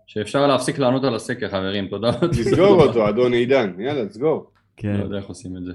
שאפשר 0.07 0.47
להפסיק 0.47 0.79
לענות 0.79 1.03
על 1.03 1.15
הסקר 1.15 1.49
חברים, 1.49 1.87
תודה. 1.87 2.11
תסגור 2.31 2.83
אותו 2.83 3.09
אדון 3.09 3.33
עידן, 3.33 3.73
יאללה 3.79 4.05
תסגור. 4.05 4.51
כן. 4.77 4.95
לא 4.97 5.03
יודע 5.03 5.17
איך 5.17 5.25
עושים 5.25 5.57
את 5.57 5.63
זה. 5.63 5.71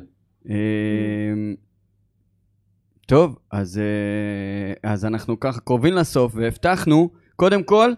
טוב, 3.12 3.38
אז, 3.50 3.78
אה, 3.78 4.90
אז 4.92 5.04
אנחנו 5.04 5.40
ככה 5.40 5.60
קרובים 5.60 5.94
לסוף, 5.94 6.32
והבטחנו, 6.34 7.10
קודם 7.36 7.62
כל, 7.62 7.92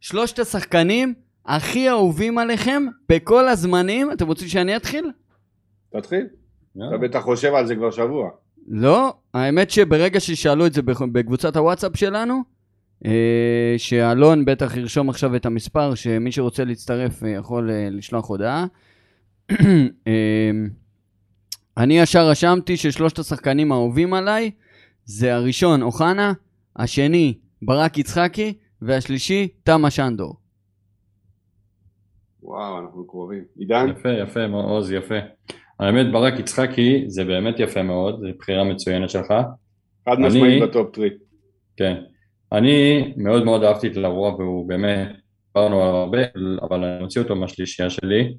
שלושת 0.00 0.38
השחקנים 0.38 1.14
הכי 1.46 1.90
אהובים 1.90 2.38
עליכם 2.38 2.82
בכל 3.08 3.48
הזמנים. 3.48 4.12
אתם 4.12 4.26
רוצים 4.26 4.48
שאני 4.48 4.76
אתחיל? 4.76 5.10
תתחיל. 5.92 6.26
אתה 6.76 6.98
בטח 7.02 7.20
חושב 7.20 7.54
על 7.54 7.66
זה 7.66 7.76
כבר 7.76 7.90
שבוע. 7.90 8.30
לא, 8.68 9.14
האמת 9.34 9.70
שברגע 9.70 10.20
ששאלו 10.20 10.66
את 10.66 10.72
זה 10.72 10.82
בקבוצת 11.12 11.56
הוואטסאפ 11.56 11.96
שלנו, 11.96 12.42
אה, 13.04 13.74
שאלון 13.76 14.44
בטח 14.44 14.76
ירשום 14.76 15.10
עכשיו 15.10 15.36
את 15.36 15.46
המספר, 15.46 15.94
שמי 15.94 16.32
שרוצה 16.32 16.64
להצטרף 16.64 17.24
אה, 17.24 17.28
יכול 17.28 17.70
לשלוח 17.72 18.28
הודעה. 18.28 18.66
אני 21.78 21.98
ישר 21.98 22.28
רשמתי 22.28 22.76
ששלושת 22.76 23.18
השחקנים 23.18 23.72
האהובים 23.72 24.14
עליי 24.14 24.50
זה 25.04 25.34
הראשון 25.34 25.82
אוחנה, 25.82 26.32
השני 26.76 27.38
ברק 27.62 27.98
יצחקי 27.98 28.54
והשלישי 28.82 29.48
תמה 29.62 29.90
שנדור. 29.90 30.34
וואו, 32.42 32.78
אנחנו 32.78 33.06
קרובים. 33.06 33.44
עידן? 33.58 33.88
יפה, 33.90 34.08
יפה, 34.08 34.44
עוז, 34.44 34.92
יפה. 34.92 35.14
האמת, 35.80 36.12
ברק 36.12 36.38
יצחקי 36.38 37.04
זה 37.06 37.24
באמת 37.24 37.60
יפה 37.60 37.82
מאוד, 37.82 38.20
זו 38.20 38.28
בחירה 38.38 38.64
מצוינת 38.64 39.10
שלך. 39.10 39.34
חד 40.08 40.20
משמעית 40.20 40.62
בטופ 40.62 40.94
טרי. 40.94 41.10
כן. 41.76 41.94
אני 42.52 43.12
מאוד 43.16 43.44
מאוד 43.44 43.64
אהבתי 43.64 43.86
את 43.86 43.96
לרוע 43.96 44.34
והוא 44.34 44.68
באמת, 44.68 45.08
דיברנו 45.54 45.82
עליו 45.82 45.94
הרבה, 45.94 46.18
אבל 46.62 46.84
אני 46.84 47.02
מוציא 47.02 47.22
אותו 47.22 47.36
מהשלישייה 47.36 47.90
שלי. 47.90 48.34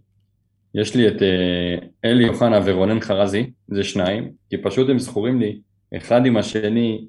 יש 0.76 0.96
לי 0.96 1.08
את 1.08 1.22
אה, 1.22 1.88
אלי 2.06 2.30
אוחנה 2.30 2.60
ורונן 2.66 3.00
חרזי, 3.00 3.52
זה 3.68 3.84
שניים, 3.84 4.32
כי 4.50 4.58
פשוט 4.58 4.90
הם 4.90 5.00
זכורים 5.00 5.40
לי 5.40 5.60
אחד 5.98 6.26
עם 6.26 6.38
השני, 6.38 7.08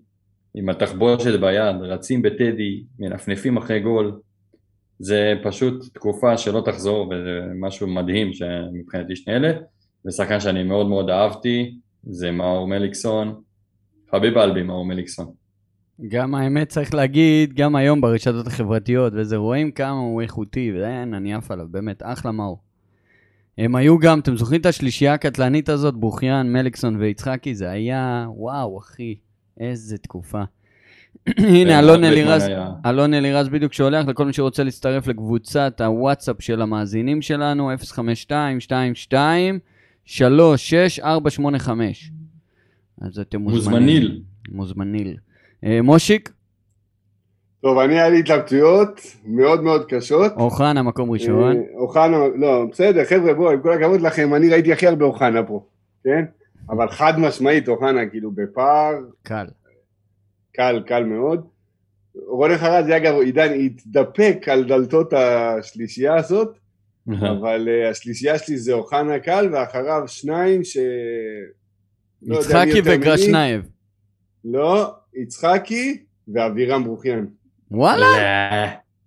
עם 0.55 0.69
התחבושת 0.69 1.41
ביד, 1.41 1.77
רצים 1.81 2.23
בטדי, 2.23 2.83
מנפנפים 2.99 3.57
אחרי 3.57 3.81
גול. 3.81 4.21
זה 4.99 5.35
פשוט 5.43 5.95
תקופה 5.95 6.37
שלא 6.39 6.63
תחזור 6.65 7.09
וזה 7.09 7.41
משהו 7.61 7.87
מדהים 7.87 8.31
מבחינתי 8.73 9.17
שני 9.17 9.37
אלה. 9.37 9.53
ושחקן 10.07 10.41
שאני 10.41 10.63
מאוד 10.63 10.89
מאוד 10.89 11.11
אהבתי 11.11 11.77
זה 12.03 12.31
מאור 12.31 12.69
מליקסון, 12.69 13.41
חביב 14.11 14.39
אלבי 14.39 14.63
מאור 14.63 14.85
מליקסון. 14.85 15.33
גם 16.09 16.35
האמת 16.35 16.69
צריך 16.69 16.95
להגיד, 16.95 17.55
גם 17.55 17.77
היום 17.77 18.01
ברשתות 18.01 18.47
החברתיות, 18.47 19.13
וזה 19.17 19.37
רואים 19.37 19.71
כמה 19.71 19.99
הוא 19.99 20.23
איכותי, 20.23 20.73
ואין, 20.73 21.15
אני 21.15 21.35
עף 21.35 21.51
עליו, 21.51 21.67
באמת, 21.71 22.03
אחלה 22.05 22.33
מאור. 22.33 22.70
הם 23.59 23.77
היו 23.77 23.99
גם, 23.99 24.21
אתם 24.21 24.37
זוכרים 24.37 24.61
את 24.61 24.67
השלישייה 24.67 25.15
הקטלנית 25.15 25.69
הזאת, 25.69 25.95
בוכיאן, 25.95 26.53
מליקסון 26.53 26.97
ויצחקי? 26.97 27.55
זה 27.55 27.71
היה, 27.71 28.27
וואו, 28.29 28.79
אחי, 28.79 29.15
איזה 29.61 29.99
תקופה. 29.99 30.43
הנה, 31.39 31.79
אלון 31.79 32.05
אלירז, 32.05 32.43
אלון 32.87 33.15
אלירז 33.15 33.49
בדיוק 33.49 33.73
שולח 33.73 34.07
לכל 34.07 34.27
מי 34.27 34.33
שרוצה 34.33 34.65
להצטרף 34.65 35.07
לקבוצת 35.07 35.81
הוואטסאפ 35.81 36.37
של 36.41 36.63
המאזינים 36.63 37.23
שלנו, 37.23 37.71
05222 37.93 39.59
36485. 40.05 42.13
אז 43.01 43.19
אתם 43.19 43.41
מוזמנים. 43.41 43.81
מוזמניל. 43.81 44.23
מוזמניל. 44.49 45.17
אה, 45.65 45.83
מושיק? 45.83 46.33
טוב, 47.63 47.79
אני 47.79 47.95
היה 47.95 48.09
לי 48.09 48.19
התלבטויות 48.19 49.01
מאוד 49.25 49.63
מאוד 49.63 49.85
קשות. 49.89 50.33
אוחנה 50.33 50.83
מקום 50.83 51.11
ראשון. 51.11 51.57
אה, 51.57 51.63
אוחנה, 51.75 52.17
לא, 52.37 52.65
בסדר, 52.73 53.05
חבר'ה, 53.05 53.35
בואו, 53.35 53.51
עם 53.51 53.63
כל 53.63 53.73
הכבוד 53.73 54.01
לכם, 54.01 54.35
אני 54.35 54.49
ראיתי 54.49 54.73
הכי 54.73 54.87
הרבה 54.87 55.05
אוחנה 55.05 55.43
פה, 55.43 55.67
כן? 56.05 56.25
אבל 56.71 56.91
חד 56.91 57.19
משמעית 57.19 57.69
אוחנה 57.69 58.07
כאילו 58.07 58.31
בפער. 58.31 58.95
קל. 59.23 59.47
קל, 60.53 60.83
קל 60.87 61.05
מאוד. 61.05 61.47
רונן 62.27 62.57
חרזי, 62.57 62.97
אגב, 62.97 63.15
עידן 63.15 63.53
התדפק 63.61 64.49
על 64.49 64.65
דלתות 64.65 65.13
השלישייה 65.13 66.17
הזאת, 66.17 66.59
אבל 67.09 67.69
uh, 67.69 67.91
השלישייה 67.91 68.39
שלי 68.39 68.59
זה 68.59 68.73
אוחנה 68.73 69.19
קל, 69.19 69.49
ואחריו 69.53 70.03
שניים 70.07 70.65
ש... 70.65 70.77
לא 72.23 72.39
יצחקי 72.39 72.81
וגרשנייב. 72.85 73.69
לא, 74.45 74.95
יצחקי 75.15 76.05
ואבירם 76.35 76.85
ברוחיאן. 76.85 77.27
וואלה? 77.71 78.07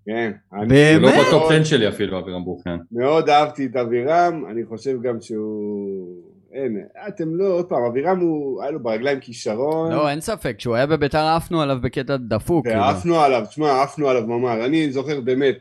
כן. 0.05 0.31
באמת? 0.67 1.01
לא 1.01 1.09
בטופ 1.27 1.51
10 1.51 1.63
שלי 1.63 1.87
אפילו, 1.87 2.19
אבירם 2.19 2.43
ברוחיאן. 2.43 2.77
מאוד 2.91 3.29
אהבתי 3.29 3.65
את 3.65 3.75
אבירם, 3.75 4.43
אני 4.51 4.65
חושב 4.65 5.01
גם 5.01 5.21
שהוא... 5.21 6.33
אין, 6.53 6.85
אתם 7.07 7.35
לא, 7.35 7.45
עוד 7.47 7.65
פעם, 7.65 7.83
אבירם 7.83 8.19
הוא, 8.19 8.61
היה 8.61 8.71
לו 8.71 8.83
ברגליים 8.83 9.19
כישרון. 9.19 9.91
לא, 9.91 10.09
אין 10.09 10.21
ספק, 10.21 10.55
כשהוא 10.57 10.75
היה 10.75 10.85
בביתר 10.85 11.25
עפנו 11.25 11.61
עליו 11.61 11.77
בקטע 11.81 12.17
דפוק. 12.17 12.67
כאילו. 12.67 13.19
עליו, 13.19 13.43
תשמע, 13.49 13.81
עפנו 13.81 14.09
עליו 14.09 14.27
ממש. 14.27 14.59
אני 14.65 14.91
זוכר 14.91 15.21
באמת, 15.21 15.55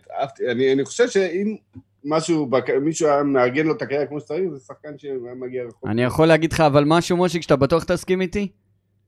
אני, 0.51 0.73
אני 0.73 0.85
חושב 0.85 1.09
שאם 1.09 1.57
משהו, 2.05 2.51
מישהו 2.83 3.09
היה 3.09 3.23
מארגן 3.23 3.67
לו 3.67 3.73
את 3.73 3.83
הקריירה 3.83 4.07
כמו 4.07 4.21
שצריך, 4.21 4.43
זה 4.53 4.59
שחקן 4.67 4.99
שהיה 4.99 5.15
מגיע 5.41 5.65
רחוק. 5.65 5.89
אני 5.89 6.03
יכול 6.03 6.27
להגיד 6.27 6.53
לך 6.53 6.61
אבל 6.61 6.85
משהו, 6.87 7.17
מושיק, 7.17 7.43
שאתה 7.43 7.57
בטוח 7.57 7.85
תסכים 7.85 8.21
איתי? 8.21 8.49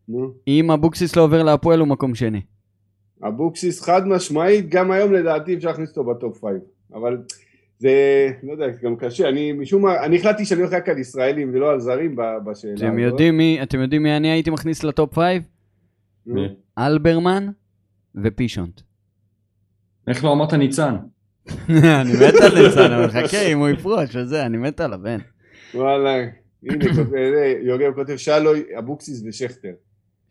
נו. 0.08 0.30
אם 0.48 0.70
אבוקסיס 0.70 1.16
לא 1.16 1.22
עובר 1.22 1.42
להפועל 1.42 1.80
הוא 1.80 1.88
מקום 1.88 2.14
שני. 2.14 2.40
אבוקסיס 3.28 3.82
חד 3.82 4.08
משמעית, 4.08 4.68
גם 4.68 4.90
היום 4.90 5.12
לדעתי 5.12 5.54
אפשר 5.54 5.68
להכניס 5.68 5.90
אותו 5.90 6.04
ב 6.04 6.13
top 6.13 6.38
five. 6.38 6.60
אבל 6.94 7.18
זה, 7.78 7.92
לא 8.42 8.52
יודע, 8.52 8.72
זה 8.72 8.80
גם 8.82 8.96
קשה. 8.96 9.28
אני 9.28 9.52
משום 9.52 9.82
מה, 9.82 10.04
אני 10.04 10.16
החלטתי 10.16 10.44
שאני 10.44 10.60
הולך 10.60 10.72
רק 10.72 10.88
על 10.88 10.98
ישראלים 10.98 11.50
ולא 11.54 11.70
על 11.70 11.80
זרים 11.80 12.16
בשאלה 12.16 12.74
אתם 12.74 12.86
הזאת. 12.86 12.98
יודעים 12.98 13.36
מי, 13.36 13.58
אתם 13.62 13.80
יודעים 13.80 14.02
מי 14.02 14.16
אני 14.16 14.30
הייתי 14.30 14.50
מכניס 14.50 14.84
ל 14.84 14.92
top 14.92 15.14
five? 15.14 15.42
אלברמן, 16.78 17.48
ופישונט. 18.14 18.80
איך 20.08 20.24
לא 20.24 20.32
אמרת 20.32 20.54
ניצן? 20.54 20.94
אני 22.00 22.12
מת 22.12 22.34
על 22.42 22.62
ניצן, 22.62 22.92
אבל 22.92 23.08
חכה 23.08 23.42
אם 23.52 23.58
הוא 23.58 23.68
יפרוש 23.68 24.16
וזה, 24.16 24.46
אני 24.46 24.56
מת 24.56 24.80
עליו, 24.80 25.06
אין. 25.06 25.20
וואלה, 25.74 26.24
הנה, 26.62 26.84
אה, 27.16 27.54
יוגב 27.62 27.94
כותב 27.94 28.16
שלוי, 28.16 28.62
אבוקסיס 28.78 29.22
ושכטר. 29.26 29.72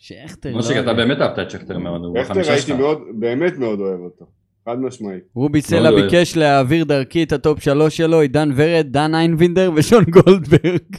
שכטר, 0.03 0.57
משה, 0.57 0.79
אתה 0.79 0.93
באמת 0.93 1.21
אהבת 1.21 1.39
את 1.39 1.49
שכטר 1.49 1.77
מאוד, 1.77 2.01
הוא 2.03 2.17
שכטר 2.23 2.51
הייתי 2.51 2.73
מאוד, 2.73 3.01
באמת 3.13 3.57
מאוד 3.57 3.79
אוהב 3.79 3.99
אותו. 3.99 4.25
חד 4.65 4.79
משמעית. 4.79 5.23
רובי 5.35 5.61
סלע 5.61 5.91
ביקש 5.91 6.37
להעביר 6.37 6.83
דרכי 6.83 7.23
את 7.23 7.31
ה 7.31 7.39
top 7.39 7.63
שלוש 7.63 7.97
שלו, 7.97 8.19
עידן 8.19 8.49
ורד, 8.55 8.87
דן 8.89 9.15
איינבינדר 9.15 9.71
ושון 9.75 10.03
גולדברג. 10.03 10.95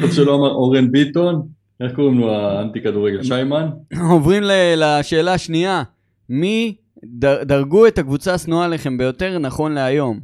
טוב 0.00 0.12
שלא 0.12 0.34
אמר 0.34 0.50
אורן 0.50 0.92
ביטון, 0.92 1.48
איך 1.80 1.92
קוראים 1.94 2.18
לו 2.18 2.34
האנטי 2.34 2.80
כדורגל, 2.80 3.22
שיימן? 3.22 3.68
עוברים 4.10 4.42
לשאלה 4.76 5.34
השנייה, 5.34 5.82
מי 6.28 6.76
דירגו 7.46 7.86
את 7.86 7.98
הקבוצה 7.98 8.34
השנואה 8.34 8.64
עליכם 8.64 8.98
ביותר 8.98 9.38
נכון 9.38 9.72
להיום? 9.72 10.20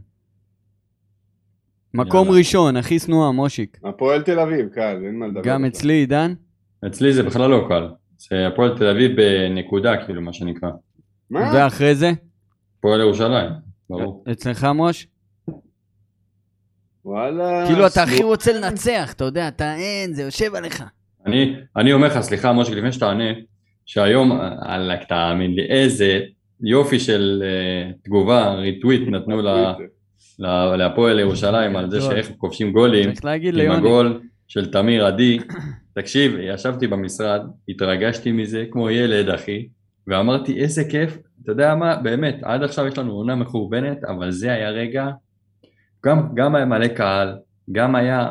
מקום 1.94 2.30
ראשון, 2.30 2.76
הכי 2.76 2.98
שנואה, 2.98 3.32
מושיק. 3.32 3.78
הפועל 3.84 4.22
תל 4.22 4.40
אביב, 4.40 4.68
קל, 4.68 5.02
אין 5.06 5.18
מה 5.18 5.26
לדבר. 5.26 5.42
גם 5.44 5.64
אצלי, 5.64 5.92
עידן? 5.92 6.34
אצלי 6.86 7.12
זה 7.12 7.22
בכלל 7.22 7.50
לא 7.50 7.66
קל. 7.68 7.88
זה 8.18 8.46
הפועל 8.46 8.78
תל 8.78 8.86
אביב 8.86 9.16
בנקודה, 9.16 10.04
כאילו, 10.04 10.22
מה 10.22 10.32
שנקרא. 10.32 10.70
מה? 11.30 11.52
ואחרי 11.54 11.94
זה? 11.94 12.12
הפועל 12.78 13.00
ירושלים, 13.00 13.50
ברור. 13.90 14.24
אצלך, 14.32 14.64
מוש? 14.64 15.06
וואלה... 17.04 17.66
כאילו, 17.66 17.86
אתה 17.86 18.02
הכי 18.02 18.22
רוצה 18.22 18.52
לנצח, 18.52 19.12
אתה 19.12 19.24
יודע, 19.24 19.48
אתה 19.48 19.74
אין, 19.74 20.14
זה 20.14 20.22
יושב 20.22 20.54
עליך. 20.54 20.84
אני, 21.26 21.56
אני 21.76 21.92
אומר 21.92 22.06
לך, 22.06 22.20
סליחה, 22.20 22.52
משה, 22.52 22.74
לפני 22.74 22.92
שתענה, 22.92 23.24
שהיום, 23.86 24.40
אללה, 24.68 24.96
תאמין 25.08 25.54
לי, 25.54 25.62
איזה 25.62 26.20
יופי 26.60 26.98
של 26.98 27.42
uh, 27.42 28.04
תגובה, 28.04 28.54
ריטוויט 28.54 29.08
נתנו 29.08 29.42
להפועל 30.76 31.18
ירושלים 31.18 31.76
על 31.76 31.90
זה 31.90 32.00
שאיך 32.00 32.30
כובשים 32.38 32.72
גולים, 32.72 33.10
עם 33.62 33.70
הגול 33.70 34.20
של 34.48 34.72
תמיר 34.72 35.06
עדי. 35.06 35.38
תקשיב, 35.94 36.32
ישבתי 36.40 36.86
במשרד, 36.86 37.40
התרגשתי 37.68 38.32
מזה 38.32 38.64
כמו 38.70 38.90
ילד, 38.90 39.28
אחי, 39.28 39.68
ואמרתי, 40.06 40.60
איזה 40.60 40.84
כיף, 40.90 41.18
אתה 41.42 41.52
יודע 41.52 41.74
מה, 41.74 41.96
באמת, 41.96 42.36
עד 42.42 42.62
עכשיו 42.62 42.86
יש 42.86 42.98
לנו 42.98 43.12
עונה 43.12 43.34
מחורבנת, 43.34 44.04
אבל 44.04 44.30
זה 44.30 44.52
היה 44.52 44.70
רגע, 44.70 45.10
גם, 46.06 46.34
גם 46.34 46.54
היה 46.54 46.64
מלא 46.64 46.88
קהל, 46.88 47.38
גם 47.72 47.94
היה, 47.94 48.30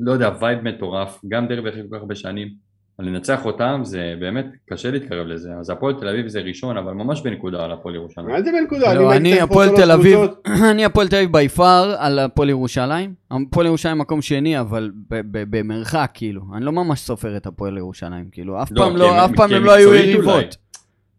לא 0.00 0.12
יודע, 0.12 0.30
vibe 0.40 0.60
מטורף, 0.60 1.20
גם 1.28 1.48
דרבי 1.48 1.66
אחרי 1.66 1.82
כל 1.82 1.96
כך 1.96 2.00
הרבה 2.00 2.14
שנים. 2.14 2.63
לנצח 2.98 3.46
אותם 3.46 3.80
זה 3.84 4.14
באמת 4.20 4.46
קשה 4.66 4.90
להתקרב 4.90 5.26
לזה, 5.26 5.48
אז 5.60 5.70
הפועל 5.70 5.94
תל 5.94 6.08
אביב 6.08 6.28
זה 6.28 6.40
ראשון, 6.40 6.76
אבל 6.76 6.92
ממש 6.92 7.22
בנקודה 7.22 7.64
על 7.64 7.72
הפועל 7.72 7.94
ירושלים. 7.94 8.28
מה 8.28 8.42
זה 8.42 8.50
בנקודה? 8.60 8.94
לא, 8.94 9.12
אני 9.12 9.40
הפועל 9.40 9.68
תל 9.76 9.90
אביב, 9.90 10.18
אני 10.70 10.84
הפועל 10.84 11.08
תל 11.08 11.16
אביב 11.16 11.32
בי 11.32 11.48
פאר 11.48 11.94
על 11.98 12.18
הפועל 12.18 12.50
ירושלים. 12.50 13.14
הפועל 13.30 13.66
ירושלים 13.66 13.98
מקום 13.98 14.22
שני, 14.22 14.60
אבל 14.60 14.90
במרחק, 15.30 16.10
כאילו. 16.14 16.42
אני 16.54 16.64
לא 16.64 16.72
ממש 16.72 17.00
סופר 17.00 17.36
את 17.36 17.46
הפועל 17.46 17.78
ירושלים, 17.78 18.24
כאילו. 18.32 18.62
אף 18.62 18.68
לא, 18.72 18.82
פעם 18.82 18.96
לא, 18.96 19.24
אף 19.24 19.30
פעם 19.36 19.52
הם 19.52 19.64
לא 19.64 19.72
היו 19.72 19.94
יריבות. 19.94 20.56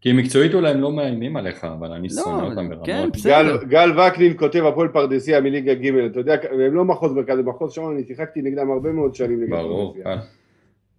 כי 0.00 0.12
מקצועית 0.12 0.54
אולי 0.54 0.70
הם 0.70 0.80
לא 0.80 0.92
מאיימים 0.92 1.36
עליך, 1.36 1.64
אבל 1.64 1.92
אני 1.92 2.08
לא, 2.08 2.22
שונא 2.22 2.42
אותם 2.42 2.68
ברמות. 2.68 2.86
כן, 2.86 3.08
בסדר. 3.12 3.64
גל 3.64 4.00
וקנין 4.00 4.32
כותב 4.36 4.64
הפועל 4.64 4.88
פרדסיה 4.88 5.40
מליגה 5.40 5.74
ג', 5.74 5.86
אתה 5.86 6.20
יודע, 6.20 6.36
הם 6.66 6.74
לא 6.74 6.84
מחוז 6.84 7.12
מרכז, 7.12 7.38
הם 7.38 7.48
מחוז 7.48 7.72
שם, 7.72 7.82
אני 7.90 8.04
שיחקתי 8.04 8.42
נגדם 8.42 8.70
הרבה 8.70 8.92
מאוד 8.92 9.14
שנים. 9.14 9.50
ברור. 9.50 9.96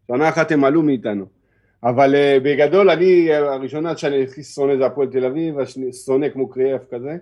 שנה 0.08 0.30
אחת 0.30 0.52
הם 0.52 0.64
עלו 0.64 0.84
מאיתנו. 0.84 1.26
אבל 1.84 2.16
uh, 2.16 2.44
בגדול 2.44 2.90
אני, 2.90 3.34
הראשונה 3.34 3.98
שאני 3.98 4.24
הכי 4.24 4.44
שונא 4.44 4.78
זה 4.78 4.86
הפועל 4.86 5.08
תל 5.08 5.26
אביב, 5.26 5.60
השני, 5.60 5.94
שונא 5.94 6.30
כמו 6.30 6.50
קריאף 6.50 6.82
כזה, 6.92 7.18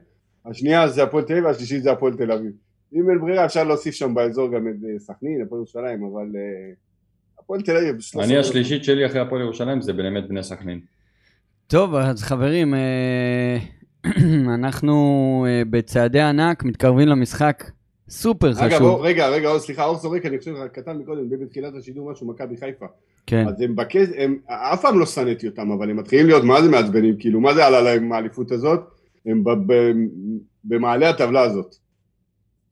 השנייה 0.46 0.88
זה 0.88 1.04
הפועל 1.04 1.24
תל 1.24 1.34
אביב, 1.34 1.46
והשלישית 1.46 1.84
זה 1.84 1.92
הפועל 1.92 2.14
תל 2.14 2.32
אביב. 2.32 2.52
אם 2.94 3.10
אין 3.10 3.20
ברירה 3.20 3.46
אפשר 3.46 3.64
להוסיף 3.64 3.96
שם 3.96 4.14
באזור 4.14 4.52
גם 4.52 4.68
את 4.68 4.74
uh, 4.74 5.00
סכנין, 5.00 5.42
הפועל 5.42 5.60
ירושלים, 5.60 6.04
אבל 6.04 6.28
uh, 6.34 7.40
הפועל 7.40 7.62
תל 7.62 7.78
אביב. 7.78 7.96
אני 8.24 8.38
השלישית 8.38 8.84
שלי 8.84 9.06
אחרי 9.06 9.20
הפועל 9.20 9.42
ירושלים 9.42 9.82
זה 9.82 9.94
באמת 9.94 10.28
בני 10.28 10.44
סכנין. 10.44 10.80
טוב, 11.68 11.96
אז 11.96 12.24
חברים, 12.24 12.74
אנחנו 14.60 15.46
בצעדי 15.70 16.22
ענק 16.22 16.64
מתקרבים 16.64 17.08
למשחק 17.08 17.64
סופר 18.10 18.54
חשוב. 18.54 18.66
אגב, 18.66 18.84
רגע, 19.02 19.28
רגע, 19.28 19.50
סליחה, 19.58 19.86
אור 19.86 19.98
סורק, 19.98 20.26
אני 20.26 20.40
חושב 20.40 20.68
קטן 20.68 20.98
מקודם, 20.98 21.30
בתחילת 21.30 21.74
השידור 21.76 22.12
משהו, 22.12 22.28
מכבי 22.28 22.58
חיפה. 22.58 22.86
כן. 23.26 23.48
אז 23.48 23.62
הם 23.62 23.76
בקז... 23.76 24.14
הם, 24.18 24.38
אף 24.46 24.82
פעם 24.82 25.00
לא 25.00 25.06
שנאתי 25.06 25.48
אותם, 25.48 25.72
אבל 25.72 25.90
הם 25.90 25.98
מתחילים 25.98 26.28
להיות, 26.28 26.44
מה 26.44 26.62
זה 26.62 26.70
מעצבנים, 26.70 27.16
כאילו, 27.20 27.40
מה 27.40 27.54
זה 27.54 27.66
עלה 27.66 27.82
להם 27.82 28.12
האליפות 28.12 28.52
הזאת? 28.52 28.80
הם 29.26 29.44
ב, 29.44 29.50
ב, 29.50 29.92
במעלה 30.64 31.10
הטבלה 31.10 31.42
הזאת. 31.42 31.76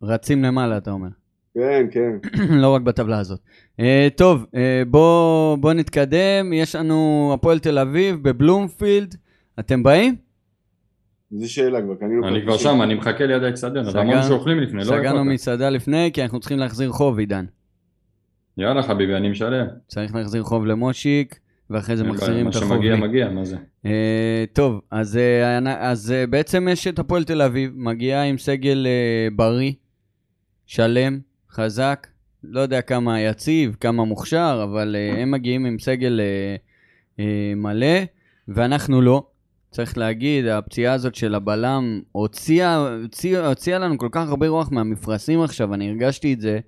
רצים 0.01 0.43
למעלה, 0.43 0.77
אתה 0.77 0.91
אומר. 0.91 1.07
כן, 1.53 1.85
כן. 1.91 2.17
לא 2.63 2.69
רק 2.75 2.81
בטבלה 2.81 3.19
הזאת. 3.19 3.39
Uh, 3.81 3.83
טוב, 4.15 4.43
uh, 4.43 4.55
בוא, 4.87 5.55
בוא 5.57 5.73
נתקדם, 5.73 6.53
יש 6.53 6.75
לנו 6.75 7.31
הפועל 7.33 7.59
תל 7.59 7.79
אביב 7.79 8.29
בבלומפילד, 8.29 9.15
אתם 9.59 9.83
באים? 9.83 10.15
זו 11.37 11.53
שאלה 11.53 11.81
כבר, 11.81 11.95
קנינו... 11.95 12.27
אני 12.27 12.41
כבר 12.41 12.57
שם, 12.57 12.81
אני 12.81 12.93
מחכה 12.93 13.25
ליד 13.25 13.43
האצטדיון, 13.43 13.87
אז 13.87 13.95
אמרנו 13.95 14.23
שאוכלים 14.23 14.59
לפני, 14.59 14.79
לא 14.79 14.83
סגרנו 14.83 15.25
מסעדה 15.25 15.69
לפני, 15.69 16.11
כי 16.13 16.23
אנחנו 16.23 16.39
צריכים 16.39 16.59
להחזיר 16.59 16.91
חוב, 16.91 17.19
עידן. 17.19 17.45
יאללה 18.57 18.83
חביבי, 18.83 19.15
אני 19.15 19.29
משלם. 19.29 19.65
צריך 19.87 20.15
להחזיר 20.15 20.43
חוב 20.43 20.65
למושיק, 20.65 21.39
ואחרי 21.69 21.97
זה 21.97 22.03
מחזירים 22.03 22.49
את 22.49 22.55
החוב. 22.55 22.67
מה 22.67 22.75
שמגיע, 22.75 22.95
מגיע, 22.95 23.29
מה 23.29 23.45
זה? 23.45 23.57
אה, 23.85 24.43
טוב, 24.53 24.81
אז, 24.91 25.17
אה, 25.17 25.89
אז 25.89 26.11
אה, 26.11 26.27
בעצם 26.27 26.67
יש 26.71 26.87
את 26.87 26.99
הפועל 26.99 27.23
תל 27.23 27.41
אביב, 27.41 27.71
מגיעה 27.75 28.23
עם 28.23 28.37
סגל 28.37 28.87
בריא, 29.35 29.71
שלם, 30.65 31.19
חזק, 31.51 32.07
לא 32.43 32.59
יודע 32.59 32.81
כמה 32.81 33.21
יציב, 33.21 33.75
כמה 33.79 34.05
מוכשר, 34.05 34.61
אבל 34.63 34.95
הם 35.17 35.31
מגיעים 35.31 35.65
עם 35.65 35.79
סגל 35.79 36.21
מלא, 37.55 37.97
ואנחנו 38.47 39.01
לא. 39.01 39.23
צריך 39.73 39.97
להגיד, 39.97 40.45
הפציעה 40.45 40.93
הזאת 40.93 41.15
של 41.15 41.35
הבלם 41.35 42.01
הוציאה, 42.11 42.87
הוציאה, 43.01 43.47
הוציאה 43.47 43.79
לנו 43.79 43.97
כל 43.97 44.09
כך 44.11 44.29
הרבה 44.29 44.47
רוח 44.47 44.71
מהמפרשים 44.71 45.41
עכשיו, 45.41 45.73
אני 45.73 45.89
הרגשתי 45.89 46.33
את 46.33 46.41
זה 46.41 46.59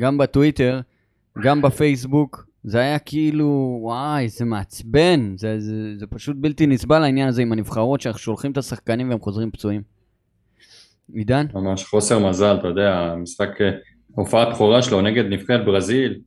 גם 0.00 0.18
בטוויטר, 0.18 0.80
גם 1.42 1.62
בפייסבוק. 1.62 2.46
זה 2.64 2.78
היה 2.78 2.98
כאילו, 2.98 3.78
וואי, 3.82 4.28
זה 4.28 4.44
מעצבן, 4.44 5.34
זה, 5.36 5.60
זה, 5.60 5.74
זה 5.98 6.06
פשוט 6.06 6.36
בלתי 6.40 6.66
נסבל 6.66 7.02
העניין 7.02 7.28
הזה 7.28 7.42
עם 7.42 7.52
הנבחרות, 7.52 8.00
שאנחנו 8.00 8.20
שולחים 8.20 8.52
את 8.52 8.56
השחקנים 8.58 9.10
והם 9.10 9.20
חוזרים 9.20 9.50
פצועים. 9.50 9.82
עידן? 11.14 11.46
ממש 11.54 11.84
חוסר 11.84 12.28
מזל, 12.28 12.56
אתה 12.60 12.68
יודע, 12.68 12.98
המשחק, 12.98 13.60
אה, 13.60 13.70
הופעת 14.14 14.48
בכורה 14.48 14.82
שלו 14.82 15.00
נגד 15.00 15.24
נבחרת 15.24 15.64
ברזיל, 15.64 16.20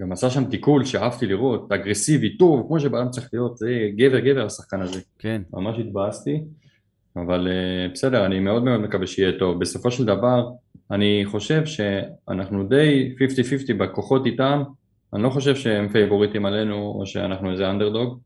גם 0.00 0.12
עשה 0.12 0.30
שם 0.30 0.44
תיקול 0.44 0.84
שאהבתי 0.84 1.26
לראות, 1.26 1.72
אגרסיבי, 1.72 2.36
טוב, 2.36 2.64
כמו 2.68 2.80
שבעולם 2.80 3.10
צריך 3.10 3.28
להיות, 3.32 3.56
זה 3.56 3.88
גבר 3.96 4.18
גבר 4.18 4.46
השחקן 4.46 4.80
הזה. 4.80 5.00
כן. 5.18 5.42
ממש 5.52 5.78
התבאסתי, 5.78 6.40
אבל 7.16 7.48
uh, 7.48 7.92
בסדר, 7.92 8.26
אני 8.26 8.40
מאוד 8.40 8.64
מאוד 8.64 8.80
מקווה 8.80 9.06
שיהיה 9.06 9.38
טוב. 9.38 9.60
בסופו 9.60 9.90
של 9.90 10.04
דבר, 10.04 10.50
אני 10.90 11.22
חושב 11.26 11.62
שאנחנו 11.66 12.64
די 12.64 13.14
50-50 13.70 13.74
בכוחות 13.74 14.26
איתם, 14.26 14.62
אני 15.14 15.22
לא 15.22 15.30
חושב 15.30 15.56
שהם 15.56 15.88
פייבוריטים 15.88 16.46
עלינו, 16.46 16.94
או 17.00 17.06
שאנחנו 17.06 17.52
איזה 17.52 17.70
אנדרדוג. 17.70 18.20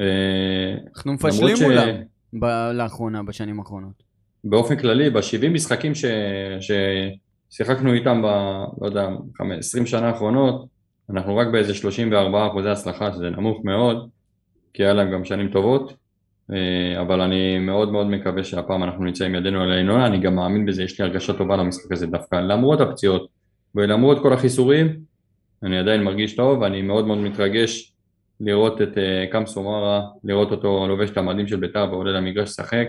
אה, 0.00 0.74
אנחנו 0.96 1.12
מפשלים 1.12 1.56
ש... 1.56 1.62
מולם 1.62 1.88
ב- 2.32 2.70
לאחרונה, 2.74 3.22
בשנים 3.22 3.58
האחרונות. 3.58 4.02
באופן 4.44 4.76
כללי, 4.76 5.10
ב-70 5.10 5.48
משחקים 5.48 5.94
ש... 5.94 6.04
ששיחקנו 7.50 7.92
איתם 7.92 8.22
ב... 8.22 8.26
לא 8.80 8.86
יודע, 8.86 9.08
20 9.58 9.86
שנה 9.86 10.08
האחרונות, 10.08 10.66
אנחנו 11.10 11.36
רק 11.36 11.46
באיזה 11.52 11.74
34 11.74 12.46
אחוזי 12.46 12.68
הצלחה, 12.68 13.12
שזה 13.12 13.30
נמוך 13.30 13.64
מאוד, 13.64 14.08
כי 14.74 14.84
היה 14.84 14.92
להם 14.92 15.12
גם 15.12 15.24
שנים 15.24 15.48
טובות, 15.48 15.94
אה, 16.52 17.00
אבל 17.00 17.20
אני 17.20 17.58
מאוד 17.58 17.92
מאוד 17.92 18.06
מקווה 18.06 18.44
שהפעם 18.44 18.82
אנחנו 18.82 19.04
נמצא 19.04 19.24
עם 19.24 19.34
ידינו 19.34 19.62
על 19.62 19.72
העינונה, 19.72 20.06
אני 20.06 20.18
גם 20.18 20.34
מאמין 20.34 20.66
בזה, 20.66 20.82
יש 20.82 21.00
לי 21.00 21.06
הרגשה 21.06 21.32
טובה 21.32 21.56
למשחק 21.56 21.92
הזה 21.92 22.06
דווקא, 22.06 22.36
למרות 22.36 22.80
הפציעות 22.80 23.28
ולמרות 23.74 24.22
כל 24.22 24.32
החיסורים, 24.32 24.96
אני 25.62 25.78
עדיין 25.78 26.02
מרגיש 26.02 26.36
טוב, 26.36 26.60
ואני 26.60 26.82
מאוד 26.82 27.06
מאוד 27.06 27.18
מתרגש 27.18 27.92
לראות 28.40 28.82
את 28.82 28.98
אה, 28.98 29.26
קאם 29.30 29.46
סומרה, 29.46 30.02
לראות 30.24 30.50
אותו 30.50 30.86
לובש 30.88 31.10
את 31.10 31.16
המדים 31.16 31.46
של 31.46 31.56
בית"ר 31.56 31.88
ועולה 31.90 32.12
למגרש 32.12 32.48
לשחק, 32.48 32.88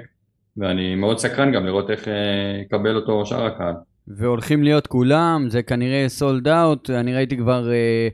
ואני 0.57 0.95
מאוד 0.95 1.18
סקרן 1.20 1.51
גם 1.51 1.66
לראות 1.66 1.89
איך 1.89 2.07
אה, 2.07 2.61
יקבל 2.61 2.95
אותו 2.95 3.26
שאר 3.26 3.45
הקהל. 3.45 3.74
והולכים 4.08 4.64
להיות 4.64 4.88
כולם, 4.88 5.45
זה 5.49 5.64
כנראה 5.64 6.06
סולד 6.08 6.47
אאוט, 6.47 6.89
אני 6.89 7.14
ראיתי 7.16 7.38
כבר 7.38 7.72
אה, 7.72 8.08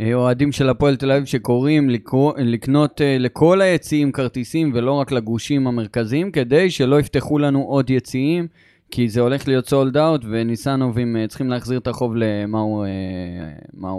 אה, 0.00 0.14
אוהדים 0.14 0.52
של 0.52 0.68
הפועל 0.68 0.96
תל 0.96 1.12
אביב 1.12 1.24
שקוראים 1.24 1.90
לקרוא, 1.90 2.32
לקנות 2.38 3.00
אה, 3.00 3.16
לכל 3.18 3.60
היציעים 3.60 4.12
כרטיסים 4.12 4.72
ולא 4.74 4.92
רק 4.92 5.12
לגושים 5.12 5.66
המרכזיים, 5.66 6.30
כדי 6.30 6.70
שלא 6.70 7.00
יפתחו 7.00 7.38
לנו 7.38 7.62
עוד 7.62 7.90
יציעים, 7.90 8.46
כי 8.90 9.08
זה 9.08 9.20
הולך 9.20 9.48
להיות 9.48 9.68
סולד 9.68 9.96
אאוט, 9.96 10.20
וניסנובים 10.30 11.16
צריכים 11.28 11.50
להחזיר 11.50 11.78
את 11.78 11.86
החוב 11.86 12.14
למאור 12.16 12.84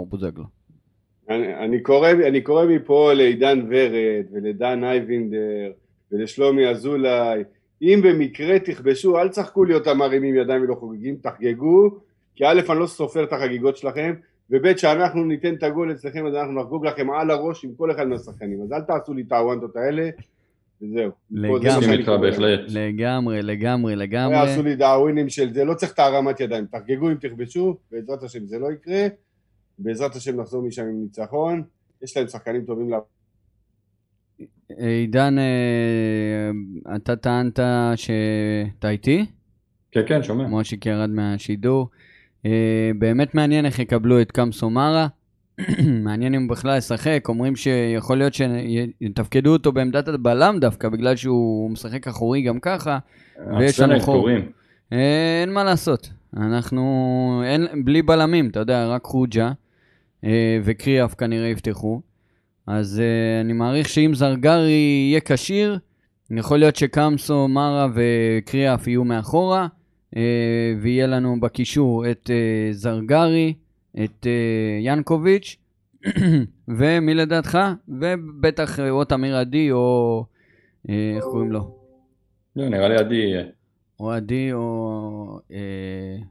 בוזגלו. 0.08 0.44
אני, 1.28 1.54
אני, 1.54 1.80
קורא, 1.80 2.10
אני 2.10 2.40
קורא 2.40 2.64
מפה 2.66 3.12
לעידן 3.12 3.60
ורד 3.68 4.24
ולדן 4.32 4.84
אייבינדר 4.84 5.70
ולשלומי 6.12 6.68
אזולאי, 6.68 7.42
אם 7.84 8.00
במקרה 8.04 8.58
תכבשו, 8.58 9.18
אל 9.18 9.28
תשחקו 9.28 9.64
להיות 9.64 9.86
המרימים 9.86 10.34
ידיים 10.34 10.62
ולא 10.62 10.74
חוגגים, 10.74 11.16
תחגגו, 11.16 11.90
כי 12.34 12.44
א', 12.44 12.60
אני 12.70 12.78
לא 12.78 12.86
סופר 12.86 13.24
את 13.24 13.32
החגיגות 13.32 13.76
שלכם, 13.76 14.14
וב', 14.50 14.76
שאנחנו 14.76 15.24
ניתן 15.24 15.54
את 15.54 15.62
הגול 15.62 15.92
אצלכם, 15.92 16.26
אז 16.26 16.34
אנחנו 16.34 16.60
נחגוג 16.60 16.86
לכם 16.86 17.10
על 17.10 17.30
הראש 17.30 17.64
עם 17.64 17.70
כל 17.76 17.90
אחד 17.90 18.08
מהשחקנים, 18.08 18.62
אז 18.62 18.72
אל 18.72 18.80
תעשו 18.80 19.14
לי 19.14 19.22
את 19.22 19.32
הוואנטות 19.32 19.76
האלה, 19.76 20.10
וזהו. 20.82 21.10
לגמרי, 22.68 23.42
לגמרי, 23.42 23.96
לגמרי. 23.96 24.34
לא 24.34 24.38
יעשו 24.38 24.62
לי 24.62 24.76
דאווינים 24.76 25.28
של 25.28 25.54
זה, 25.54 25.64
לא 25.64 25.74
צריך 25.74 25.92
את 25.92 25.98
הרמת 25.98 26.40
ידיים, 26.40 26.66
תחגגו 26.66 27.10
אם 27.10 27.14
תכבשו, 27.14 27.76
בעזרת 27.92 28.22
השם 28.22 28.46
זה 28.46 28.58
לא 28.58 28.72
יקרה, 28.72 29.06
בעזרת 29.78 30.16
השם 30.16 30.40
נחזור 30.40 30.62
משם 30.62 30.82
עם 30.82 31.02
ניצחון, 31.02 31.62
יש 32.02 32.16
להם 32.16 32.26
שחקנים 32.26 32.64
טובים 32.64 32.90
לה... 32.90 32.98
עידן, 34.78 35.38
אה, 35.38 36.50
אתה 36.96 37.16
טענת 37.16 37.58
שאתה 37.96 38.90
איתי? 38.90 39.26
כן, 39.92 40.00
כן, 40.06 40.22
שומע. 40.22 40.46
מושיק 40.46 40.86
ירד 40.86 41.10
מהשידור. 41.10 41.88
אה, 42.46 42.90
באמת 42.98 43.34
מעניין 43.34 43.66
איך 43.66 43.78
יקבלו 43.78 44.20
את 44.20 44.32
קאמסו 44.32 44.70
מארה. 44.70 45.06
מעניין 46.04 46.34
אם 46.34 46.42
הוא 46.42 46.50
בכלל 46.50 46.78
ישחק, 46.78 47.24
אומרים 47.28 47.56
שיכול 47.56 48.18
להיות 48.18 48.34
שיתפקדו 48.34 49.52
אותו 49.52 49.72
בעמדת 49.72 50.08
הבלם 50.08 50.56
דווקא, 50.60 50.88
בגלל 50.88 51.16
שהוא 51.16 51.70
משחק 51.70 52.08
אחורי 52.08 52.42
גם 52.42 52.60
ככה, 52.60 52.98
ויש 53.58 53.80
לנו 53.80 54.00
חור. 54.00 54.28
אה, 54.92 55.40
אין 55.40 55.52
מה 55.52 55.64
לעשות, 55.64 56.10
אנחנו, 56.36 57.42
אין, 57.46 57.84
בלי 57.84 58.02
בלמים, 58.02 58.48
אתה 58.48 58.60
יודע, 58.60 58.86
רק 58.86 59.04
חוג'ה 59.04 59.52
אה, 60.24 60.58
וקריאף 60.64 61.14
כנראה 61.14 61.48
יפתחו. 61.48 62.00
אז 62.66 63.02
uh, 63.02 63.44
אני 63.44 63.52
מעריך 63.52 63.88
שאם 63.88 64.14
זרגרי 64.14 64.70
יהיה 64.70 65.20
כשיר, 65.24 65.78
יכול 66.30 66.58
להיות 66.58 66.76
שקמסו, 66.76 67.48
מרה 67.48 67.88
וקריאף 67.94 68.86
יהיו 68.86 69.04
מאחורה, 69.04 69.66
uh, 70.14 70.18
ויהיה 70.80 71.06
לנו 71.06 71.40
בקישור 71.40 72.10
את 72.10 72.30
uh, 72.30 72.72
זרגרי, 72.72 73.54
את 74.04 74.26
uh, 74.26 74.28
ינקוביץ', 74.80 75.56
ומי 76.78 77.14
לדעתך? 77.14 77.58
ובטח 77.88 78.80
או 78.80 79.04
תמיר 79.04 79.36
עדי 79.36 79.70
או... 79.72 80.24
uh, 80.86 80.90
איך 81.16 81.24
קוראים 81.24 81.52
לו? 81.52 81.78
לא, 82.56 82.68
נראה 82.68 82.88
לי 82.88 82.96
עדי 82.96 83.14
יהיה. 83.14 83.44
או 84.00 84.12
עדי 84.12 84.52
או... 84.52 85.40
Uh, 85.48 85.52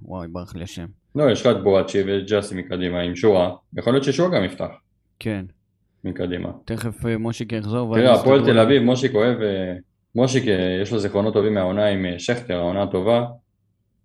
וואי, 0.01 0.27
ברח 0.27 0.55
לי 0.55 0.63
השם. 0.63 0.85
לא, 1.15 1.31
יש 1.31 1.41
לך 1.41 1.47
את 1.47 1.63
בואצ'י 1.63 2.01
וג'אסי 2.07 2.55
מקדימה 2.55 2.99
עם 2.99 3.15
שואה. 3.15 3.49
יכול 3.77 3.93
להיות 3.93 4.03
ששואה 4.03 4.29
גם 4.29 4.43
יפתח. 4.43 4.71
כן. 5.19 5.45
מקדימה. 6.03 6.49
תכף 6.65 7.05
אה, 7.05 7.17
מושיק 7.17 7.51
יחזור. 7.51 7.95
תראה, 7.95 8.13
הפועל 8.13 8.45
תל 8.45 8.59
אביב, 8.59 8.83
מושיק 8.83 9.15
אוהב, 9.15 9.41
אה, 9.41 9.73
מושיק 10.15 10.47
אה, 10.47 10.79
יש 10.81 10.91
לו 10.91 10.99
זיכרונות 10.99 11.33
טובים 11.33 11.53
מהעונה 11.53 11.85
עם 11.85 12.05
שכטר, 12.17 12.57
העונה 12.57 12.83
הטובה, 12.83 13.25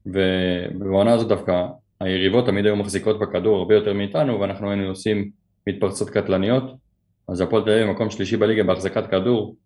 ובעונה 0.06 1.12
הזאת 1.12 1.28
דווקא 1.28 1.66
היריבות 2.00 2.46
תמיד 2.46 2.66
היו 2.66 2.76
מחזיקות 2.76 3.18
בכדור 3.18 3.56
הרבה 3.58 3.74
יותר 3.74 3.92
מאיתנו, 3.92 4.40
ואנחנו 4.40 4.70
היינו 4.70 4.86
עושים 4.88 5.30
מתפרצות 5.66 6.10
קטלניות, 6.10 6.74
אז 7.28 7.40
הפועל 7.40 7.64
תל 7.64 7.70
אביב 7.70 7.90
מקום 7.90 8.10
שלישי 8.10 8.36
בליגה 8.36 8.62
בהחזקת 8.62 9.06
כדור, 9.10 9.56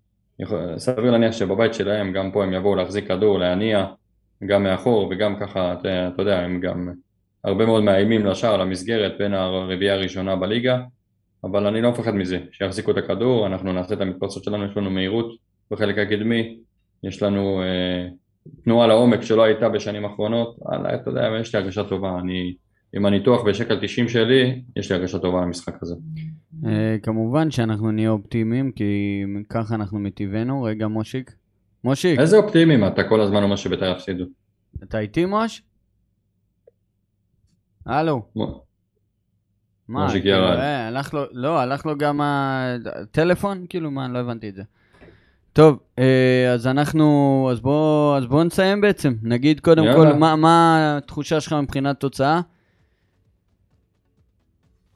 סביר 0.76 1.10
להניח 1.10 1.32
שבבית 1.32 1.74
שלהם 1.74 2.12
גם 2.12 2.32
פה 2.32 2.44
הם 2.44 2.52
יבואו 2.52 2.74
להחזיק 2.74 3.08
כדור, 3.08 3.38
להניע, 3.38 3.86
גם 4.46 4.62
מאחור 4.62 5.08
וגם 5.10 5.36
ככה, 5.40 5.72
אתה, 5.72 6.08
אתה 6.08 6.22
יודע, 6.22 6.40
הם 6.40 6.60
גם 6.60 6.88
הרבה 7.44 7.66
מאוד 7.66 7.82
מאיימים 7.82 8.26
לשער, 8.26 8.56
למסגרת 8.56 9.12
בין 9.18 9.34
הרביעייה 9.34 9.94
הראשונה 9.94 10.36
בליגה, 10.36 10.78
אבל 11.44 11.66
אני 11.66 11.80
לא 11.80 11.90
מפחד 11.90 12.14
מזה, 12.14 12.38
שיחזיקו 12.52 12.90
את 12.90 12.96
הכדור, 12.96 13.46
אנחנו 13.46 13.72
נעשה 13.72 13.94
את 13.94 14.00
המתפרצות 14.00 14.44
שלנו, 14.44 14.64
יש 14.64 14.76
לנו 14.76 14.90
מהירות 14.90 15.36
בחלק 15.70 15.98
הקדמי, 15.98 16.58
יש 17.02 17.22
לנו 17.22 17.62
אה, 17.62 18.08
תנועה 18.64 18.86
לעומק 18.86 19.22
שלא 19.22 19.42
הייתה 19.42 19.68
בשנים 19.68 20.04
האחרונות, 20.04 20.56
וואלה, 20.58 20.94
אתה 20.94 21.10
יודע, 21.10 21.28
יש 21.40 21.54
לי 21.54 21.60
הרגשה 21.60 21.84
טובה, 21.84 22.18
אני, 22.18 22.54
עם 22.94 23.06
הניתוח 23.06 23.42
בשקל 23.42 23.78
90 23.86 24.08
שלי, 24.08 24.62
יש 24.76 24.92
לי 24.92 24.98
הרגשה 24.98 25.18
טובה 25.18 25.40
למשחק 25.40 25.82
הזה. 25.82 25.94
אה, 26.66 26.96
כמובן 27.02 27.50
שאנחנו 27.50 27.90
נהיה 27.90 28.10
אופטימיים, 28.10 28.72
כי 28.72 29.22
ככה 29.48 29.74
אנחנו 29.74 29.98
מטבענו. 29.98 30.62
רגע, 30.62 30.88
מושיק. 30.88 31.32
מושיק. 31.84 32.20
איזה 32.20 32.36
אופטימיים? 32.36 32.86
אתה 32.86 33.04
כל 33.04 33.20
הזמן 33.20 33.42
אומר 33.42 33.56
שבית"ר 33.56 33.92
יפסידו. 33.92 34.24
אתה 34.82 34.98
איתי, 34.98 35.24
מוש? 35.24 35.62
הלו. 37.86 38.22
מה, 39.88 40.10
כאילו, 40.10 40.36
אה, 40.36 40.88
הלך 40.88 41.14
לו, 41.14 41.24
לא, 41.32 41.60
הלך 41.60 41.86
לו 41.86 41.98
גם 41.98 42.20
הטלפון? 42.22 43.66
כאילו, 43.68 43.90
מה, 43.90 44.08
לא 44.08 44.18
הבנתי 44.18 44.48
את 44.48 44.54
זה. 44.54 44.62
טוב, 45.52 45.78
אה, 45.98 46.52
אז 46.52 46.66
אנחנו, 46.66 47.48
אז 47.52 47.60
בואו 47.60 48.16
אז 48.16 48.26
בוא 48.26 48.44
נסיים 48.44 48.80
בעצם. 48.80 49.14
נגיד 49.22 49.60
קודם 49.60 49.84
יאללה. 49.84 50.12
כל, 50.12 50.18
מה, 50.18 50.36
מה 50.36 50.78
התחושה 50.98 51.40
שלך 51.40 51.52
מבחינת 51.52 52.00
תוצאה? 52.00 52.40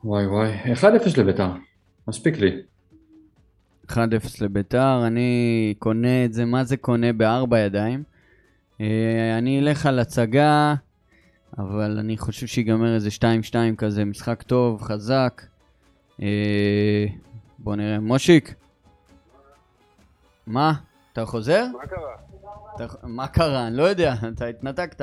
וואי 0.05 0.26
וואי, 0.26 0.72
1-0 0.74 0.87
לביתר, 1.20 1.51
מספיק 2.09 2.39
לי. 2.39 2.51
1-0 3.91 3.97
לביתר, 4.41 5.07
אני 5.07 5.74
קונה 5.78 6.24
את 6.24 6.32
זה, 6.32 6.45
מה 6.45 6.64
זה 6.64 6.76
קונה 6.76 7.12
בארבע 7.12 7.59
ידיים? 7.59 8.03
אה, 8.80 9.39
אני 9.39 9.61
אלך 9.61 9.87
על 9.87 9.99
הצגה 9.99 10.74
אבל 11.59 11.99
אני 11.99 12.18
חושב 12.18 12.47
שיגמר 12.47 12.94
איזה 12.94 13.09
2-2 13.53 13.76
כזה, 13.78 14.05
משחק 14.05 14.42
טוב, 14.42 14.82
חזק. 14.82 15.42
אה, 16.22 17.07
בוא 17.59 17.76
נראה. 17.76 18.01
מושיק? 18.01 18.55
מה? 20.47 20.72
אתה 21.12 21.26
חוזר? 21.26 21.64
מה 21.72 21.86
קרה? 21.86 22.14
אתה, 22.76 22.84
מה 23.03 23.28
קרה? 23.28 23.66
אני 23.66 23.76
לא 23.76 23.82
יודע, 23.82 24.14
אתה 24.34 24.47
התנתקת. 24.47 25.01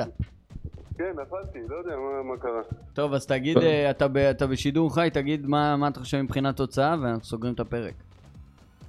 כן, 0.98 1.12
נפלתי, 1.22 1.58
לא 1.68 1.76
יודע 1.76 1.96
מה, 1.96 2.22
מה 2.22 2.36
קרה. 2.40 2.62
טוב, 2.92 3.12
אז 3.14 3.26
תגיד, 3.26 3.58
אה, 3.58 3.90
אתה, 3.90 4.08
ב, 4.08 4.16
אתה 4.16 4.46
בשידור 4.46 4.94
חי, 4.94 5.08
תגיד 5.12 5.46
מה, 5.46 5.76
מה 5.76 5.88
אתה 5.88 6.00
חושב 6.00 6.20
מבחינת 6.20 6.56
תוצאה, 6.56 6.96
ואנחנו 7.02 7.24
סוגרים 7.24 7.54
את 7.54 7.60
הפרק. 7.60 7.94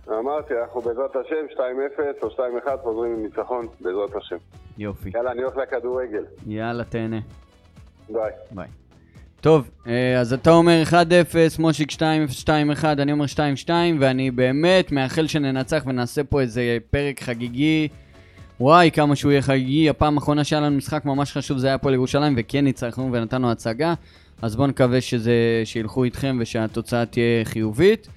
אמרתי, 0.09 0.53
אנחנו 0.61 0.81
בעזרת 0.81 1.15
השם 1.15 1.61
2-0 2.19 2.23
או 2.23 2.27
2-1 2.27 2.37
חוזרים 2.83 3.13
עם 3.13 3.23
ניצחון, 3.23 3.67
בעזרת 3.81 4.15
השם. 4.15 4.37
יופי. 4.77 5.09
יאללה, 5.13 5.31
אני 5.31 5.41
הולך 5.43 5.57
לכדורגל. 5.57 6.23
יאללה, 6.47 6.83
תהנה. 6.83 7.19
ביי. 8.09 8.31
ביי. 8.51 8.67
טוב, 9.41 9.69
אה, 9.87 10.19
אז 10.19 10.33
אתה 10.33 10.51
אומר 10.51 10.83
1-0, 10.85 10.93
מושיק 11.59 11.91
2-0, 11.91 11.99
2-1, 12.43 12.83
אני 12.85 13.11
אומר 13.11 13.25
2-2, 13.65 13.69
ואני 13.99 14.31
באמת 14.31 14.91
מאחל 14.91 15.27
שננצח 15.27 15.83
ונעשה 15.85 16.23
פה 16.23 16.41
איזה 16.41 16.77
פרק 16.89 17.23
חגיגי. 17.23 17.87
וואי, 18.59 18.91
כמה 18.91 19.15
שהוא 19.15 19.31
יהיה 19.31 19.41
חגיגי. 19.41 19.89
הפעם 19.89 20.17
האחרונה 20.17 20.43
שהיה 20.43 20.61
לנו 20.61 20.77
משחק 20.77 21.05
ממש 21.05 21.31
חשוב 21.31 21.57
זה 21.57 21.67
היה 21.67 21.77
פה 21.77 21.91
לירושלים, 21.91 22.33
וכן 22.37 22.63
ניצחנו 22.63 23.09
ונתנו 23.11 23.51
הצגה. 23.51 23.93
אז 24.41 24.55
בואו 24.55 24.67
נקווה 24.67 25.01
שזה, 25.01 25.61
שילכו 25.65 26.03
איתכם 26.03 26.37
ושהתוצאה 26.41 27.05
תהיה 27.05 27.45
חיובית. 27.45 28.07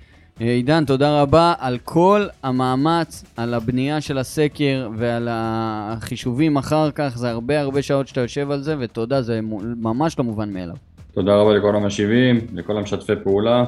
אה, 0.40 0.46
עידן, 0.46 0.84
תודה 0.84 1.22
רבה 1.22 1.54
על 1.58 1.78
כל 1.84 2.26
המאמץ, 2.42 3.24
על 3.36 3.54
הבנייה 3.54 4.00
של 4.00 4.18
הסקר 4.18 4.88
ועל 4.96 5.28
החישובים 5.30 6.56
אחר 6.56 6.90
כך. 6.90 7.12
זה 7.16 7.30
הרבה 7.30 7.60
הרבה 7.60 7.82
שעות 7.82 8.08
שאתה 8.08 8.20
יושב 8.20 8.50
על 8.50 8.62
זה, 8.62 8.74
ותודה, 8.78 9.22
זה 9.22 9.40
ממש 9.76 10.18
לא 10.18 10.24
מובן 10.24 10.52
מאליו. 10.52 10.76
תודה 11.12 11.36
רבה 11.36 11.54
לכל 11.54 11.76
המשיבים, 11.76 12.40
לכל 12.54 12.76
המשתפי 12.76 13.12
פעולה, 13.24 13.64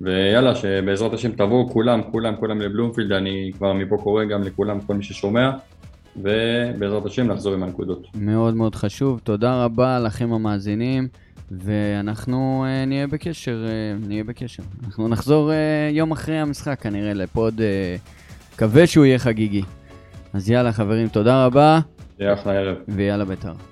ויאללה, 0.00 0.54
שבעזרת 0.54 1.12
השם 1.12 1.32
תבואו 1.32 1.70
כולם, 1.70 2.00
כולם, 2.10 2.36
כולם 2.36 2.60
לבלומפילד, 2.60 3.12
אני 3.12 3.50
כבר 3.58 3.72
מפה 3.72 3.96
קורא 3.96 4.24
גם 4.24 4.42
לכולם, 4.42 4.80
כל 4.80 4.94
מי 4.94 5.02
ששומע, 5.02 5.50
ובעזרת 6.16 7.06
השם 7.06 7.26
נחזור 7.26 7.54
עם 7.54 7.62
הנקודות. 7.62 8.06
מאוד 8.14 8.54
מאוד 8.54 8.74
חשוב, 8.74 9.20
תודה 9.24 9.64
רבה 9.64 9.98
לכם 9.98 10.32
המאזינים. 10.32 11.08
ואנחנו 11.50 12.64
uh, 12.66 12.88
נהיה 12.88 13.06
בקשר, 13.06 13.66
uh, 13.66 14.08
נהיה 14.08 14.24
בקשר. 14.24 14.62
אנחנו 14.84 15.08
נחזור 15.08 15.50
uh, 15.50 15.54
יום 15.94 16.12
אחרי 16.12 16.38
המשחק 16.38 16.80
כנראה 16.80 17.14
לפוד, 17.14 17.58
uh, 17.58 18.54
מקווה 18.54 18.86
שהוא 18.86 19.04
יהיה 19.04 19.18
חגיגי. 19.18 19.62
אז 20.32 20.50
יאללה 20.50 20.72
חברים, 20.72 21.08
תודה 21.08 21.46
רבה. 21.46 21.80
יהיה 22.20 22.34
אחלה 22.34 22.52
ערב. 22.52 22.76
ויאללה 22.88 23.24
בית"ר. 23.24 23.69